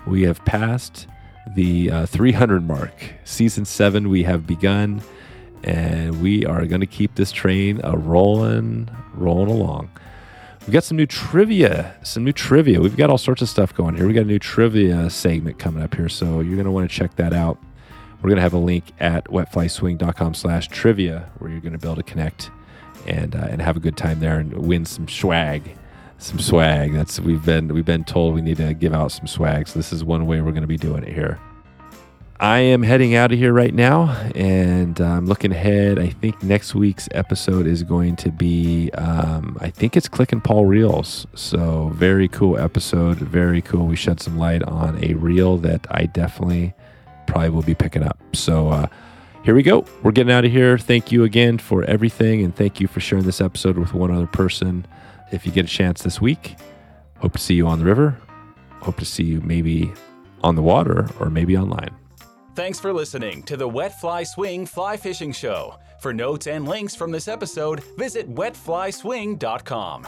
We 0.07 0.23
have 0.23 0.45
passed 0.45 1.09
the 1.55 1.91
uh, 1.91 2.07
300 2.07 2.67
mark. 2.67 2.93
Season 3.25 3.65
seven, 3.65 4.09
we 4.09 4.23
have 4.25 4.47
begun, 4.47 5.03
and 5.63 6.23
we 6.23 6.45
are 6.45 6.67
going 6.67 6.81
to 6.81 6.87
keep 6.87 7.15
this 7.15 7.33
train 7.33 7.81
a 7.85 7.97
rolling, 7.97 8.89
rolling 9.15 9.51
along. 9.51 9.91
We've 10.61 10.73
got 10.73 10.85
some 10.85 10.97
new 10.97 11.07
trivia, 11.07 11.97
some 12.03 12.25
new 12.25 12.33
trivia. 12.33 12.81
We've 12.81 12.97
got 12.97 13.09
all 13.09 13.19
sorts 13.19 13.41
of 13.41 13.49
stuff 13.49 13.75
going 13.75 13.97
here. 13.97 14.07
We 14.07 14.13
got 14.13 14.23
a 14.23 14.25
new 14.25 14.39
trivia 14.39 15.09
segment 15.09 15.59
coming 15.59 15.83
up 15.83 15.95
here, 15.95 16.09
so 16.09 16.41
you're 16.41 16.57
going 16.57 16.67
to 16.67 16.71
want 16.71 16.91
to 16.91 16.95
check 16.95 17.17
that 17.17 17.33
out. 17.33 17.59
We're 18.21 18.29
going 18.29 18.37
to 18.37 18.43
have 18.43 18.53
a 18.53 18.59
link 18.59 18.85
at 19.01 19.25
wetflyswing.com 19.27 20.35
slash 20.35 20.69
trivia 20.69 21.31
where 21.39 21.51
you're 21.51 21.61
going 21.61 21.73
to 21.73 21.79
be 21.79 21.87
able 21.87 21.97
to 21.97 22.03
connect 22.03 22.51
and, 23.07 23.35
uh, 23.35 23.47
and 23.49 23.63
have 23.63 23.77
a 23.77 23.81
good 23.81 23.97
time 23.97 24.21
there 24.21 24.39
and 24.39 24.53
win 24.53 24.85
some 24.85 25.09
swag 25.09 25.78
some 26.19 26.39
swag. 26.39 26.93
That's 26.93 27.19
we've 27.21 27.45
been 27.45 27.69
we've 27.69 27.85
been 27.85 28.05
told 28.05 28.35
we 28.35 28.43
need 28.43 28.59
to 28.59 28.75
give 28.75 28.93
out 28.93 29.13
some 29.13 29.27
swag. 29.27 29.69
So 29.69 29.79
this 29.79 29.93
is 29.93 30.05
one 30.05 30.27
way 30.27 30.41
we're 30.41 30.53
going 30.53 30.63
to 30.63 30.69
be 30.69 30.77
doing 30.77 31.05
it 31.05 31.15
here. 31.15 31.39
I 32.41 32.59
am 32.59 32.85
heading 32.85 33.17
out 33.17 33.33
of 33.33 33.39
here 33.39 33.53
right 33.53 33.75
now, 33.75 34.11
and 34.37 35.01
I'm 35.01 35.27
looking 35.27 35.51
ahead. 35.51 35.99
I 35.99 36.11
think 36.11 36.41
next 36.41 36.73
week's 36.73 37.09
episode 37.11 37.67
is 37.67 37.83
going 37.83 38.15
to 38.15 38.31
be, 38.31 38.93
um, 38.93 39.59
I 39.61 39.71
think 39.71 39.97
it's 39.97 40.07
Click 40.07 40.31
and 40.31 40.43
Pawl 40.43 40.65
Reels. 40.65 41.27
So, 41.35 41.91
very 41.97 42.29
cool 42.29 42.57
episode. 42.57 43.19
Very 43.19 43.61
cool. 43.61 43.87
We 43.87 43.97
shed 43.97 44.21
some 44.21 44.39
light 44.39 44.63
on 44.63 45.03
a 45.03 45.15
reel 45.15 45.57
that 45.59 45.85
I 45.91 46.07
definitely 46.07 46.75
probably 47.27 47.51
will 47.51 47.63
be 47.63 47.75
picking 47.75 48.05
up. 48.05 48.21
So, 48.35 48.69
uh, 48.69 48.87
here 49.43 49.57
we 49.57 49.65
go. 49.65 49.85
We're 50.05 50.13
getting 50.13 50.33
out 50.33 50.45
of 50.45 50.53
here. 50.53 50.79
Thank 50.79 51.11
you 51.11 51.25
again 51.25 51.59
for 51.59 51.83
everything, 51.87 52.45
and 52.45 52.55
thank 52.55 52.79
you 52.79 52.87
for 52.87 53.01
sharing 53.01 53.25
this 53.25 53.41
episode 53.41 53.77
with 53.77 53.95
one 53.95 54.13
other 54.13 54.29
person 54.29 54.87
if 55.31 55.47
you 55.47 55.53
get 55.53 55.65
a 55.65 55.69
chance 55.69 56.03
this 56.03 56.21
week, 56.21 56.57
hope 57.19 57.33
to 57.33 57.39
see 57.39 57.55
you 57.55 57.67
on 57.67 57.79
the 57.79 57.85
river. 57.85 58.17
Hope 58.81 58.97
to 58.99 59.05
see 59.05 59.25
you 59.25 59.41
maybe 59.41 59.93
on 60.43 60.55
the 60.55 60.63
water 60.63 61.09
or 61.19 61.31
maybe 61.31 61.57
online. 61.57 61.95
Thanks 62.55 62.81
for 62.81 62.93
listening 62.93 63.43
to 63.45 63.57
the 63.57 63.69
Wet 63.69 64.01
Fly 64.01 64.25
Swing 64.25 64.67
Fly 64.67 64.97
Fishing 64.97 65.33
Show. 65.33 65.79
For 66.01 66.13
notes 66.13 66.47
and 66.47 66.67
links 66.67 66.95
from 66.95 67.11
this 67.11 67.29
episode, 67.29 67.83
visit 67.97 68.33
wetflyswing.com. 68.33 70.07